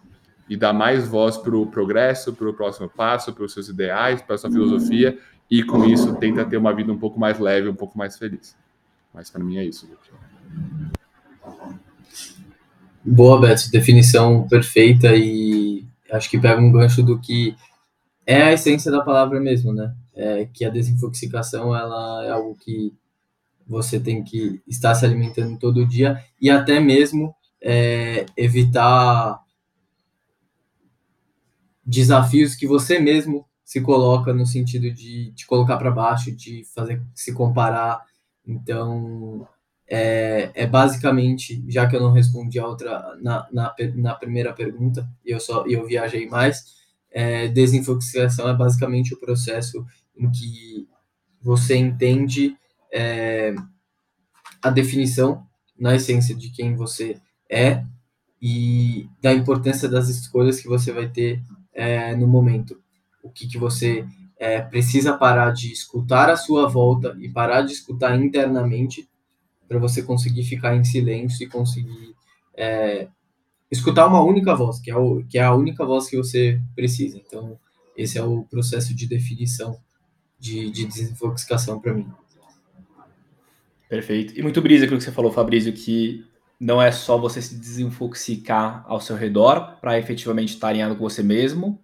[0.48, 4.22] e dá mais voz para o progresso, para o próximo passo, para os seus ideais,
[4.22, 5.18] para sua filosofia,
[5.50, 8.56] e com isso tenta ter uma vida um pouco mais leve, um pouco mais feliz.
[9.12, 9.88] Mas para mim é isso.
[13.04, 17.56] Boa, Beto, definição perfeita e acho que pega um gancho do que
[18.26, 19.94] é a essência da palavra mesmo, né?
[20.14, 22.94] É que a desintoxicação ela é algo que
[23.66, 29.40] você tem que estar se alimentando todo dia e até mesmo é, evitar
[31.84, 37.00] desafios que você mesmo se coloca no sentido de te colocar para baixo, de fazer
[37.14, 38.04] se comparar.
[38.44, 39.46] Então,
[39.86, 45.08] é, é, basicamente, já que eu não respondi a outra na, na, na primeira pergunta,
[45.24, 46.64] e eu só eu viajei mais,
[47.12, 49.86] é, desinfoxicação é basicamente o processo
[50.16, 50.88] em que
[51.40, 52.56] você entende
[52.92, 53.54] é,
[54.60, 55.46] a definição
[55.78, 57.84] na essência de quem você é
[58.42, 61.40] e da importância das escolhas que você vai ter
[61.72, 62.76] é, no momento.
[63.22, 64.04] O que, que você
[64.38, 69.08] é, precisa parar de escutar à sua volta e parar de escutar internamente
[69.68, 72.14] para você conseguir ficar em silêncio e conseguir
[72.56, 73.08] é,
[73.70, 77.18] escutar uma única voz, que é, o, que é a única voz que você precisa.
[77.18, 77.58] Então,
[77.96, 79.78] esse é o processo de definição
[80.38, 80.88] de, de
[81.82, 82.10] para mim.
[83.88, 84.38] Perfeito.
[84.38, 86.24] E muito brisa aquilo que você falou, Fabrício, que
[86.58, 91.22] não é só você se desinfoxicar ao seu redor para efetivamente estar alinhado com você
[91.22, 91.80] mesmo,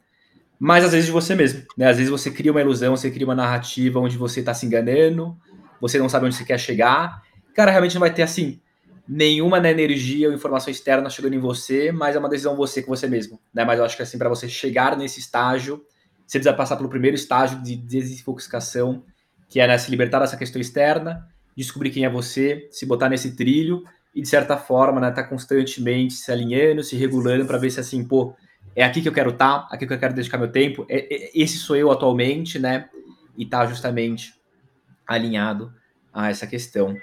[0.58, 1.62] mas às vezes de você mesmo.
[1.76, 1.88] Né?
[1.88, 5.36] Às vezes você cria uma ilusão, você cria uma narrativa onde você está se enganando,
[5.80, 7.22] você não sabe onde você quer chegar,
[7.54, 8.60] cara, realmente não vai ter assim
[9.08, 12.94] nenhuma né, energia ou informação externa chegando em você, mas é uma decisão você com
[12.94, 13.64] você mesmo, né?
[13.64, 15.84] Mas eu acho que assim para você chegar nesse estágio,
[16.26, 19.04] você precisa passar pelo primeiro estágio de desinfoxicação,
[19.48, 21.24] que é né, se libertar dessa questão externa,
[21.56, 23.84] descobrir quem é você, se botar nesse trilho
[24.14, 28.04] e de certa forma, né, tá constantemente se alinhando, se regulando para ver se assim,
[28.04, 28.34] pô,
[28.76, 30.98] é aqui que eu quero estar, tá, aqui que eu quero dedicar meu tempo, é,
[31.12, 32.90] é, esse sou eu atualmente, né?
[33.34, 34.34] E tá justamente
[35.06, 35.72] alinhado
[36.12, 36.94] a essa questão.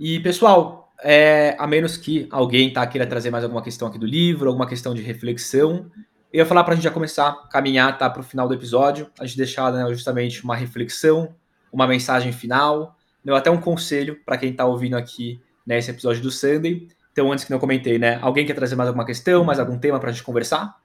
[0.00, 4.06] E, pessoal, é, a menos que alguém tá, queira trazer mais alguma questão aqui do
[4.06, 5.90] livro, alguma questão de reflexão,
[6.32, 8.54] eu ia falar para a gente já começar a caminhar tá, para o final do
[8.54, 11.34] episódio, a gente deixar né, justamente uma reflexão,
[11.70, 16.22] uma mensagem final, né, até um conselho para quem está ouvindo aqui nesse né, episódio
[16.22, 16.88] do Sunday.
[17.12, 18.18] Então, antes que não comentei, né?
[18.20, 20.76] Alguém quer trazer mais alguma questão, mais algum tema para a gente conversar?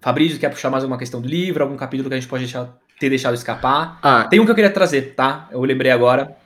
[0.00, 2.76] Fabrício, quer puxar mais alguma questão do livro, algum capítulo que a gente pode deixar,
[2.98, 3.98] ter deixado escapar?
[4.02, 5.48] Ah, Tem um que eu queria trazer, tá?
[5.50, 6.36] Eu lembrei agora.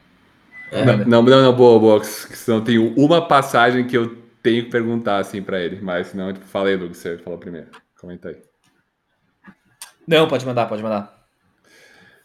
[0.70, 0.84] É.
[0.84, 2.04] Não, não, não, não, boa, boa.
[2.04, 6.46] Senão tem uma passagem que eu tenho que perguntar assim para ele, mas senão, tipo,
[6.46, 7.68] falei, Lucas, você falou primeiro.
[8.00, 8.36] Comenta aí.
[10.06, 11.20] Não, pode mandar, pode mandar.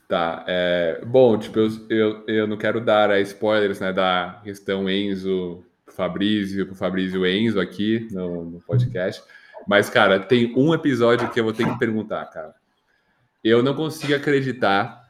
[0.07, 4.87] Tá, é, bom, tipo, eu, eu, eu não quero dar é, spoilers, né, da questão
[4.87, 5.63] Enzo,
[5.95, 9.23] Fabrício, pro Fabrício Enzo aqui no, no podcast,
[9.67, 12.53] mas, cara, tem um episódio que eu vou ter que perguntar, cara.
[13.43, 15.05] Eu não consigo acreditar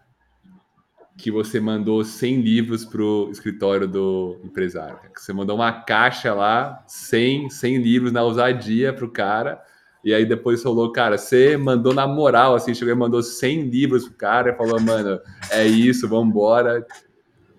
[1.18, 5.00] que você mandou 100 livros pro escritório do empresário.
[5.16, 9.62] Você mandou uma caixa lá, 100, 100 livros na ousadia pro cara.
[10.04, 14.06] E aí depois falou, cara, você mandou na moral, assim, chegou e mandou 100 livros
[14.06, 15.20] pro cara e falou, mano,
[15.50, 16.86] é isso, vamos embora.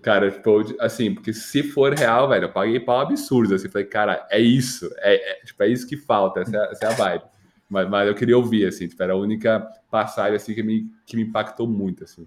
[0.07, 4.25] Cara, tipo, assim, porque se for real, velho, eu paguei pau absurdo, assim, falei, cara,
[4.31, 7.25] é isso, é, é tipo, é isso que falta, essa, é, essa é a vibe.
[7.69, 11.17] Mas, mas eu queria ouvir, assim, tipo, era a única passagem, assim, que me, que
[11.17, 12.25] me impactou muito, assim.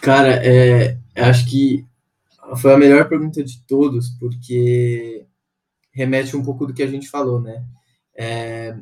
[0.00, 1.84] Cara, é, acho que
[2.56, 5.26] foi a melhor pergunta de todos, porque
[5.92, 7.62] remete um pouco do que a gente falou, né?
[8.16, 8.74] É,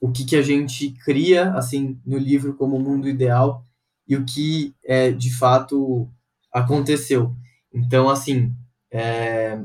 [0.00, 3.64] o que, que a gente cria, assim, no livro como mundo ideal
[4.08, 6.10] e o que, é, de fato,
[6.56, 7.36] aconteceu.
[7.72, 8.54] Então, assim,
[8.90, 9.60] é,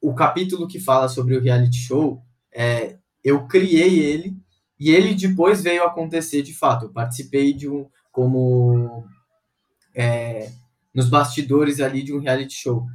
[0.00, 2.22] o capítulo que fala sobre o reality show,
[2.54, 4.36] é, eu criei ele
[4.78, 6.86] e ele depois veio acontecer de fato.
[6.86, 9.04] Eu participei de um como
[9.94, 10.50] é,
[10.94, 12.86] nos bastidores ali de um reality show.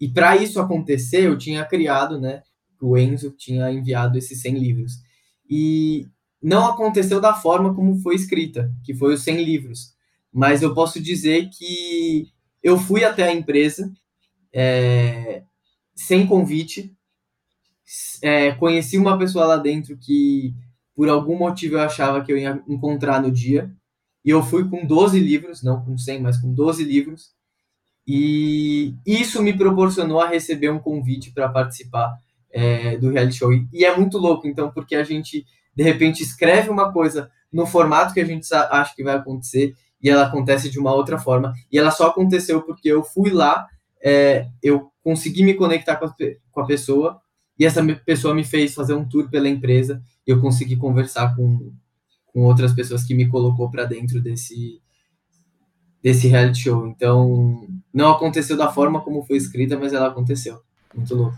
[0.00, 2.42] E para isso acontecer, eu tinha criado, né?
[2.80, 4.92] O Enzo tinha enviado esses 100 livros.
[5.50, 6.06] E
[6.40, 9.97] não aconteceu da forma como foi escrita, que foi os 100 livros.
[10.38, 12.28] Mas eu posso dizer que
[12.62, 13.92] eu fui até a empresa
[14.54, 15.42] é,
[15.96, 16.96] sem convite,
[18.22, 20.54] é, conheci uma pessoa lá dentro que
[20.94, 23.68] por algum motivo eu achava que eu ia encontrar no dia.
[24.24, 27.32] E eu fui com 12 livros, não com 100, mas com 12 livros.
[28.06, 32.16] E isso me proporcionou a receber um convite para participar
[32.52, 33.52] é, do reality show.
[33.72, 35.44] E é muito louco, então, porque a gente,
[35.74, 40.08] de repente, escreve uma coisa no formato que a gente acha que vai acontecer e
[40.08, 41.52] ela acontece de uma outra forma.
[41.70, 43.66] E ela só aconteceu porque eu fui lá,
[44.02, 46.14] é, eu consegui me conectar com a,
[46.50, 47.20] com a pessoa
[47.58, 51.72] e essa pessoa me fez fazer um tour pela empresa e eu consegui conversar com,
[52.26, 54.80] com outras pessoas que me colocou para dentro desse
[56.00, 56.86] desse reality show.
[56.86, 60.62] Então, não aconteceu da forma como foi escrita, mas ela aconteceu.
[60.94, 61.36] Muito louco.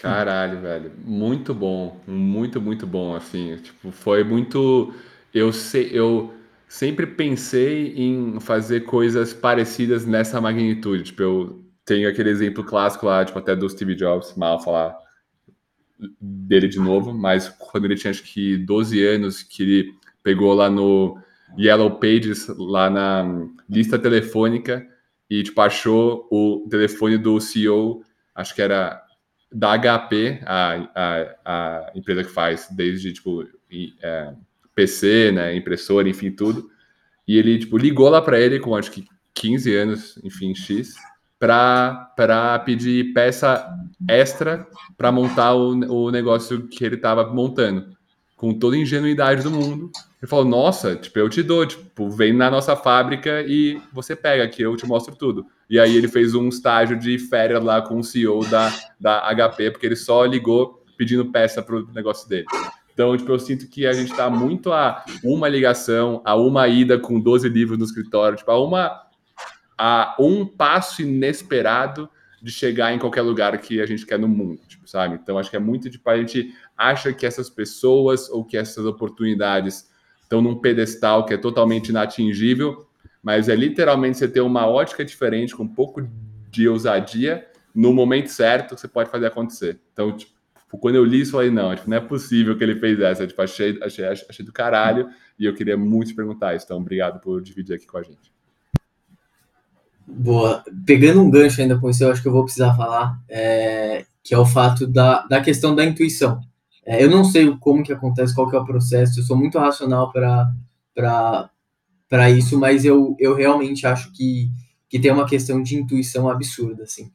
[0.00, 0.92] Caralho, velho.
[1.04, 1.98] Muito bom.
[2.06, 3.56] Muito, muito bom, assim.
[3.56, 4.94] Tipo, foi muito.
[5.32, 6.35] Eu sei, eu
[6.68, 11.04] sempre pensei em fazer coisas parecidas nessa magnitude.
[11.04, 14.96] Tipo, eu tenho aquele exemplo clássico lá, tipo, até do Steve Jobs, mal falar
[16.20, 20.68] dele de novo, mas quando ele tinha acho que 12 anos, que ele pegou lá
[20.68, 21.18] no
[21.58, 24.86] Yellow Pages, lá na lista telefônica,
[25.30, 28.02] e tipo, achou o telefone do CEO,
[28.34, 29.02] acho que era
[29.50, 33.44] da HP, a, a, a empresa que faz desde tipo
[34.02, 34.34] é,
[34.76, 36.70] PC, né, impressora, enfim, tudo.
[37.26, 39.04] E ele tipo ligou lá para ele com acho que
[39.34, 40.94] 15 anos, enfim, X,
[41.38, 43.68] para pedir peça
[44.08, 44.66] extra
[44.96, 47.96] para montar o, o negócio que ele estava montando,
[48.36, 49.90] com toda a ingenuidade do mundo.
[50.20, 54.44] Ele falou: Nossa, tipo, eu te dou, tipo, vem na nossa fábrica e você pega
[54.44, 55.46] aqui, eu te mostro tudo.
[55.68, 59.72] E aí ele fez um estágio de férias lá com o CEO da, da HP,
[59.72, 62.46] porque ele só ligou pedindo peça para o negócio dele.
[62.96, 66.98] Então, tipo, eu sinto que a gente está muito a uma ligação, a uma ida
[66.98, 69.02] com 12 livros no escritório, tipo, a uma
[69.76, 72.08] a um passo inesperado
[72.40, 75.18] de chegar em qualquer lugar que a gente quer no mundo, tipo, sabe?
[75.22, 78.86] Então acho que é muito tipo a gente acha que essas pessoas ou que essas
[78.86, 79.90] oportunidades
[80.22, 82.86] estão num pedestal que é totalmente inatingível,
[83.22, 86.08] mas é literalmente você ter uma ótica diferente com um pouco
[86.50, 89.78] de ousadia no momento certo você pode fazer acontecer.
[89.92, 90.32] Então, tipo,
[90.70, 93.26] quando eu li isso, eu falei, não, tipo, não é possível que ele fez essa.
[93.26, 96.64] Tipo, achei, achei, achei do caralho e eu queria muito te perguntar isso.
[96.64, 98.32] Então, obrigado por dividir aqui com a gente.
[100.06, 100.64] Boa.
[100.84, 104.34] Pegando um gancho ainda com isso, eu acho que eu vou precisar falar, é, que
[104.34, 106.40] é o fato da, da questão da intuição.
[106.84, 109.58] É, eu não sei como que acontece, qual que é o processo, eu sou muito
[109.58, 111.50] racional para
[112.30, 114.48] isso, mas eu, eu realmente acho que,
[114.88, 117.10] que tem uma questão de intuição absurda, assim.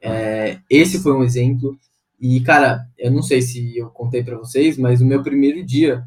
[0.00, 1.78] É, esse foi um exemplo,
[2.22, 6.06] e, cara, eu não sei se eu contei para vocês, mas o meu primeiro dia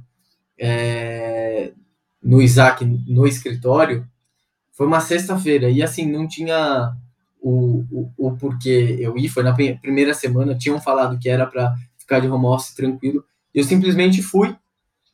[0.58, 1.74] é,
[2.24, 4.08] no Isaac, no escritório,
[4.72, 6.94] foi uma sexta-feira e assim, não tinha
[7.42, 11.76] o, o, o porquê eu ir, foi na primeira semana, tinham falado que era para
[11.98, 13.22] ficar de home office tranquilo.
[13.54, 14.56] Eu simplesmente fui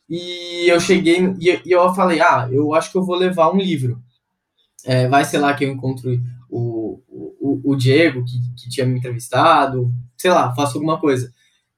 [0.08, 3.58] e eu cheguei e, e, eu falei, ah, eu acho que eu vou levar um
[3.58, 4.00] livro.
[4.86, 6.12] É, vai ser lá que eu encontro
[6.48, 11.34] o, o, o Diego, que, que tinha me entrevistado, sei lá, faço alguma coisa.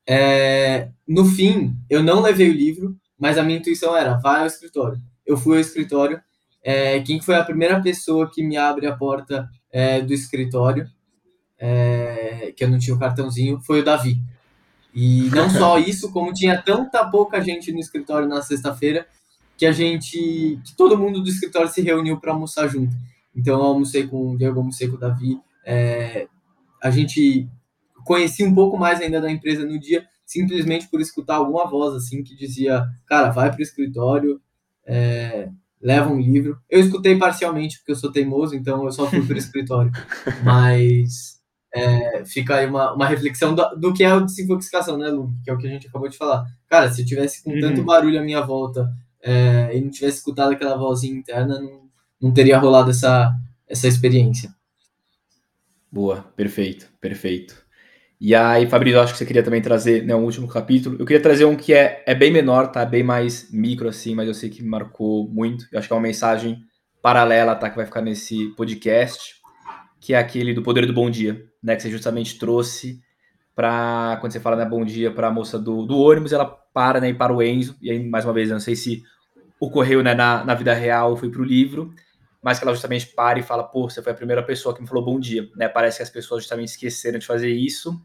[0.06, 4.48] É, no fim, eu não levei o livro, mas a minha intuição era, vai ao
[4.48, 5.02] escritório.
[5.26, 6.22] Eu fui ao escritório
[6.64, 10.90] é, quem foi a primeira pessoa que me abre a porta é, do escritório,
[11.60, 14.18] é, que eu não tinha o cartãozinho, foi o Davi.
[14.94, 19.06] E não só isso, como tinha tanta pouca gente no escritório na sexta-feira,
[19.58, 22.96] que a gente, que todo mundo do escritório se reuniu para almoçar junto.
[23.36, 25.40] Então eu almocei com o Diego, almocei com o Davi.
[25.66, 26.28] É,
[26.82, 27.48] a gente
[28.06, 32.24] conhecia um pouco mais ainda da empresa no dia, simplesmente por escutar alguma voz assim
[32.24, 34.42] que dizia, cara, vai para o escritório,
[34.86, 35.50] é,
[35.82, 36.58] leva um livro.
[36.70, 39.92] Eu escutei parcialmente, porque eu sou teimoso, então eu só fui para o escritório.
[40.44, 41.40] Mas
[41.74, 45.34] é, fica aí uma, uma reflexão do, do, que é o desintoxicação, né, Lu?
[45.44, 46.46] Que é o que a gente acabou de falar.
[46.70, 47.60] Cara, se eu tivesse com uhum.
[47.60, 48.90] tanto barulho à minha volta
[49.22, 51.82] é, e não tivesse escutado aquela vozinha interna, não,
[52.22, 53.36] não teria rolado essa,
[53.68, 54.54] essa experiência.
[55.94, 57.64] Boa, perfeito, perfeito.
[58.20, 60.96] E aí, Fabrício, acho que você queria também trazer né, um último capítulo.
[60.98, 62.84] Eu queria trazer um que é, é bem menor, tá?
[62.84, 65.68] Bem mais micro, assim, mas eu sei que me marcou muito.
[65.72, 66.64] Eu acho que é uma mensagem
[67.00, 67.70] paralela, tá?
[67.70, 69.36] Que vai ficar nesse podcast,
[70.02, 71.76] que é aquele do poder do bom dia, né?
[71.76, 73.00] Que você justamente trouxe
[73.56, 77.00] para quando você fala né, bom dia para a moça do, do ônibus, ela para,
[77.00, 77.10] né?
[77.10, 77.76] E para o Enzo.
[77.80, 79.04] E aí, mais uma vez, eu não sei se
[79.60, 81.94] ocorreu né, na, na vida real ou foi para o livro,
[82.44, 84.88] mas que ela justamente para e fala, pô, você foi a primeira pessoa que me
[84.88, 85.70] falou bom dia, né?
[85.70, 88.00] Parece que as pessoas justamente esqueceram de fazer isso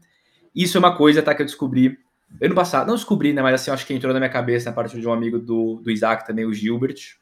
[0.53, 1.97] isso é uma coisa, tá, que eu descobri
[2.41, 2.87] ano passado.
[2.87, 5.13] Não descobri, né, mas assim, acho que entrou na minha cabeça, a partir de um
[5.13, 7.17] amigo do, do Isaac também, o Gilbert,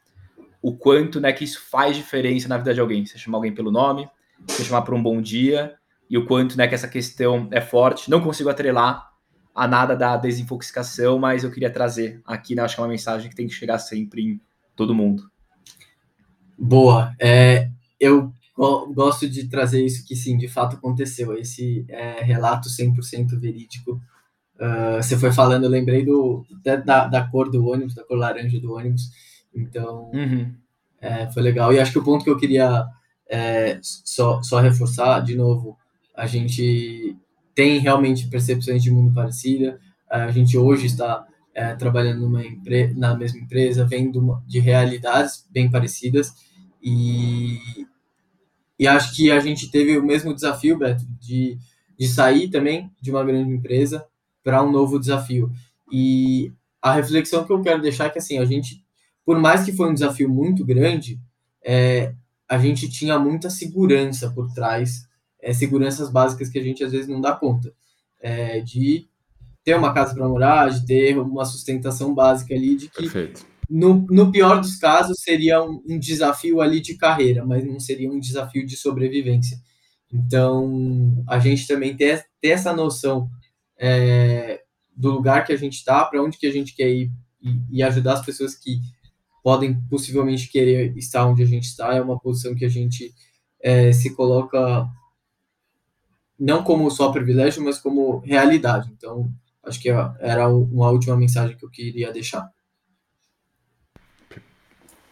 [0.62, 3.04] o quanto, né, que isso faz diferença na vida de alguém.
[3.04, 4.08] Você chamar alguém pelo nome,
[4.46, 5.74] você chamar por um bom dia,
[6.10, 8.10] e o quanto, né, que essa questão é forte.
[8.10, 9.08] Não consigo atrelar
[9.54, 13.28] a nada da desinfoxicação, mas eu queria trazer aqui, né, acho que é uma mensagem
[13.28, 14.40] que tem que chegar sempre em
[14.74, 15.30] todo mundo.
[16.58, 17.14] Boa.
[17.20, 17.70] É,
[18.00, 21.36] eu go- gosto de trazer isso que sim, de fato aconteceu.
[21.36, 24.00] Esse é, relato 100% verídico.
[24.60, 28.18] Ah, você foi falando, eu lembrei do, até da, da cor do ônibus, da cor
[28.18, 29.02] laranja do ônibus.
[29.54, 30.54] Então, Uhum.
[31.00, 31.72] é, foi legal.
[31.72, 32.86] E acho que o ponto que eu queria
[33.30, 35.76] é, só, só reforçar, de novo,
[36.16, 37.16] a gente
[37.54, 39.80] tem realmente percepções de mundo parecida.
[40.10, 42.42] A gente hoje está é, trabalhando numa
[42.96, 46.32] na mesma empresa, vendo uma- de realidades bem parecidas.
[46.82, 47.58] E,
[48.78, 51.58] e acho que a gente teve o mesmo desafio, Beto, de,
[51.98, 54.06] de sair também de uma grande empresa
[54.42, 55.50] para um novo desafio.
[55.90, 58.82] E a reflexão que eu quero deixar é que, assim, a gente,
[59.24, 61.20] por mais que foi um desafio muito grande,
[61.64, 62.14] é,
[62.48, 65.06] a gente tinha muita segurança por trás,
[65.40, 67.72] é, seguranças básicas que a gente às vezes não dá conta,
[68.20, 69.06] é, de
[69.62, 73.44] ter uma casa para morar, de ter uma sustentação básica ali, de que Perfeito.
[73.68, 78.10] No, no pior dos casos seria um, um desafio ali de carreira, mas não seria
[78.10, 79.58] um desafio de sobrevivência.
[80.12, 83.28] Então, a gente também ter, essa noção
[83.78, 84.62] é,
[84.96, 87.12] do lugar que a gente está, para onde que a gente quer ir
[87.42, 88.80] e, e ajudar as pessoas que
[89.42, 93.14] podem possivelmente querer estar onde a gente está, é uma posição que a gente
[93.60, 94.88] é, se coloca
[96.38, 98.90] não como só privilégio, mas como realidade.
[98.96, 99.30] Então,
[99.62, 102.48] acho que era uma última mensagem que eu queria deixar.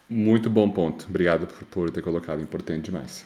[0.09, 1.05] Muito bom ponto.
[1.09, 2.41] Obrigado por, por ter colocado.
[2.41, 3.25] Importante demais.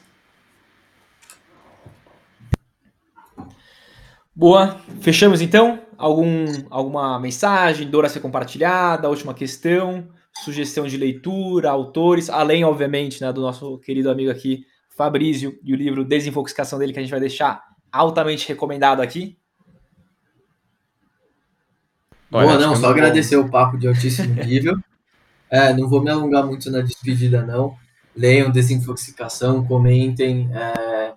[4.36, 4.80] Boa.
[5.02, 5.80] Fechamos então?
[5.98, 10.08] Algum, alguma mensagem, dor a ser compartilhada, última questão,
[10.44, 15.76] sugestão de leitura, autores, além, obviamente, né, do nosso querido amigo aqui, Fabrício, e o
[15.76, 19.38] livro Desinfoxicação dele, que a gente vai deixar altamente recomendado aqui.
[22.32, 23.46] Olha, Boa, não, só agradecer bom.
[23.46, 24.80] o papo de altíssimo nível.
[25.52, 27.76] É, não vou me alongar muito na despedida, não.
[28.16, 30.50] Leiam Desinfoxicação, comentem.
[30.56, 31.14] É,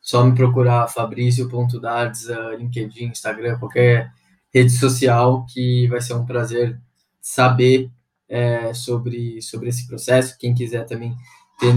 [0.00, 4.12] só me procurar Fabrício.dardes, LinkedIn, Instagram, qualquer
[4.54, 6.80] rede social, que vai ser um prazer
[7.20, 7.90] saber
[8.28, 10.38] é, sobre, sobre esse processo.
[10.38, 11.12] Quem quiser também
[11.58, 11.74] ter,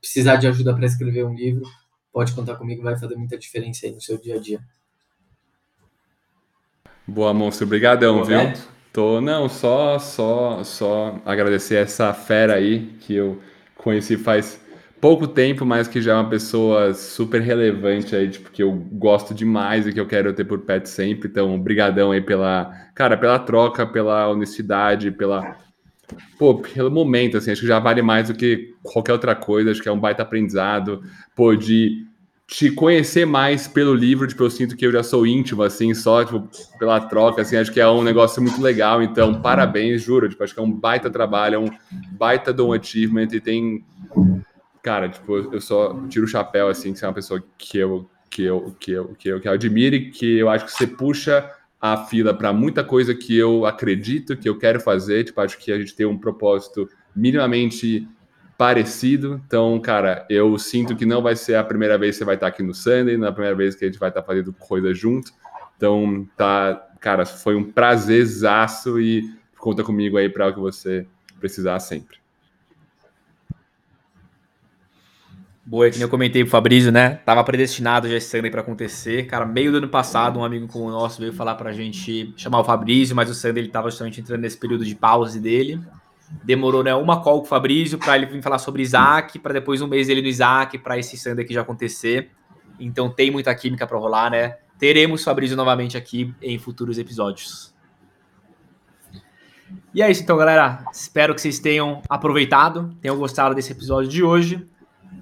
[0.00, 1.64] precisar de ajuda para escrever um livro,
[2.12, 4.60] pode contar comigo, vai fazer muita diferença aí no seu dia a dia.
[7.06, 7.66] Boa, monstro.
[7.66, 8.38] Obrigadão, viu?
[8.94, 13.42] Tô, não, só, só, só agradecer essa fera aí que eu
[13.76, 14.64] conheci faz
[15.00, 19.34] pouco tempo, mas que já é uma pessoa super relevante aí, tipo, que eu gosto
[19.34, 21.28] demais e que eu quero ter por perto sempre.
[21.28, 25.56] Então, brigadão aí pela, cara, pela troca, pela honestidade, pela
[26.38, 29.82] pô, pelo momento, assim, acho que já vale mais do que qualquer outra coisa, acho
[29.82, 31.02] que é um baita aprendizado,
[31.34, 32.06] pô, de
[32.46, 36.24] te conhecer mais pelo livro, tipo, eu sinto que eu já sou íntimo, assim, só,
[36.24, 36.48] tipo,
[36.78, 40.52] pela troca, assim, acho que é um negócio muito legal, então, parabéns, juro, tipo, acho
[40.52, 41.70] que é um baita trabalho, é um
[42.12, 43.84] baita do achievement e tem,
[44.82, 48.08] cara, tipo, eu só tiro o chapéu, assim, que você é uma pessoa que eu,
[48.30, 50.86] que eu, que eu, que eu, que eu admiro e que eu acho que você
[50.86, 51.50] puxa
[51.80, 55.72] a fila para muita coisa que eu acredito, que eu quero fazer, tipo, acho que
[55.72, 58.06] a gente tem um propósito minimamente
[58.56, 59.40] parecido.
[59.46, 62.46] Então, cara, eu sinto que não vai ser a primeira vez que você vai estar
[62.46, 64.94] aqui no Sunday, não é a primeira vez que a gente vai estar fazendo coisa
[64.94, 65.32] junto.
[65.76, 69.28] Então, tá, cara, foi um prazerzaço e
[69.58, 71.06] conta comigo aí para o que você
[71.40, 72.18] precisar sempre.
[75.66, 77.20] Boa, que nem eu comentei pro Fabrício, né?
[77.24, 79.26] Tava predestinado já esse Sunday para acontecer.
[79.26, 82.60] Cara, meio do ano passado, um amigo como o nosso veio falar pra gente chamar
[82.60, 85.80] o Fabrício, mas o Sunday ele tava justamente entrando nesse período de pause dele.
[86.42, 89.80] Demorou, né, uma call com o Fabrício para ele vir falar sobre Isaac, para depois
[89.80, 92.30] um mês ele no Isaac, para esse Sunday aqui já acontecer.
[92.78, 94.56] Então tem muita química para rolar, né?
[94.78, 97.74] Teremos Fabrício novamente aqui em futuros episódios.
[99.94, 100.84] E é isso então, galera.
[100.92, 104.66] Espero que vocês tenham aproveitado, tenham gostado desse episódio de hoje.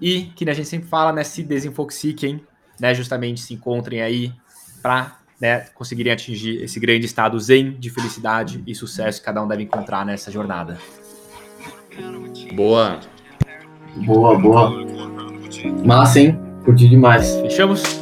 [0.00, 1.22] E que né, a gente sempre fala, né?
[1.22, 2.44] Se desinfoxiquem,
[2.80, 2.94] né?
[2.94, 4.32] Justamente se encontrem aí
[4.82, 9.48] para né, conseguirem atingir esse grande estado zen de felicidade e sucesso que cada um
[9.48, 10.78] deve encontrar nessa jornada.
[12.54, 13.00] Boa.
[14.04, 14.72] Boa, boa.
[15.84, 16.38] Massa, hein?
[16.64, 17.36] Curti demais.
[17.40, 18.01] Fechamos?